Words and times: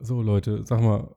So, 0.00 0.20
Leute, 0.20 0.62
sag 0.64 0.82
mal, 0.82 1.16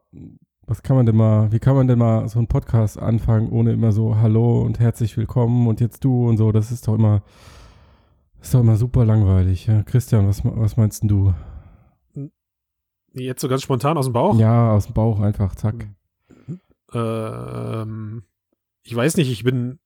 was 0.65 0.83
kann 0.83 0.95
man 0.95 1.05
denn 1.05 1.15
mal, 1.15 1.51
wie 1.51 1.59
kann 1.59 1.75
man 1.75 1.87
denn 1.87 1.99
mal 1.99 2.27
so 2.29 2.39
einen 2.39 2.47
Podcast 2.47 2.97
anfangen, 2.97 3.49
ohne 3.49 3.73
immer 3.73 3.91
so 3.91 4.15
Hallo 4.15 4.61
und 4.61 4.79
herzlich 4.79 5.17
willkommen 5.17 5.67
und 5.67 5.81
jetzt 5.81 6.03
du 6.05 6.29
und 6.29 6.37
so? 6.37 6.51
Das 6.53 6.71
ist 6.71 6.87
doch 6.87 6.95
immer, 6.95 7.21
ist 8.41 8.53
doch 8.53 8.61
immer 8.61 8.77
super 8.77 9.03
langweilig. 9.03 9.65
Ja? 9.67 9.83
Christian, 9.83 10.27
was, 10.27 10.45
was 10.45 10.77
meinst 10.77 11.03
du? 11.03 11.33
Jetzt 13.13 13.41
so 13.41 13.49
ganz 13.49 13.63
spontan 13.63 13.97
aus 13.97 14.05
dem 14.05 14.13
Bauch? 14.13 14.39
Ja, 14.39 14.71
aus 14.71 14.85
dem 14.85 14.93
Bauch 14.93 15.19
einfach, 15.19 15.55
zack. 15.55 15.89
Ähm, 16.93 18.23
ich 18.83 18.95
weiß 18.95 19.17
nicht, 19.17 19.29
ich 19.29 19.43
bin, 19.43 19.79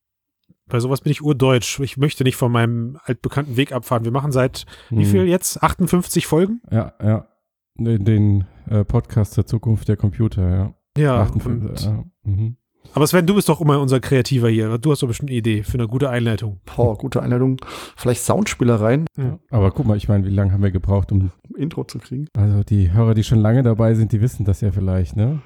bei 0.67 0.79
sowas 0.79 1.01
bin 1.01 1.11
ich 1.11 1.23
urdeutsch. 1.23 1.79
Ich 1.79 1.97
möchte 1.97 2.23
nicht 2.23 2.35
von 2.35 2.51
meinem 2.51 2.99
altbekannten 3.05 3.57
Weg 3.57 3.71
abfahren. 3.71 4.03
Wir 4.03 4.11
machen 4.11 4.31
seit, 4.31 4.65
hm. 4.89 4.99
wie 4.99 5.05
viel 5.05 5.25
jetzt? 5.25 5.63
58 5.63 6.27
Folgen? 6.27 6.61
Ja, 6.69 6.93
ja. 7.01 7.27
Den, 7.75 8.05
den 8.05 8.45
äh, 8.69 8.83
Podcast 8.83 9.35
der 9.37 9.45
Zukunft 9.45 9.87
der 9.87 9.97
Computer, 9.97 10.49
ja. 10.49 10.73
Ja. 10.97 11.21
58, 11.21 11.87
ja. 11.87 12.03
Mhm. 12.23 12.57
Aber 12.93 13.07
Sven, 13.07 13.25
du 13.25 13.33
bist 13.33 13.49
doch 13.49 13.61
immer 13.61 13.79
unser 13.79 13.99
Kreativer 13.99 14.49
hier. 14.49 14.77
Du 14.77 14.91
hast 14.91 15.01
doch 15.01 15.07
bestimmt 15.07 15.29
eine 15.29 15.37
Idee 15.37 15.63
für 15.63 15.75
eine 15.75 15.87
gute 15.87 16.09
Einleitung. 16.09 16.59
Boah, 16.65 16.97
gute 16.97 17.21
Einleitung. 17.21 17.57
Vielleicht 17.95 18.21
Soundspielereien. 18.21 19.07
Ja. 19.17 19.39
Aber 19.49 19.71
guck 19.71 19.87
mal, 19.87 19.97
ich 19.97 20.07
meine, 20.09 20.25
wie 20.25 20.29
lange 20.29 20.51
haben 20.51 20.61
wir 20.61 20.71
gebraucht, 20.71 21.11
um 21.11 21.31
Intro 21.57 21.85
zu 21.85 21.97
kriegen? 21.97 22.27
Also 22.33 22.63
die 22.63 22.91
Hörer, 22.91 23.15
die 23.15 23.23
schon 23.23 23.39
lange 23.39 23.63
dabei 23.63 23.95
sind, 23.95 24.11
die 24.11 24.21
wissen 24.21 24.45
das 24.45 24.61
ja 24.61 24.71
vielleicht, 24.71 25.15
ne? 25.15 25.41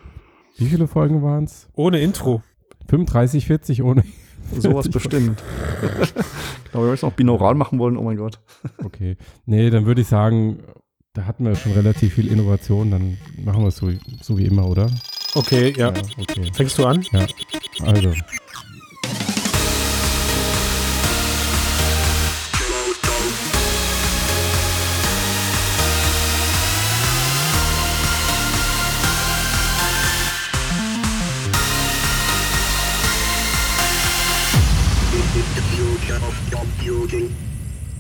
Wie 0.58 0.66
viele 0.66 0.88
Folgen 0.88 1.22
waren 1.22 1.46
es? 1.46 1.70
Ohne 1.74 2.00
Intro. 2.00 2.42
35, 2.90 3.46
40 3.46 3.84
ohne. 3.84 4.04
Sowas 4.58 4.90
bestimmt. 4.90 5.42
genau, 6.72 6.84
wir 6.86 6.92
müssen 6.92 7.06
auch 7.06 7.14
binaural 7.14 7.54
machen 7.56 7.80
wollen, 7.80 7.98
oh 7.98 8.04
mein 8.04 8.18
Gott. 8.18 8.40
okay. 8.84 9.18
Nee, 9.46 9.70
dann 9.70 9.86
würde 9.86 10.02
ich 10.02 10.08
sagen, 10.08 10.60
da 11.18 11.26
hatten 11.26 11.46
wir 11.46 11.56
schon 11.56 11.72
relativ 11.72 12.14
viel 12.14 12.28
Innovation, 12.28 12.92
dann 12.92 13.18
machen 13.44 13.64
wir 13.64 13.70
es 13.70 13.78
so, 13.78 13.92
so 14.22 14.38
wie 14.38 14.46
immer, 14.46 14.68
oder? 14.68 14.88
Okay, 15.34 15.74
ja. 15.76 15.92
ja 15.92 16.02
okay. 16.16 16.52
Fängst 16.54 16.78
du 16.78 16.86
an? 16.86 17.04
Ja. 17.12 17.26
Also. 17.84 18.14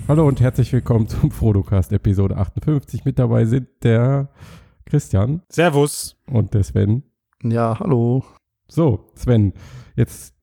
Hallo 0.07 0.25
und 0.25 0.39
herzlich 0.39 0.71
willkommen 0.71 1.09
zum 1.09 1.31
Frodocast 1.31 1.91
Episode 1.91 2.37
58. 2.37 3.03
Mit 3.03 3.19
dabei 3.19 3.43
sind 3.43 3.67
der 3.83 4.29
Christian. 4.85 5.41
Servus. 5.49 6.15
Und 6.31 6.53
der 6.53 6.63
Sven. 6.63 7.03
Ja, 7.43 7.77
hallo. 7.77 8.23
So, 8.69 9.11
Sven, 9.15 9.51
jetzt 9.97 10.33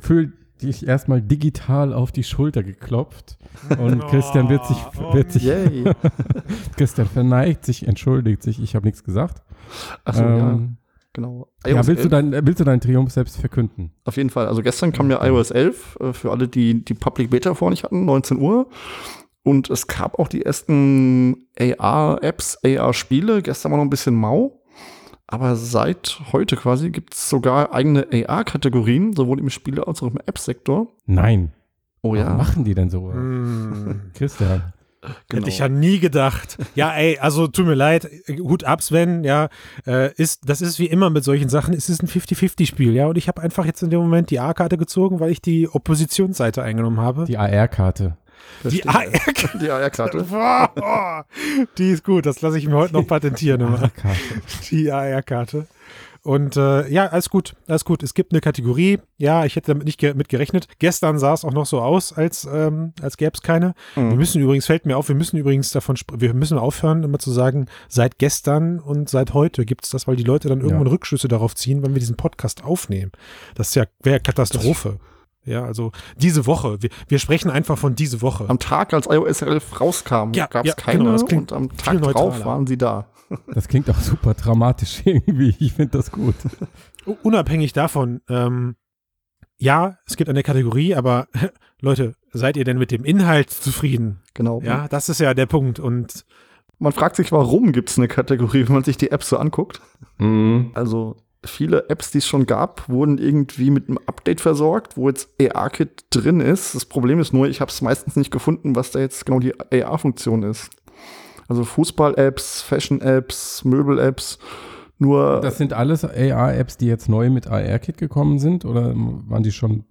fühl 0.00 0.32
dich 0.60 0.88
erstmal 0.88 1.22
digital 1.22 1.92
auf 1.92 2.10
die 2.10 2.24
Schulter 2.24 2.64
geklopft 2.64 3.38
und 3.78 4.02
oh, 4.02 4.06
Christian 4.08 4.48
wird 4.48 4.66
sich, 4.66 4.78
wird 5.12 5.30
sich 5.30 5.44
Christian 6.76 7.06
verneigt 7.06 7.64
sich, 7.64 7.86
entschuldigt 7.86 8.42
sich, 8.42 8.60
ich 8.60 8.74
habe 8.74 8.86
nichts 8.86 9.04
gesagt. 9.04 9.44
Achso, 10.04 10.24
ähm, 10.24 10.36
ja. 10.36 10.85
Genau. 11.16 11.48
ja, 11.66 11.86
willst 11.86 12.04
du, 12.04 12.10
dein, 12.10 12.30
willst 12.46 12.60
du 12.60 12.64
deinen 12.64 12.82
Triumph 12.82 13.10
selbst 13.10 13.38
verkünden? 13.38 13.90
Auf 14.04 14.18
jeden 14.18 14.28
Fall. 14.28 14.46
Also 14.48 14.60
gestern 14.60 14.92
kam 14.92 15.10
ja 15.10 15.24
iOS 15.24 15.50
11 15.50 15.96
äh, 15.98 16.12
für 16.12 16.30
alle, 16.30 16.46
die 16.46 16.84
die 16.84 16.92
Public 16.92 17.30
Beta 17.30 17.54
vor 17.54 17.70
nicht 17.70 17.84
hatten, 17.84 18.04
19 18.04 18.38
Uhr. 18.38 18.68
Und 19.42 19.70
es 19.70 19.86
gab 19.86 20.18
auch 20.18 20.28
die 20.28 20.44
ersten 20.44 21.46
AR-Apps, 21.58 22.58
AR-Spiele. 22.62 23.40
Gestern 23.40 23.72
war 23.72 23.78
noch 23.78 23.86
ein 23.86 23.90
bisschen 23.90 24.14
mau. 24.14 24.60
Aber 25.26 25.56
seit 25.56 26.20
heute 26.32 26.54
quasi 26.54 26.90
gibt 26.90 27.14
es 27.14 27.30
sogar 27.30 27.72
eigene 27.72 28.06
AR-Kategorien, 28.12 29.14
sowohl 29.14 29.40
im 29.40 29.48
Spiele- 29.48 29.86
als 29.86 30.02
auch 30.02 30.08
im 30.08 30.18
App-Sektor. 30.18 30.88
Nein. 31.06 31.52
Oh 32.02 32.14
ja. 32.14 32.38
Was 32.38 32.48
machen 32.48 32.64
die 32.64 32.74
denn 32.74 32.90
so? 32.90 33.10
Hm. 33.10 34.10
Christian. 34.12 34.74
Genau. 35.28 35.40
Hätte 35.40 35.50
ich 35.50 35.58
ja 35.58 35.68
nie 35.68 35.98
gedacht. 35.98 36.58
Ja, 36.74 36.92
ey, 36.92 37.18
also 37.18 37.46
tut 37.46 37.66
mir 37.66 37.74
leid, 37.74 38.08
Hut 38.40 38.64
ab, 38.64 38.82
Sven, 38.82 39.24
ja, 39.24 39.48
äh, 39.86 40.12
ist, 40.14 40.48
das 40.48 40.60
ist 40.60 40.78
wie 40.78 40.86
immer 40.86 41.10
mit 41.10 41.24
solchen 41.24 41.48
Sachen, 41.48 41.74
es 41.74 41.88
ist 41.88 42.02
ein 42.02 42.08
50-50-Spiel, 42.08 42.94
ja, 42.94 43.06
und 43.06 43.18
ich 43.18 43.28
habe 43.28 43.42
einfach 43.42 43.64
jetzt 43.64 43.82
in 43.82 43.90
dem 43.90 44.00
Moment 44.00 44.30
die 44.30 44.40
A-Karte 44.40 44.76
gezogen, 44.76 45.20
weil 45.20 45.30
ich 45.30 45.40
die 45.40 45.68
Oppositionsseite 45.68 46.62
eingenommen 46.62 47.00
habe. 47.00 47.24
Die 47.24 47.38
AR-Karte. 47.38 48.16
Die 48.64 48.86
AR-Karte. 48.86 49.58
Die 49.58 49.70
AR-Karte. 49.70 50.24
die 51.78 51.90
ist 51.90 52.04
gut, 52.04 52.26
das 52.26 52.42
lasse 52.42 52.58
ich 52.58 52.66
mir 52.66 52.76
heute 52.76 52.94
noch 52.94 53.06
patentieren. 53.06 53.90
Die 54.70 54.90
AR-Karte. 54.90 55.66
Und 56.26 56.56
äh, 56.56 56.88
ja, 56.88 57.06
alles 57.06 57.30
gut, 57.30 57.54
alles 57.68 57.84
gut. 57.84 58.02
Es 58.02 58.12
gibt 58.12 58.32
eine 58.32 58.40
Kategorie. 58.40 58.98
Ja, 59.16 59.44
ich 59.44 59.54
hätte 59.54 59.70
damit 59.70 59.86
nicht 59.86 60.00
ge 60.00 60.12
mit 60.14 60.28
gerechnet. 60.28 60.66
Gestern 60.80 61.20
sah 61.20 61.32
es 61.32 61.44
auch 61.44 61.52
noch 61.52 61.66
so 61.66 61.80
aus, 61.80 62.12
als, 62.12 62.48
ähm, 62.52 62.94
als 63.00 63.16
gäbe 63.16 63.30
es 63.34 63.42
keine. 63.42 63.74
Mhm. 63.94 64.10
Wir 64.10 64.16
müssen 64.16 64.42
übrigens, 64.42 64.66
fällt 64.66 64.86
mir 64.86 64.96
auf, 64.96 65.06
wir 65.06 65.14
müssen 65.14 65.36
übrigens 65.36 65.70
davon, 65.70 65.96
wir 66.12 66.34
müssen 66.34 66.58
aufhören, 66.58 67.04
immer 67.04 67.20
zu 67.20 67.30
sagen, 67.30 67.66
seit 67.88 68.18
gestern 68.18 68.80
und 68.80 69.08
seit 69.08 69.34
heute 69.34 69.64
gibt 69.64 69.84
es 69.84 69.90
das, 69.90 70.08
weil 70.08 70.16
die 70.16 70.24
Leute 70.24 70.48
dann 70.48 70.62
irgendwann 70.62 70.88
ja. 70.88 70.92
Rückschlüsse 70.94 71.28
darauf 71.28 71.54
ziehen, 71.54 71.84
wenn 71.84 71.94
wir 71.94 72.00
diesen 72.00 72.16
Podcast 72.16 72.64
aufnehmen. 72.64 73.12
Das 73.54 73.68
ist 73.68 73.76
ja, 73.76 73.84
wäre 74.02 74.18
Katastrophe. 74.18 74.98
Ja, 75.44 75.64
also 75.64 75.92
diese 76.16 76.44
Woche. 76.46 76.82
Wir, 76.82 76.90
wir 77.06 77.20
sprechen 77.20 77.52
einfach 77.52 77.78
von 77.78 77.94
diese 77.94 78.20
Woche. 78.20 78.46
Am 78.48 78.58
Tag, 78.58 78.92
als 78.94 79.06
iOS 79.06 79.42
11 79.42 79.80
rauskam, 79.80 80.32
ja, 80.32 80.46
gab 80.46 80.66
es 80.66 80.70
ja, 80.70 80.74
keine 80.74 81.04
genau, 81.04 81.24
und 81.24 81.52
am 81.52 81.76
Tag 81.76 82.02
drauf 82.02 82.44
waren 82.44 82.66
sie 82.66 82.76
da. 82.76 83.06
Das 83.52 83.68
klingt 83.68 83.90
auch 83.90 84.00
super 84.00 84.34
dramatisch 84.34 85.02
irgendwie. 85.04 85.54
Ich 85.58 85.72
finde 85.72 85.98
das 85.98 86.10
gut. 86.10 86.34
Unabhängig 87.22 87.72
davon, 87.72 88.20
ähm, 88.28 88.76
ja, 89.58 89.98
es 90.06 90.16
gibt 90.16 90.28
eine 90.28 90.42
Kategorie, 90.42 90.94
aber 90.94 91.28
Leute, 91.80 92.14
seid 92.32 92.56
ihr 92.56 92.64
denn 92.64 92.78
mit 92.78 92.90
dem 92.90 93.04
Inhalt 93.04 93.50
zufrieden? 93.50 94.20
Genau. 94.34 94.60
Ja, 94.62 94.88
das 94.88 95.08
ist 95.08 95.20
ja 95.20 95.34
der 95.34 95.46
Punkt. 95.46 95.78
Und 95.78 96.24
man 96.78 96.92
fragt 96.92 97.16
sich, 97.16 97.32
warum 97.32 97.72
gibt 97.72 97.90
es 97.90 97.98
eine 97.98 98.08
Kategorie, 98.08 98.64
wenn 98.66 98.74
man 98.74 98.84
sich 98.84 98.96
die 98.96 99.10
Apps 99.10 99.28
so 99.28 99.38
anguckt. 99.38 99.80
Mhm. 100.18 100.72
Also 100.74 101.16
viele 101.44 101.88
Apps, 101.88 102.10
die 102.10 102.18
es 102.18 102.26
schon 102.26 102.46
gab, 102.46 102.88
wurden 102.88 103.18
irgendwie 103.18 103.70
mit 103.70 103.88
einem 103.88 103.98
Update 104.06 104.40
versorgt, 104.40 104.96
wo 104.96 105.08
jetzt 105.08 105.30
AR-Kit 105.40 106.06
drin 106.10 106.40
ist. 106.40 106.74
Das 106.74 106.84
Problem 106.84 107.20
ist 107.20 107.32
nur, 107.32 107.48
ich 107.48 107.60
habe 107.60 107.70
es 107.70 107.80
meistens 107.82 108.16
nicht 108.16 108.30
gefunden, 108.30 108.74
was 108.74 108.90
da 108.90 108.98
jetzt 108.98 109.24
genau 109.24 109.38
die 109.38 109.54
AR-Funktion 109.58 110.42
ist. 110.42 110.70
Also 111.48 111.64
Fußball-Apps, 111.64 112.62
Fashion-Apps, 112.62 113.64
Möbel-Apps. 113.64 114.38
Nur. 114.98 115.40
Das 115.40 115.58
sind 115.58 115.72
alles 115.72 116.04
AR-Apps, 116.04 116.78
die 116.78 116.86
jetzt 116.86 117.08
neu 117.08 117.30
mit 117.30 117.46
AR-Kit 117.46 117.98
gekommen 117.98 118.38
sind? 118.38 118.64
Oder 118.64 118.92
waren 118.94 119.42
die 119.42 119.52
schon. 119.52 119.84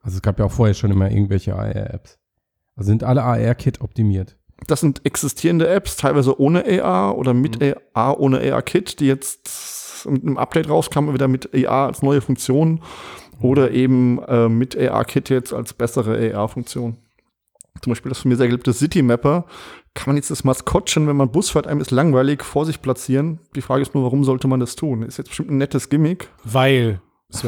Also 0.00 0.16
es 0.16 0.22
gab 0.22 0.38
ja 0.38 0.44
auch 0.44 0.52
vorher 0.52 0.74
schon 0.74 0.90
immer 0.90 1.10
irgendwelche 1.10 1.54
AR-Apps. 1.54 2.18
Also 2.76 2.88
sind 2.88 3.04
alle 3.04 3.22
AR-Kit 3.22 3.80
optimiert? 3.80 4.36
Das 4.66 4.80
sind 4.80 5.04
existierende 5.06 5.68
Apps, 5.68 5.96
teilweise 5.96 6.40
ohne 6.40 6.64
AR 6.82 7.16
oder 7.16 7.34
mit 7.34 7.60
mhm. 7.60 7.74
AR 7.92 8.18
ohne 8.18 8.40
AR-Kit, 8.40 9.00
die 9.00 9.06
jetzt 9.06 10.06
mit 10.08 10.22
einem 10.22 10.36
Update 10.36 10.68
rauskamen, 10.68 11.14
wieder 11.14 11.28
mit 11.28 11.50
AR 11.54 11.86
als 11.86 12.02
neue 12.02 12.20
Funktion 12.20 12.70
mhm. 12.70 12.80
oder 13.40 13.70
eben 13.70 14.18
äh, 14.24 14.48
mit 14.48 14.76
AR-Kit 14.76 15.28
jetzt 15.30 15.52
als 15.52 15.74
bessere 15.74 16.34
AR-Funktion. 16.34 16.96
Zum 17.82 17.90
Beispiel 17.90 18.10
das 18.10 18.18
von 18.20 18.30
mir 18.30 18.36
sehr 18.36 18.46
geliebte 18.46 18.72
City 18.72 19.02
Mapper 19.02 19.46
kann 19.98 20.10
man 20.10 20.16
jetzt 20.16 20.30
das 20.30 20.44
Maskottchen, 20.44 21.08
wenn 21.08 21.16
man 21.16 21.32
Bus 21.32 21.50
fährt, 21.50 21.66
einem 21.66 21.80
ist 21.80 21.90
langweilig, 21.90 22.44
vor 22.44 22.64
sich 22.64 22.80
platzieren? 22.80 23.40
Die 23.56 23.60
Frage 23.60 23.82
ist 23.82 23.94
nur, 23.94 24.04
warum 24.04 24.22
sollte 24.22 24.46
man 24.46 24.60
das 24.60 24.76
tun? 24.76 25.02
Ist 25.02 25.18
jetzt 25.18 25.28
bestimmt 25.28 25.50
ein 25.50 25.58
nettes 25.58 25.88
Gimmick. 25.88 26.28
Weil, 26.44 27.00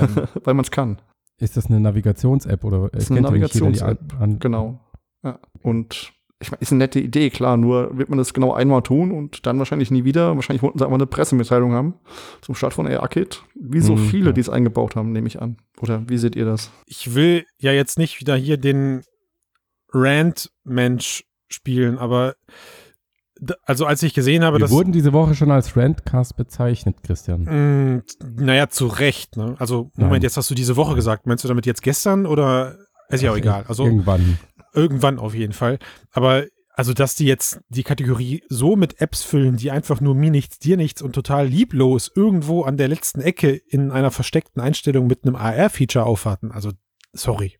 Weil 0.44 0.54
man 0.54 0.64
es 0.64 0.72
kann. 0.72 1.00
Ist 1.38 1.56
das 1.56 1.66
eine 1.66 1.78
Navigations-App 1.78 2.64
oder 2.64 2.92
ist 2.92 3.10
eine 3.10 3.20
Navigations-App? 3.20 4.40
Genau. 4.40 4.80
Ja. 5.22 5.38
Und 5.62 6.12
ich 6.42 6.50
meine, 6.50 6.60
ist 6.60 6.72
eine 6.72 6.78
nette 6.78 6.98
Idee, 6.98 7.30
klar, 7.30 7.56
nur 7.56 7.96
wird 7.96 8.08
man 8.08 8.18
das 8.18 8.34
genau 8.34 8.52
einmal 8.52 8.82
tun 8.82 9.12
und 9.12 9.46
dann 9.46 9.58
wahrscheinlich 9.58 9.90
nie 9.90 10.04
wieder. 10.04 10.34
Wahrscheinlich 10.34 10.62
wollten 10.62 10.78
sie 10.78 10.84
einfach 10.84 10.96
eine 10.96 11.06
Pressemitteilung 11.06 11.72
haben 11.72 11.94
zum 12.40 12.54
Start 12.54 12.74
von 12.74 12.86
AR-Kit. 12.86 13.44
Wie 13.54 13.80
so 13.80 13.94
mhm, 13.94 14.08
viele, 14.08 14.26
ja. 14.26 14.32
die 14.32 14.40
es 14.40 14.48
eingebaut 14.48 14.96
haben, 14.96 15.12
nehme 15.12 15.28
ich 15.28 15.40
an. 15.40 15.58
Oder 15.80 16.02
wie 16.08 16.18
seht 16.18 16.34
ihr 16.34 16.46
das? 16.46 16.70
Ich 16.86 17.14
will 17.14 17.44
ja 17.58 17.72
jetzt 17.72 17.98
nicht 17.98 18.20
wieder 18.20 18.36
hier 18.36 18.56
den 18.56 19.02
Rant-Mensch 19.92 21.24
spielen, 21.48 21.98
aber 21.98 22.34
also 23.64 23.86
als 23.86 24.02
ich 24.02 24.14
gesehen 24.14 24.44
habe, 24.44 24.56
Wir 24.56 24.60
dass. 24.60 24.70
wurden 24.70 24.92
diese 24.92 25.12
Woche 25.12 25.34
schon 25.34 25.50
als 25.50 25.76
Rentcast 25.76 26.36
bezeichnet, 26.36 27.02
Christian. 27.02 27.44
Mh, 27.44 27.52
mm, 27.52 28.02
naja, 28.36 28.68
zu 28.68 28.86
Recht, 28.86 29.36
ne? 29.36 29.56
Also, 29.58 29.90
Moment, 29.94 30.12
Nein. 30.12 30.22
jetzt 30.22 30.36
hast 30.36 30.50
du 30.50 30.54
diese 30.54 30.76
Woche 30.76 30.94
gesagt. 30.94 31.26
Meinst 31.26 31.44
du 31.44 31.48
damit 31.48 31.66
jetzt 31.66 31.82
gestern 31.82 32.26
oder 32.26 32.76
ist 33.08 33.22
ja 33.22 33.32
auch 33.32 33.36
egal. 33.36 33.64
Also 33.66 33.84
irgendwann. 33.84 34.38
Irgendwann 34.72 35.18
auf 35.18 35.34
jeden 35.34 35.52
Fall. 35.52 35.78
Aber 36.12 36.44
also, 36.74 36.92
dass 36.92 37.14
die 37.14 37.26
jetzt 37.26 37.60
die 37.68 37.82
Kategorie 37.82 38.42
so 38.48 38.76
mit 38.76 39.00
Apps 39.00 39.22
füllen, 39.22 39.56
die 39.56 39.70
einfach 39.70 40.00
nur 40.00 40.14
mir 40.14 40.30
nichts, 40.30 40.58
dir 40.58 40.76
nichts 40.76 41.02
und 41.02 41.12
total 41.12 41.46
lieblos 41.46 42.10
irgendwo 42.14 42.62
an 42.62 42.76
der 42.76 42.88
letzten 42.88 43.20
Ecke 43.20 43.50
in 43.50 43.90
einer 43.90 44.10
versteckten 44.10 44.62
Einstellung 44.62 45.06
mit 45.06 45.24
einem 45.24 45.34
AR-Feature 45.34 46.04
aufwarten. 46.06 46.52
Also, 46.52 46.70
sorry 47.12 47.59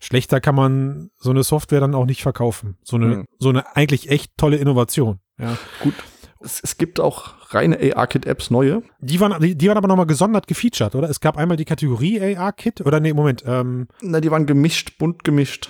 schlechter 0.00 0.40
kann 0.40 0.54
man 0.54 1.10
so 1.18 1.30
eine 1.30 1.42
Software 1.42 1.80
dann 1.80 1.94
auch 1.94 2.06
nicht 2.06 2.22
verkaufen. 2.22 2.76
So 2.82 2.96
eine, 2.96 3.06
mhm. 3.06 3.24
so 3.38 3.50
eine 3.50 3.76
eigentlich 3.76 4.10
echt 4.10 4.32
tolle 4.36 4.56
Innovation. 4.56 5.20
Ja. 5.38 5.56
Gut. 5.80 5.94
Es, 6.42 6.58
es 6.62 6.78
gibt 6.78 7.00
auch 7.00 7.34
reine 7.52 7.78
AR-Kit-Apps, 7.94 8.50
neue. 8.50 8.82
Die 9.00 9.20
waren, 9.20 9.38
die, 9.42 9.54
die 9.56 9.68
waren 9.68 9.76
aber 9.76 9.88
nochmal 9.88 10.06
gesondert 10.06 10.46
gefeatured, 10.46 10.94
oder? 10.94 11.10
Es 11.10 11.20
gab 11.20 11.36
einmal 11.36 11.58
die 11.58 11.66
Kategorie 11.66 12.34
AR-Kit, 12.36 12.80
oder 12.80 12.98
nee, 12.98 13.12
Moment. 13.12 13.44
Ähm, 13.46 13.88
Na, 14.00 14.22
die 14.22 14.30
waren 14.30 14.46
gemischt, 14.46 14.96
bunt 14.98 15.22
gemischt. 15.22 15.68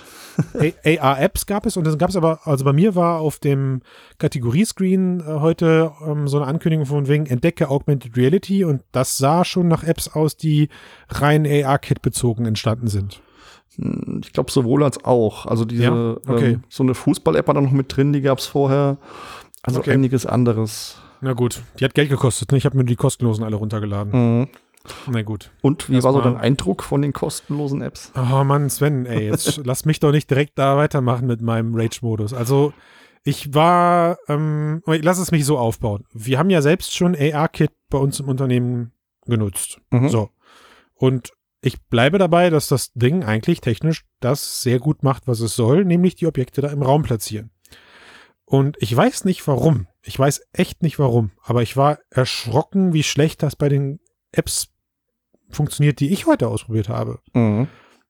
AR-Apps 0.85 1.45
gab 1.45 1.65
es 1.65 1.75
und 1.75 1.85
dann 1.85 1.97
gab 1.97 2.09
es 2.09 2.15
aber, 2.15 2.47
also 2.47 2.63
bei 2.63 2.71
mir 2.71 2.95
war 2.95 3.19
auf 3.19 3.39
dem 3.39 3.81
Kategoriescreen 4.17 5.19
äh, 5.19 5.23
heute 5.41 5.91
ähm, 6.07 6.29
so 6.29 6.37
eine 6.37 6.47
Ankündigung 6.47 6.85
von 6.85 7.09
wegen 7.09 7.25
Entdecke 7.25 7.69
Augmented 7.69 8.15
Reality 8.15 8.63
und 8.63 8.83
das 8.93 9.17
sah 9.17 9.43
schon 9.43 9.67
nach 9.67 9.83
Apps 9.83 10.07
aus, 10.07 10.37
die 10.37 10.69
rein 11.09 11.45
AR-Kit 11.45 12.01
bezogen 12.01 12.45
entstanden 12.45 12.87
sind. 12.87 13.21
Ich 14.23 14.33
glaube 14.33 14.51
sowohl 14.51 14.83
als 14.83 15.03
auch. 15.03 15.45
Also 15.45 15.65
diese 15.65 15.83
Ja? 15.83 16.11
Okay. 16.27 16.53
ähm, 16.53 16.63
so 16.69 16.83
eine 16.83 16.93
Fußball-App 16.93 17.47
war 17.47 17.55
da 17.55 17.61
noch 17.61 17.71
mit 17.71 17.95
drin, 17.95 18.13
die 18.13 18.21
gab 18.21 18.37
es 18.39 18.45
vorher. 18.45 18.97
Also 19.63 19.79
Okay. 19.79 19.91
einiges 19.91 20.25
anderes. 20.25 20.97
Na 21.21 21.33
gut, 21.33 21.61
die 21.79 21.85
hat 21.85 21.93
Geld 21.93 22.09
gekostet, 22.09 22.51
ne? 22.51 22.57
Ich 22.57 22.65
habe 22.65 22.77
mir 22.77 22.83
die 22.85 22.95
kostenlosen 22.95 23.43
alle 23.43 23.55
runtergeladen. 23.55 24.39
Mhm. 24.39 24.47
Na 25.11 25.21
gut. 25.21 25.51
Und 25.61 25.89
wie 25.89 25.95
Erst 25.95 26.05
war 26.05 26.13
so 26.13 26.21
dein 26.21 26.37
Eindruck 26.37 26.81
von 26.81 27.03
den 27.03 27.13
kostenlosen 27.13 27.83
Apps? 27.83 28.11
Oh 28.15 28.43
Mann, 28.43 28.69
Sven, 28.71 29.05
ey, 29.05 29.27
jetzt 29.29 29.61
lass 29.65 29.85
mich 29.85 29.99
doch 29.99 30.11
nicht 30.11 30.29
direkt 30.31 30.57
da 30.57 30.77
weitermachen 30.77 31.27
mit 31.27 31.41
meinem 31.41 31.75
Rage-Modus. 31.75 32.33
Also, 32.33 32.73
ich 33.23 33.53
war, 33.53 34.17
ähm, 34.27 34.81
lass 34.87 35.19
es 35.19 35.29
mich 35.31 35.45
so 35.45 35.59
aufbauen. 35.59 36.05
Wir 36.11 36.39
haben 36.39 36.49
ja 36.49 36.63
selbst 36.63 36.95
schon 36.95 37.15
AR-Kit 37.15 37.71
bei 37.91 37.99
uns 37.99 38.19
im 38.19 38.27
Unternehmen 38.29 38.91
genutzt. 39.27 39.79
Mhm. 39.91 40.09
So. 40.09 40.29
Und 40.95 41.31
ich 41.61 41.81
bleibe 41.83 42.17
dabei, 42.17 42.49
dass 42.49 42.67
das 42.67 42.91
Ding 42.93 43.23
eigentlich 43.23 43.61
technisch 43.61 44.03
das 44.19 44.63
sehr 44.63 44.79
gut 44.79 45.03
macht, 45.03 45.27
was 45.27 45.39
es 45.39 45.55
soll, 45.55 45.85
nämlich 45.85 46.15
die 46.15 46.27
Objekte 46.27 46.61
da 46.61 46.69
im 46.71 46.81
Raum 46.81 47.03
platzieren. 47.03 47.51
Und 48.45 48.77
ich 48.79 48.95
weiß 48.95 49.25
nicht 49.25 49.47
warum. 49.47 49.87
Ich 50.01 50.17
weiß 50.17 50.41
echt 50.51 50.81
nicht 50.81 50.99
warum. 50.99 51.31
Aber 51.41 51.61
ich 51.61 51.77
war 51.77 51.99
erschrocken, 52.09 52.93
wie 52.93 53.03
schlecht 53.03 53.43
das 53.43 53.55
bei 53.55 53.69
den 53.69 53.99
Apps 54.31 54.69
funktioniert, 55.49 55.99
die 55.99 56.11
ich 56.11 56.25
heute 56.25 56.47
ausprobiert 56.47 56.89
habe. 56.89 57.19
Mhm. 57.33 57.67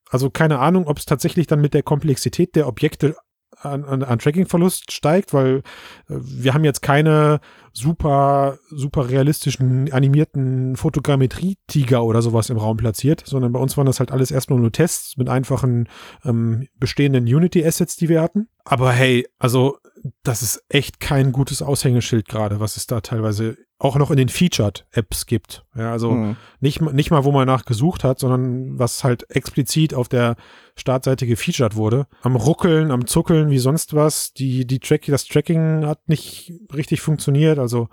Also 0.08 0.30
keine 0.30 0.58
Ahnung, 0.58 0.86
ob 0.86 0.98
es 0.98 1.04
tatsächlich 1.04 1.46
dann 1.46 1.60
mit 1.60 1.74
der 1.74 1.82
Komplexität 1.82 2.56
der 2.56 2.66
Objekte 2.66 3.16
an, 3.64 3.84
an, 3.84 4.02
an 4.02 4.18
Tracking-Verlust 4.18 4.92
steigt, 4.92 5.32
weil 5.32 5.62
äh, 6.08 6.14
wir 6.18 6.54
haben 6.54 6.64
jetzt 6.64 6.82
keine 6.82 7.40
super, 7.72 8.58
super 8.70 9.08
realistischen 9.08 9.92
animierten 9.92 10.76
Fotogrammetrie-Tiger 10.76 12.04
oder 12.04 12.20
sowas 12.20 12.50
im 12.50 12.58
Raum 12.58 12.76
platziert, 12.76 13.22
sondern 13.24 13.52
bei 13.52 13.60
uns 13.60 13.76
waren 13.76 13.86
das 13.86 13.98
halt 13.98 14.12
alles 14.12 14.30
erstmal 14.30 14.58
nur 14.58 14.72
Tests 14.72 15.16
mit 15.16 15.28
einfachen 15.28 15.88
ähm, 16.24 16.68
bestehenden 16.78 17.24
Unity-Assets, 17.24 17.96
die 17.96 18.08
wir 18.08 18.20
hatten. 18.20 18.48
Aber 18.64 18.92
hey, 18.92 19.26
also 19.38 19.78
das 20.22 20.42
ist 20.42 20.64
echt 20.68 21.00
kein 21.00 21.32
gutes 21.32 21.62
Aushängeschild 21.62 22.28
gerade, 22.28 22.60
was 22.60 22.76
es 22.76 22.86
da 22.86 23.00
teilweise 23.00 23.56
auch 23.82 23.96
noch 23.96 24.10
in 24.12 24.16
den 24.16 24.28
Featured-Apps 24.28 25.26
gibt. 25.26 25.64
Ja, 25.74 25.90
also 25.90 26.12
Mhm. 26.12 26.36
nicht, 26.60 26.80
nicht 26.80 27.10
mal, 27.10 27.24
wo 27.24 27.32
man 27.32 27.46
nachgesucht 27.48 28.04
hat, 28.04 28.20
sondern 28.20 28.78
was 28.78 29.02
halt 29.02 29.28
explizit 29.30 29.92
auf 29.92 30.08
der 30.08 30.36
Startseite 30.76 31.26
gefeatured 31.26 31.74
wurde. 31.74 32.06
Am 32.22 32.36
Ruckeln, 32.36 32.92
am 32.92 33.06
Zuckeln, 33.08 33.50
wie 33.50 33.58
sonst 33.58 33.92
was. 33.94 34.32
Die, 34.34 34.66
die 34.66 34.78
Track, 34.78 35.06
das 35.06 35.24
Tracking 35.26 35.84
hat 35.84 36.08
nicht 36.08 36.52
richtig 36.72 37.00
funktioniert. 37.00 37.58
Also 37.58 37.88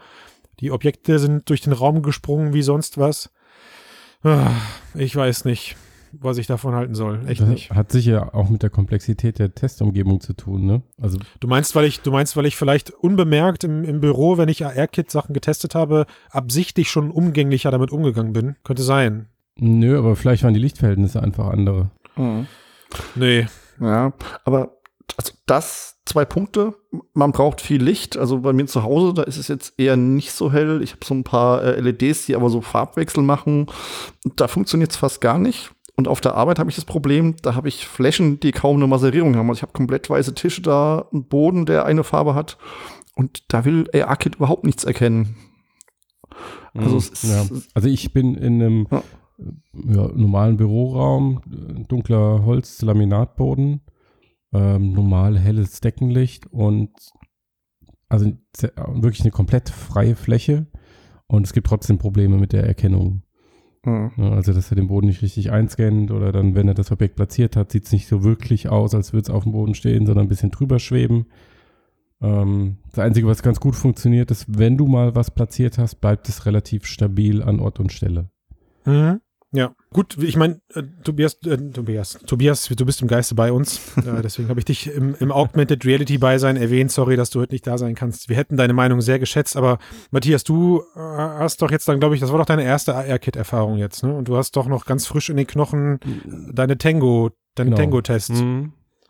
die 0.59 0.71
Objekte 0.71 1.17
sind 1.17 1.49
durch 1.49 1.61
den 1.61 1.73
Raum 1.73 2.03
gesprungen, 2.03 2.53
wie 2.53 2.61
sonst 2.61 2.97
was. 2.99 3.31
Ah, 4.23 4.51
Ich 4.93 5.15
weiß 5.15 5.45
nicht, 5.45 5.75
was 6.13 6.37
ich 6.37 6.47
davon 6.47 6.73
halten 6.75 6.95
soll. 6.95 7.21
Echt 7.27 7.41
Das 7.41 7.49
nicht. 7.49 7.71
hat 7.71 7.91
sicher 7.91 8.33
auch 8.35 8.49
mit 8.49 8.63
der 8.63 8.69
Komplexität 8.69 9.39
der 9.39 9.53
Testumgebung 9.53 10.21
zu 10.21 10.33
tun, 10.33 10.65
ne? 10.65 10.81
Also 11.01 11.17
Du 11.39 11.47
meinst, 11.47 11.75
weil 11.75 11.85
ich, 11.85 12.01
du 12.01 12.11
meinst, 12.11 12.35
weil 12.37 12.45
ich 12.45 12.55
vielleicht 12.55 12.91
unbemerkt 12.91 13.63
im, 13.63 13.83
im 13.83 13.99
Büro, 14.01 14.37
wenn 14.37 14.49
ich 14.49 14.65
AR-Kit-Sachen 14.65 15.33
getestet 15.33 15.75
habe, 15.75 16.05
absichtlich 16.31 16.89
schon 16.89 17.11
umgänglicher 17.11 17.71
damit 17.71 17.91
umgegangen 17.91 18.33
bin? 18.33 18.55
Könnte 18.63 18.83
sein. 18.83 19.27
nö, 19.57 19.97
aber 19.97 20.15
vielleicht 20.15 20.43
waren 20.43 20.53
die 20.53 20.59
Lichtverhältnisse 20.59 21.21
einfach 21.21 21.47
andere. 21.47 21.91
Mhm. 22.15 22.47
Nee. 23.15 23.47
Ja, 23.79 24.13
aber 24.45 24.77
also 25.17 25.33
das 25.45 25.97
zwei 26.05 26.25
Punkte. 26.25 26.73
Man 27.13 27.31
braucht 27.31 27.61
viel 27.61 27.81
Licht. 27.83 28.17
Also 28.17 28.39
bei 28.39 28.51
mir 28.53 28.65
zu 28.65 28.83
Hause, 28.83 29.13
da 29.13 29.23
ist 29.23 29.37
es 29.37 29.47
jetzt 29.47 29.73
eher 29.77 29.95
nicht 29.95 30.31
so 30.31 30.51
hell. 30.51 30.81
Ich 30.81 30.91
habe 30.93 31.05
so 31.05 31.13
ein 31.13 31.23
paar 31.23 31.63
äh, 31.63 31.79
LEDs, 31.79 32.25
die 32.25 32.35
aber 32.35 32.49
so 32.49 32.61
Farbwechsel 32.61 33.21
machen. 33.23 33.67
Da 34.35 34.47
funktioniert 34.47 34.91
es 34.91 34.97
fast 34.97 35.21
gar 35.21 35.37
nicht. 35.37 35.71
Und 35.99 36.07
auf 36.07 36.21
der 36.21 36.35
Arbeit 36.35 36.59
habe 36.59 36.69
ich 36.69 36.75
das 36.77 36.85
Problem, 36.85 37.35
da 37.41 37.55
habe 37.55 37.67
ich 37.67 37.85
Flächen, 37.85 38.39
die 38.39 38.51
kaum 38.53 38.77
eine 38.77 38.87
Maserierung 38.87 39.35
haben. 39.35 39.49
Also 39.49 39.59
ich 39.59 39.61
habe 39.63 39.73
komplett 39.73 40.09
weiße 40.09 40.33
Tische 40.33 40.61
da, 40.61 41.09
einen 41.11 41.25
Boden, 41.25 41.65
der 41.65 41.85
eine 41.85 42.05
Farbe 42.05 42.35
hat. 42.35 42.57
Und 43.15 43.43
da 43.53 43.65
will 43.65 43.85
AR-Kit 43.93 44.35
überhaupt 44.35 44.63
nichts 44.63 44.85
erkennen. 44.85 45.35
Also 46.73 46.97
ist, 46.97 47.23
ja. 47.25 47.45
also 47.73 47.89
ich 47.89 48.13
bin 48.13 48.35
in 48.35 48.61
einem 48.61 48.87
Ja. 48.89 49.03
ja, 49.73 50.07
normalen 50.15 50.55
Büroraum, 50.55 51.41
äh, 51.51 51.83
dunkler 51.87 52.45
Holz-Laminatboden, 52.45 53.81
ähm, 54.53 54.93
normal 54.93 55.37
helles 55.37 55.81
Deckenlicht 55.81 56.47
und 56.47 56.91
also 58.07 58.31
ze- 58.53 58.71
wirklich 58.93 59.21
eine 59.21 59.31
komplett 59.31 59.69
freie 59.69 60.15
Fläche 60.15 60.67
und 61.27 61.45
es 61.45 61.51
gibt 61.53 61.67
trotzdem 61.67 61.97
Probleme 61.97 62.37
mit 62.37 62.53
der 62.53 62.63
Erkennung. 62.65 63.23
Mhm. 63.85 64.11
Also, 64.17 64.53
dass 64.53 64.71
er 64.71 64.75
den 64.75 64.87
Boden 64.87 65.07
nicht 65.07 65.21
richtig 65.21 65.51
einscannt 65.51 66.11
oder 66.11 66.31
dann, 66.31 66.55
wenn 66.55 66.67
er 66.67 66.73
das 66.73 66.91
Objekt 66.91 67.15
platziert 67.15 67.55
hat, 67.55 67.71
sieht 67.71 67.85
es 67.85 67.91
nicht 67.91 68.07
so 68.07 68.23
wirklich 68.23 68.69
aus, 68.69 68.93
als 68.93 69.13
würde 69.13 69.23
es 69.23 69.29
auf 69.29 69.43
dem 69.43 69.53
Boden 69.53 69.75
stehen, 69.75 70.05
sondern 70.05 70.25
ein 70.25 70.29
bisschen 70.29 70.51
drüber 70.51 70.79
schweben. 70.79 71.27
Ähm, 72.21 72.77
das 72.89 72.99
Einzige, 72.99 73.27
was 73.27 73.43
ganz 73.43 73.59
gut 73.59 73.75
funktioniert, 73.75 74.31
ist, 74.31 74.45
wenn 74.49 74.77
du 74.77 74.87
mal 74.87 75.15
was 75.15 75.31
platziert 75.31 75.77
hast, 75.77 75.95
bleibt 75.95 76.27
es 76.27 76.45
relativ 76.45 76.85
stabil 76.85 77.41
an 77.41 77.59
Ort 77.59 77.79
und 77.79 77.93
Stelle. 77.93 78.29
Mhm. 78.85 79.21
Ja, 79.51 79.73
gut, 79.91 80.17
ich 80.21 80.35
meine, 80.37 80.61
äh, 80.73 80.83
Tobias, 81.03 81.35
äh, 81.45 81.57
Tobias, 81.71 82.19
Tobias, 82.25 82.67
du 82.67 82.85
bist 82.85 83.01
im 83.01 83.07
Geiste 83.07 83.35
bei 83.35 83.51
uns. 83.51 83.79
äh, 83.97 84.21
deswegen 84.21 84.49
habe 84.49 84.59
ich 84.59 84.65
dich 84.65 84.87
im, 84.93 85.15
im 85.19 85.31
Augmented 85.31 85.85
Reality 85.85 86.17
Beisein 86.17 86.57
erwähnt. 86.57 86.91
Sorry, 86.91 87.15
dass 87.15 87.29
du 87.29 87.39
heute 87.39 87.53
nicht 87.53 87.65
da 87.67 87.77
sein 87.77 87.95
kannst. 87.95 88.29
Wir 88.29 88.35
hätten 88.37 88.57
deine 88.57 88.73
Meinung 88.73 89.01
sehr 89.01 89.19
geschätzt, 89.19 89.55
aber 89.57 89.79
Matthias, 90.11 90.43
du 90.43 90.81
äh, 90.95 90.99
hast 90.99 91.61
doch 91.61 91.71
jetzt 91.71 91.87
dann, 91.87 91.99
glaube 91.99 92.15
ich, 92.15 92.21
das 92.21 92.31
war 92.31 92.39
doch 92.39 92.45
deine 92.45 92.63
erste 92.63 92.95
AR-Kit-Erfahrung 92.95 93.77
jetzt, 93.77 94.03
ne? 94.03 94.15
Und 94.15 94.27
du 94.27 94.37
hast 94.37 94.55
doch 94.55 94.67
noch 94.67 94.85
ganz 94.85 95.05
frisch 95.07 95.29
in 95.29 95.37
den 95.37 95.47
Knochen 95.47 95.99
deine 96.53 96.77
Tango, 96.77 97.31
deine 97.55 97.71
Genau. 97.71 97.81
Tango-Tests. 97.81 98.43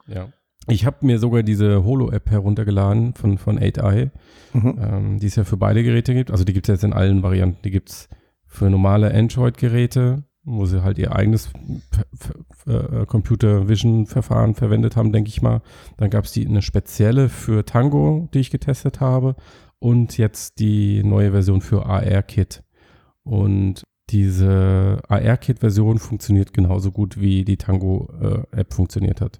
Ja. 0.07 0.29
Ich 0.67 0.85
habe 0.85 1.05
mir 1.05 1.17
sogar 1.19 1.41
diese 1.43 1.83
Holo-App 1.83 2.29
heruntergeladen 2.29 3.15
von, 3.15 3.37
von 3.37 3.57
8i, 3.59 4.11
Mhm. 4.53 4.79
ähm, 4.81 5.19
die 5.19 5.27
es 5.27 5.35
ja 5.35 5.43
für 5.43 5.57
beide 5.57 5.83
Geräte 5.83 6.13
gibt. 6.13 6.31
Also 6.31 6.43
die 6.43 6.53
gibt 6.53 6.67
es 6.67 6.73
jetzt 6.73 6.83
in 6.83 6.93
allen 6.93 7.21
Varianten. 7.23 7.59
Die 7.63 7.71
gibt 7.71 7.89
es 7.89 8.09
für 8.47 8.69
normale 8.69 9.13
Android-Geräte, 9.13 10.23
wo 10.49 10.65
sie 10.65 10.83
halt 10.83 10.97
ihr 10.97 11.15
eigenes 11.15 11.49
äh, 12.65 13.05
Computer 13.05 13.69
Vision-Verfahren 13.69 14.55
verwendet 14.55 14.95
haben, 14.95 15.11
denke 15.11 15.29
ich 15.29 15.41
mal. 15.41 15.61
Dann 15.97 16.09
gab 16.09 16.25
es 16.25 16.31
die 16.31 16.45
eine 16.45 16.61
spezielle 16.61 17.29
für 17.29 17.65
Tango, 17.65 18.29
die 18.33 18.39
ich 18.39 18.51
getestet 18.51 18.99
habe. 18.99 19.35
Und 19.79 20.17
jetzt 20.17 20.59
die 20.59 21.03
neue 21.03 21.31
Version 21.31 21.61
für 21.61 21.85
AR-Kit. 21.85 22.63
Und 23.23 23.83
diese 24.09 25.01
AR-Kit-Version 25.07 25.99
funktioniert 25.99 26.53
genauso 26.53 26.91
gut, 26.91 27.19
wie 27.19 27.45
die 27.45 27.57
Tango-App 27.57 28.73
funktioniert 28.73 29.21
hat. 29.21 29.39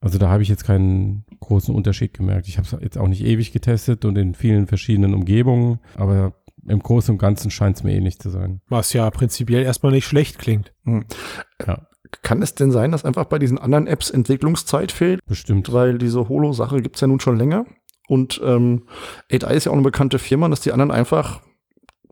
Also 0.00 0.18
da 0.18 0.28
habe 0.28 0.42
ich 0.42 0.48
jetzt 0.48 0.64
keinen 0.64 1.24
großen 1.40 1.74
Unterschied 1.74 2.14
gemerkt. 2.14 2.46
Ich 2.46 2.58
habe 2.58 2.68
es 2.70 2.76
jetzt 2.80 2.98
auch 2.98 3.08
nicht 3.08 3.24
ewig 3.24 3.52
getestet 3.52 4.04
und 4.04 4.16
in 4.16 4.34
vielen 4.34 4.66
verschiedenen 4.66 5.14
Umgebungen, 5.14 5.80
aber 5.96 6.34
im 6.66 6.80
Großen 6.80 7.12
und 7.14 7.18
Ganzen 7.18 7.50
scheint 7.50 7.76
es 7.76 7.82
mir 7.84 7.92
ähnlich 7.94 8.18
zu 8.18 8.30
sein. 8.30 8.60
Was 8.68 8.92
ja 8.92 9.08
prinzipiell 9.10 9.62
erstmal 9.62 9.92
nicht 9.92 10.06
schlecht 10.06 10.38
klingt. 10.38 10.72
Ja, 11.66 11.86
Kann 12.22 12.42
es 12.42 12.54
denn 12.54 12.70
sein, 12.70 12.92
dass 12.92 13.04
einfach 13.04 13.26
bei 13.26 13.38
diesen 13.38 13.58
anderen 13.58 13.86
Apps 13.86 14.10
Entwicklungszeit 14.10 14.92
fehlt? 14.92 15.20
bestimmt. 15.26 15.72
weil 15.72 15.98
diese 15.98 16.28
Holo-Sache 16.28 16.80
gibt's 16.82 17.00
ja 17.00 17.06
nun 17.06 17.20
schon 17.20 17.36
länger. 17.36 17.64
Und 18.08 18.40
ähm, 18.42 18.84
8i 19.30 19.50
ist 19.52 19.64
ja 19.66 19.70
auch 19.72 19.74
eine 19.76 19.82
bekannte 19.84 20.18
Firma, 20.18 20.48
dass 20.48 20.60
die 20.62 20.72
anderen 20.72 20.90
einfach, 20.90 21.42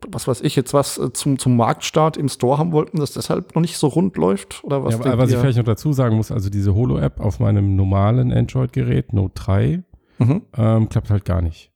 was 0.07 0.27
weiß 0.27 0.41
ich, 0.41 0.55
jetzt 0.55 0.75
was 0.75 0.99
äh, 0.99 1.11
zum, 1.11 1.39
zum 1.39 1.57
Marktstart 1.57 2.17
im 2.17 2.29
Store 2.29 2.59
haben 2.59 2.71
wollten, 2.71 2.99
dass 2.99 3.13
deshalb 3.13 3.55
noch 3.55 3.61
nicht 3.63 3.77
so 3.77 3.87
rund 3.87 4.15
läuft? 4.15 4.63
Oder 4.63 4.83
was 4.83 4.93
Ja, 4.93 4.99
aber 4.99 5.17
was 5.17 5.31
ich 5.31 5.37
vielleicht 5.37 5.57
noch 5.57 5.65
dazu 5.65 5.93
sagen 5.93 6.15
muss, 6.17 6.31
also 6.31 6.51
diese 6.51 6.75
Holo-App 6.75 7.19
auf 7.19 7.39
meinem 7.39 7.75
normalen 7.75 8.31
Android-Gerät, 8.31 9.13
Note 9.13 9.33
3, 9.35 9.83
Mhm, 10.19 10.41
ähm, 10.55 10.89
klappt 10.89 11.09
halt 11.11 11.25
gar 11.25 11.41
nicht. 11.41 11.71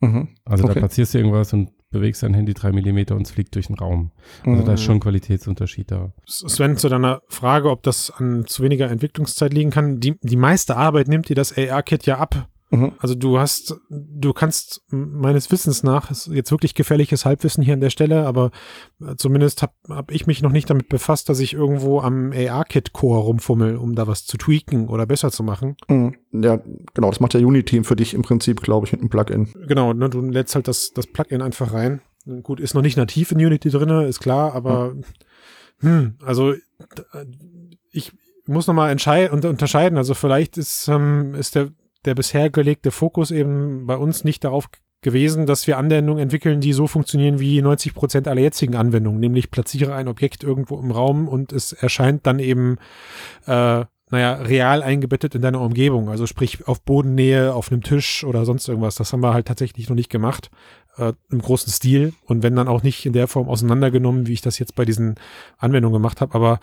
mhm, 0.00 0.28
Also 0.44 0.62
da 0.64 0.70
Okay. 0.70 0.78
platzierst 0.80 1.14
du 1.14 1.18
irgendwas 1.18 1.52
und 1.52 1.70
bewegst 1.90 2.22
dein 2.22 2.34
Handy 2.34 2.54
drei 2.54 2.72
Millimeter 2.72 3.16
und 3.16 3.22
es 3.22 3.30
fliegt 3.30 3.54
durch 3.54 3.68
den 3.68 3.76
Raum. 3.76 4.10
Also 4.44 4.62
da 4.64 4.74
ist 4.74 4.82
schon 4.82 4.96
ein 4.96 5.00
Qualitätsunterschied 5.00 5.90
da. 5.90 6.12
Sven, 6.26 6.76
zu 6.76 6.88
deiner 6.88 7.22
Frage, 7.28 7.70
ob 7.70 7.82
das 7.82 8.10
an 8.10 8.46
zu 8.46 8.62
weniger 8.62 8.90
Entwicklungszeit 8.90 9.52
liegen 9.52 9.70
kann, 9.70 10.00
die, 10.00 10.18
die 10.20 10.36
meiste 10.36 10.76
Arbeit 10.76 11.08
nimmt 11.08 11.28
dir 11.28 11.36
das 11.36 11.56
AR-Kit 11.56 12.06
ja 12.06 12.18
ab. 12.18 12.48
Mhm. 12.70 12.92
Also 12.98 13.14
du 13.14 13.38
hast, 13.38 13.80
du 13.90 14.32
kannst 14.32 14.82
meines 14.90 15.50
Wissens 15.52 15.82
nach, 15.82 16.10
ist 16.10 16.26
jetzt 16.26 16.50
wirklich 16.50 16.74
gefährliches 16.74 17.24
Halbwissen 17.24 17.62
hier 17.62 17.74
an 17.74 17.80
der 17.80 17.90
Stelle, 17.90 18.26
aber 18.26 18.50
äh, 19.00 19.14
zumindest 19.16 19.62
habe 19.62 19.72
hab 19.88 20.10
ich 20.10 20.26
mich 20.26 20.42
noch 20.42 20.50
nicht 20.50 20.68
damit 20.68 20.88
befasst, 20.88 21.28
dass 21.28 21.38
ich 21.38 21.54
irgendwo 21.54 22.00
am 22.00 22.32
AR-Kit-Core 22.32 23.20
rumfummel, 23.20 23.76
um 23.76 23.94
da 23.94 24.06
was 24.06 24.26
zu 24.26 24.36
tweaken 24.36 24.88
oder 24.88 25.06
besser 25.06 25.30
zu 25.30 25.42
machen. 25.42 25.76
Mhm. 25.88 26.16
Ja, 26.32 26.60
genau, 26.94 27.10
das 27.10 27.20
macht 27.20 27.34
der 27.34 27.40
Unity 27.40 27.84
für 27.84 27.96
dich 27.96 28.14
im 28.14 28.22
Prinzip, 28.22 28.60
glaube 28.62 28.86
ich, 28.86 28.92
mit 28.92 29.00
einem 29.00 29.10
Plugin. 29.10 29.48
Genau, 29.68 29.92
ne, 29.92 30.10
du 30.10 30.20
lädst 30.20 30.54
halt 30.54 30.66
das, 30.66 30.92
das 30.92 31.06
Plugin 31.06 31.42
einfach 31.42 31.72
rein. 31.72 32.00
Gut, 32.42 32.58
ist 32.58 32.74
noch 32.74 32.82
nicht 32.82 32.96
nativ 32.96 33.30
in 33.30 33.38
Unity 33.38 33.70
drin, 33.70 33.88
ist 34.08 34.18
klar, 34.18 34.52
aber 34.54 34.94
mhm. 34.94 35.04
hm, 35.80 36.14
also 36.24 36.54
ich 37.92 38.12
muss 38.46 38.66
nochmal 38.66 38.90
unterscheiden. 38.90 39.98
Also 39.98 40.14
vielleicht 40.14 40.58
ist, 40.58 40.88
ähm, 40.88 41.34
ist 41.34 41.54
der 41.54 41.70
der 42.06 42.14
bisher 42.14 42.50
gelegte 42.50 42.90
Fokus 42.90 43.30
eben 43.30 43.86
bei 43.86 43.96
uns 43.96 44.24
nicht 44.24 44.44
darauf 44.44 44.68
gewesen, 45.02 45.46
dass 45.46 45.66
wir 45.66 45.78
Anwendungen 45.78 46.22
entwickeln, 46.22 46.60
die 46.60 46.72
so 46.72 46.86
funktionieren 46.86 47.38
wie 47.38 47.60
90 47.62 47.94
Prozent 47.94 48.28
aller 48.28 48.40
jetzigen 48.40 48.74
Anwendungen, 48.74 49.20
nämlich 49.20 49.50
platziere 49.50 49.94
ein 49.94 50.08
Objekt 50.08 50.42
irgendwo 50.42 50.78
im 50.80 50.90
Raum 50.90 51.28
und 51.28 51.52
es 51.52 51.72
erscheint 51.72 52.26
dann 52.26 52.38
eben, 52.38 52.78
äh, 53.46 53.84
naja, 54.10 54.34
real 54.34 54.82
eingebettet 54.82 55.34
in 55.34 55.42
deiner 55.42 55.60
Umgebung. 55.60 56.08
Also 56.08 56.26
sprich 56.26 56.66
auf 56.66 56.82
Bodennähe, 56.82 57.54
auf 57.54 57.70
einem 57.70 57.82
Tisch 57.82 58.24
oder 58.24 58.44
sonst 58.44 58.68
irgendwas. 58.68 58.94
Das 58.94 59.12
haben 59.12 59.22
wir 59.22 59.34
halt 59.34 59.46
tatsächlich 59.46 59.88
noch 59.88 59.96
nicht 59.96 60.10
gemacht 60.10 60.50
äh, 60.96 61.12
im 61.30 61.42
großen 61.42 61.72
Stil 61.72 62.12
und 62.24 62.42
wenn 62.42 62.56
dann 62.56 62.68
auch 62.68 62.82
nicht 62.82 63.04
in 63.04 63.12
der 63.12 63.28
Form 63.28 63.48
auseinandergenommen, 63.48 64.26
wie 64.26 64.32
ich 64.32 64.42
das 64.42 64.58
jetzt 64.58 64.74
bei 64.74 64.84
diesen 64.84 65.16
Anwendungen 65.58 66.00
gemacht 66.00 66.20
habe. 66.20 66.34
Aber 66.34 66.60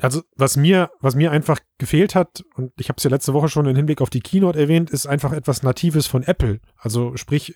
also 0.00 0.22
was 0.36 0.56
mir, 0.56 0.90
was 1.00 1.14
mir 1.14 1.30
einfach 1.30 1.58
gefehlt 1.78 2.14
hat, 2.14 2.42
und 2.54 2.72
ich 2.78 2.88
habe 2.88 2.96
es 2.98 3.04
ja 3.04 3.10
letzte 3.10 3.34
Woche 3.34 3.48
schon 3.48 3.66
im 3.66 3.76
Hinblick 3.76 4.00
auf 4.00 4.10
die 4.10 4.20
Keynote 4.20 4.58
erwähnt, 4.58 4.90
ist 4.90 5.06
einfach 5.06 5.32
etwas 5.32 5.62
Natives 5.62 6.06
von 6.06 6.22
Apple. 6.22 6.60
Also 6.76 7.16
sprich, 7.16 7.54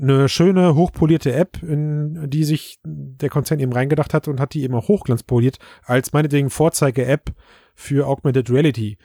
eine 0.00 0.28
schöne, 0.28 0.74
hochpolierte 0.74 1.32
App, 1.32 1.62
in 1.62 2.30
die 2.30 2.44
sich 2.44 2.78
der 2.84 3.28
Konzern 3.28 3.60
eben 3.60 3.72
reingedacht 3.72 4.14
hat 4.14 4.26
und 4.26 4.40
hat 4.40 4.54
die 4.54 4.62
eben 4.62 4.74
auch 4.74 4.88
hochglanzpoliert, 4.88 5.58
als 5.84 6.12
meinetwegen 6.12 6.50
Vorzeige-App 6.50 7.32
für 7.74 8.06
Augmented 8.06 8.50
Reality. 8.50 8.96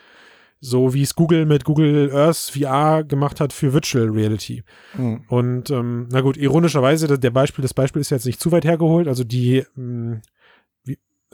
So 0.59 0.93
wie 0.93 1.03
es 1.03 1.13
Google 1.13 1.45
mit 1.45 1.65
Google 1.65 2.11
Earth 2.11 2.51
VR 2.51 3.03
gemacht 3.03 3.39
hat 3.39 3.53
für 3.53 3.73
Virtual 3.73 4.09
Reality. 4.09 4.63
Mhm. 4.97 5.23
Und 5.27 5.69
ähm, 5.69 6.07
na 6.11 6.21
gut, 6.21 6.35
ironischerweise, 6.35 7.19
der 7.19 7.29
Beispiel, 7.29 7.61
das 7.61 7.75
Beispiel 7.75 8.01
ist 8.01 8.09
jetzt 8.09 8.25
nicht 8.25 8.39
zu 8.39 8.51
weit 8.51 8.65
hergeholt. 8.65 9.07
Also 9.07 9.23
die 9.23 9.65
mh, 9.75 10.13
hm, 10.13 10.21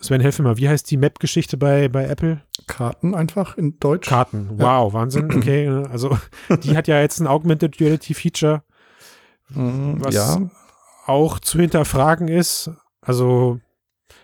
Sven, 0.04 0.20
helfe 0.20 0.44
mal, 0.44 0.58
wie 0.58 0.68
heißt 0.68 0.92
die 0.92 0.98
Map-Geschichte 0.98 1.56
bei, 1.56 1.88
bei 1.88 2.04
Apple? 2.04 2.42
Karten 2.68 3.16
einfach 3.16 3.58
in 3.58 3.80
Deutsch. 3.80 4.10
Karten, 4.10 4.50
wow, 4.52 4.92
ja. 4.92 4.94
Wahnsinn. 4.94 5.34
Okay, 5.34 5.70
also 5.90 6.18
die 6.62 6.76
hat 6.76 6.90
ja 6.90 7.00
jetzt 7.00 7.22
ein 7.22 7.28
Augmented 7.28 7.80
Reality 7.80 8.14
Feature, 8.14 8.64
mhm, 9.48 10.04
was 10.04 10.14
ja. 10.14 10.50
auch 11.06 11.40
zu 11.40 11.58
hinterfragen 11.58 12.28
ist. 12.28 12.70
Also, 13.00 13.62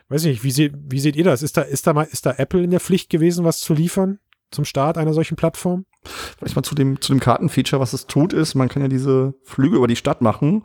weiß 0.10 0.26
ich 0.26 0.32
nicht, 0.32 0.44
wie, 0.44 0.52
seht, 0.52 0.74
wie 0.76 1.00
seht 1.00 1.16
ihr 1.16 1.24
das? 1.24 1.44
Ist 1.44 1.56
da, 1.56 1.62
ist, 1.62 1.88
da 1.88 1.94
mal, 1.94 2.04
ist 2.04 2.26
da 2.26 2.34
Apple 2.38 2.62
in 2.62 2.72
der 2.72 2.82
Pflicht 2.82 3.10
gewesen, 3.10 3.46
was 3.46 3.62
zu 3.62 3.74
liefern 3.74 4.20
zum 4.52 4.66
Start 4.66 4.98
einer 4.98 5.14
solchen 5.14 5.38
Plattform? 5.38 5.86
Vielleicht 6.04 6.58
mal 6.58 6.64
zu 6.64 6.76
dem, 6.76 7.00
zu 7.00 7.14
dem 7.14 7.22
Kartenfeature, 7.22 7.80
was 7.80 7.94
es 7.94 8.06
tut, 8.06 8.34
ist, 8.34 8.54
man 8.54 8.68
kann 8.68 8.82
ja 8.82 8.90
diese 8.90 9.34
Flüge 9.46 9.78
über 9.78 9.88
die 9.88 9.96
Stadt 9.96 10.22
machen 10.22 10.64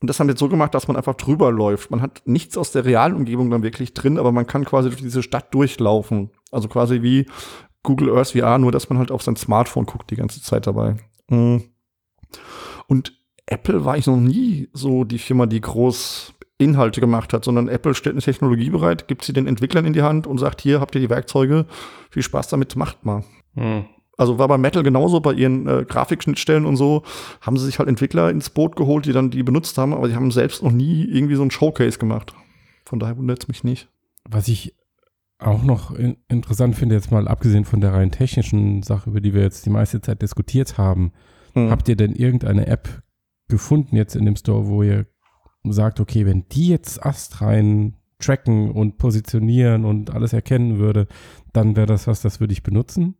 und 0.00 0.08
das 0.08 0.18
haben 0.18 0.28
wir 0.28 0.32
jetzt 0.32 0.40
so 0.40 0.48
gemacht, 0.48 0.74
dass 0.74 0.88
man 0.88 0.96
einfach 0.96 1.14
drüber 1.14 1.52
läuft. 1.52 1.90
Man 1.90 2.00
hat 2.00 2.22
nichts 2.24 2.56
aus 2.56 2.72
der 2.72 2.86
realen 2.86 3.14
Umgebung 3.14 3.50
dann 3.50 3.62
wirklich 3.62 3.92
drin, 3.92 4.18
aber 4.18 4.32
man 4.32 4.46
kann 4.46 4.64
quasi 4.64 4.88
durch 4.88 5.02
diese 5.02 5.22
Stadt 5.22 5.52
durchlaufen. 5.52 6.30
Also 6.50 6.68
quasi 6.68 7.02
wie 7.02 7.26
Google 7.82 8.16
Earth 8.16 8.32
VR, 8.32 8.58
nur 8.58 8.72
dass 8.72 8.88
man 8.88 8.98
halt 8.98 9.10
auf 9.10 9.22
sein 9.22 9.36
Smartphone 9.36 9.84
guckt 9.86 10.10
die 10.10 10.16
ganze 10.16 10.42
Zeit 10.42 10.66
dabei. 10.66 10.96
Mhm. 11.28 11.64
Und 12.88 13.20
Apple 13.46 13.84
war 13.84 13.98
ich 13.98 14.06
noch 14.06 14.16
nie 14.16 14.68
so 14.72 15.04
die 15.04 15.18
Firma, 15.18 15.46
die 15.46 15.60
groß 15.60 16.34
Inhalte 16.56 17.00
gemacht 17.00 17.32
hat, 17.32 17.44
sondern 17.44 17.68
Apple 17.68 17.94
stellt 17.94 18.14
eine 18.14 18.22
Technologie 18.22 18.70
bereit, 18.70 19.08
gibt 19.08 19.24
sie 19.24 19.32
den 19.32 19.46
Entwicklern 19.46 19.86
in 19.86 19.92
die 19.92 20.02
Hand 20.02 20.26
und 20.26 20.38
sagt, 20.38 20.60
hier 20.60 20.80
habt 20.80 20.94
ihr 20.94 21.00
die 21.00 21.10
Werkzeuge, 21.10 21.66
viel 22.10 22.22
Spaß 22.22 22.48
damit, 22.48 22.76
macht 22.76 23.04
mal. 23.04 23.24
Mhm. 23.54 23.84
Also 24.20 24.38
war 24.38 24.48
bei 24.48 24.58
Metal 24.58 24.82
genauso, 24.82 25.20
bei 25.20 25.32
ihren 25.32 25.66
äh, 25.66 25.86
Grafikschnittstellen 25.88 26.66
und 26.66 26.76
so, 26.76 27.04
haben 27.40 27.56
sie 27.56 27.64
sich 27.64 27.78
halt 27.78 27.88
Entwickler 27.88 28.28
ins 28.28 28.50
Boot 28.50 28.76
geholt, 28.76 29.06
die 29.06 29.12
dann 29.12 29.30
die 29.30 29.42
benutzt 29.42 29.78
haben, 29.78 29.94
aber 29.94 30.08
die 30.08 30.14
haben 30.14 30.30
selbst 30.30 30.62
noch 30.62 30.72
nie 30.72 31.04
irgendwie 31.04 31.36
so 31.36 31.42
ein 31.42 31.50
Showcase 31.50 31.98
gemacht. 31.98 32.34
Von 32.84 32.98
daher 32.98 33.16
wundert 33.16 33.42
es 33.42 33.48
mich 33.48 33.64
nicht. 33.64 33.88
Was 34.28 34.46
ich 34.48 34.74
auch 35.38 35.62
noch 35.62 35.92
in 35.92 36.18
interessant 36.28 36.76
finde, 36.76 36.96
jetzt 36.96 37.10
mal 37.10 37.28
abgesehen 37.28 37.64
von 37.64 37.80
der 37.80 37.94
rein 37.94 38.10
technischen 38.10 38.82
Sache, 38.82 39.08
über 39.08 39.22
die 39.22 39.32
wir 39.32 39.40
jetzt 39.40 39.64
die 39.64 39.70
meiste 39.70 40.02
Zeit 40.02 40.20
diskutiert 40.20 40.76
haben, 40.76 41.12
hm. 41.54 41.70
habt 41.70 41.88
ihr 41.88 41.96
denn 41.96 42.12
irgendeine 42.14 42.66
App 42.66 43.02
gefunden 43.48 43.96
jetzt 43.96 44.16
in 44.16 44.26
dem 44.26 44.36
Store, 44.36 44.66
wo 44.66 44.82
ihr 44.82 45.06
sagt, 45.64 45.98
okay, 45.98 46.26
wenn 46.26 46.46
die 46.50 46.68
jetzt 46.68 47.02
astrein 47.06 47.96
tracken 48.18 48.70
und 48.70 48.98
positionieren 48.98 49.86
und 49.86 50.10
alles 50.10 50.34
erkennen 50.34 50.78
würde, 50.78 51.06
dann 51.54 51.74
wäre 51.74 51.86
das 51.86 52.06
was, 52.06 52.20
das 52.20 52.38
würde 52.38 52.52
ich 52.52 52.62
benutzen? 52.62 53.14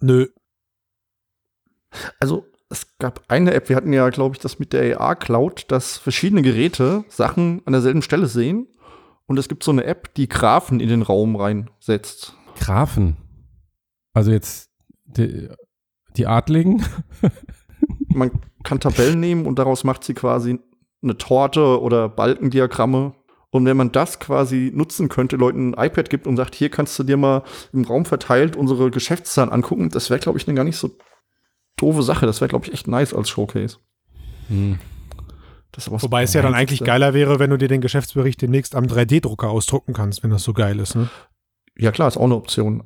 Nö. 0.00 0.28
Also 2.18 2.46
es 2.68 2.96
gab 2.98 3.24
eine 3.28 3.52
App, 3.52 3.68
wir 3.68 3.76
hatten 3.76 3.92
ja, 3.92 4.08
glaube 4.10 4.36
ich, 4.36 4.40
das 4.40 4.58
mit 4.58 4.72
der 4.72 5.00
AR 5.00 5.16
Cloud, 5.16 5.66
dass 5.68 5.98
verschiedene 5.98 6.42
Geräte 6.42 7.04
Sachen 7.08 7.62
an 7.66 7.72
derselben 7.72 8.02
Stelle 8.02 8.26
sehen. 8.26 8.68
Und 9.26 9.38
es 9.38 9.48
gibt 9.48 9.62
so 9.62 9.70
eine 9.70 9.84
App, 9.84 10.14
die 10.14 10.28
Graphen 10.28 10.80
in 10.80 10.88
den 10.88 11.02
Raum 11.02 11.36
reinsetzt. 11.36 12.34
Graphen? 12.58 13.16
Also 14.12 14.30
jetzt 14.30 14.70
die, 15.04 15.48
die 16.16 16.26
Adligen? 16.26 16.84
Man 18.08 18.30
kann 18.64 18.80
Tabellen 18.80 19.20
nehmen 19.20 19.46
und 19.46 19.58
daraus 19.58 19.84
macht 19.84 20.04
sie 20.04 20.14
quasi 20.14 20.58
eine 21.02 21.16
Torte 21.16 21.80
oder 21.80 22.08
Balkendiagramme 22.08 23.14
und 23.50 23.64
wenn 23.66 23.76
man 23.76 23.90
das 23.90 24.20
quasi 24.20 24.70
nutzen 24.74 25.08
könnte, 25.08 25.36
Leuten 25.36 25.74
ein 25.74 25.86
iPad 25.86 26.08
gibt 26.08 26.26
und 26.26 26.36
sagt, 26.36 26.54
hier 26.54 26.70
kannst 26.70 26.98
du 26.98 27.02
dir 27.02 27.16
mal 27.16 27.42
im 27.72 27.84
Raum 27.84 28.04
verteilt 28.04 28.56
unsere 28.56 28.90
Geschäftszahlen 28.90 29.50
angucken, 29.50 29.88
das 29.90 30.08
wäre, 30.08 30.20
glaube 30.20 30.38
ich, 30.38 30.46
eine 30.46 30.54
gar 30.54 30.64
nicht 30.64 30.76
so 30.76 30.90
doofe 31.76 32.02
Sache. 32.02 32.26
Das 32.26 32.40
wäre, 32.40 32.48
glaube 32.48 32.66
ich, 32.66 32.72
echt 32.72 32.86
nice 32.86 33.12
als 33.12 33.28
Showcase. 33.28 33.78
Hm. 34.48 34.78
Wobei 35.86 36.24
es 36.24 36.34
ja 36.34 36.42
dann 36.42 36.54
eigentlich 36.54 36.82
geiler 36.82 37.14
wäre, 37.14 37.38
wenn 37.38 37.50
du 37.50 37.56
dir 37.56 37.68
den 37.68 37.80
Geschäftsbericht 37.80 38.42
demnächst 38.42 38.74
am 38.74 38.84
3D-Drucker 38.84 39.48
ausdrucken 39.48 39.94
kannst, 39.94 40.22
wenn 40.22 40.30
das 40.30 40.42
so 40.42 40.52
geil 40.52 40.78
ist. 40.80 40.94
Ne? 40.94 41.08
Ja, 41.78 41.92
klar, 41.92 42.08
ist 42.08 42.16
auch 42.16 42.24
eine 42.24 42.34
Option. 42.34 42.84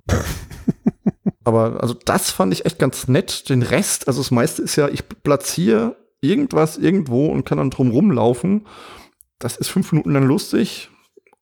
Aber 1.44 1.82
also 1.82 1.94
das 1.94 2.30
fand 2.30 2.52
ich 2.52 2.64
echt 2.64 2.78
ganz 2.78 3.08
nett. 3.08 3.48
Den 3.48 3.62
Rest, 3.62 4.06
also 4.08 4.20
das 4.20 4.30
meiste 4.30 4.62
ist 4.62 4.76
ja, 4.76 4.88
ich 4.88 5.02
platziere 5.22 5.96
irgendwas 6.20 6.78
irgendwo 6.78 7.26
und 7.26 7.44
kann 7.44 7.58
dann 7.58 7.70
drum 7.70 7.90
rumlaufen 7.90 8.66
das 9.44 9.58
ist 9.58 9.68
fünf 9.68 9.92
Minuten 9.92 10.10
lang 10.10 10.24
lustig. 10.24 10.90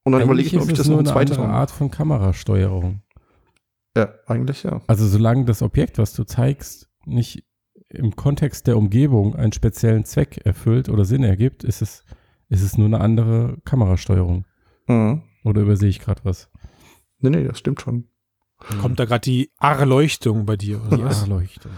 Und 0.03 0.11
dann 0.11 0.23
überlege 0.23 0.49
ich 0.49 0.55
mir, 0.55 0.63
ob 0.63 0.69
ich 0.69 0.77
das 0.77 0.89
noch 0.89 0.99
ein 0.99 1.07
zweites 1.07 1.39
Mal. 1.39 1.47
Art 1.47 1.71
von 1.71 1.89
Kamerasteuerung. 1.89 3.01
Ja, 3.97 4.13
eigentlich 4.27 4.65
ja. 4.65 4.81
Also 4.89 5.07
solange 5.07 5.45
das 5.45 5.63
Objekt, 5.63 5.99
was 5.99 6.13
du 6.13 6.25
zeigst, 6.25 6.91
nicht 7.07 7.45
im 7.89 8.17
Kontext 8.17 8.67
der 8.67 8.77
Umgebung 8.77 9.37
einen 9.37 9.53
speziellen 9.53 10.05
Zweck 10.05 10.41
erfüllt 10.45 10.89
oder 10.89 11.05
Sinn 11.05 11.23
ergibt, 11.23 11.63
ist 11.63 11.81
es, 11.81 12.05
ist 12.49 12.63
es 12.63 12.77
nur 12.77 12.87
eine 12.87 13.01
andere 13.01 13.59
Kamerasteuerung. 13.65 14.47
Mhm. 14.89 15.23
Oder 15.45 15.61
übersehe 15.61 15.91
ich 15.91 16.01
gerade 16.01 16.25
was? 16.25 16.51
Nee, 17.21 17.31
nee, 17.31 17.45
das 17.45 17.61
stimmt 17.61 17.83
schon. 17.83 18.09
Kommt 18.81 18.99
da 18.99 19.05
gerade 19.05 19.21
die 19.21 19.53
Arleuchtung 19.59 20.45
bei 20.45 20.57
dir? 20.57 20.83
Oder 20.85 20.97
die 20.97 21.03
Arleuchtung. 21.05 21.71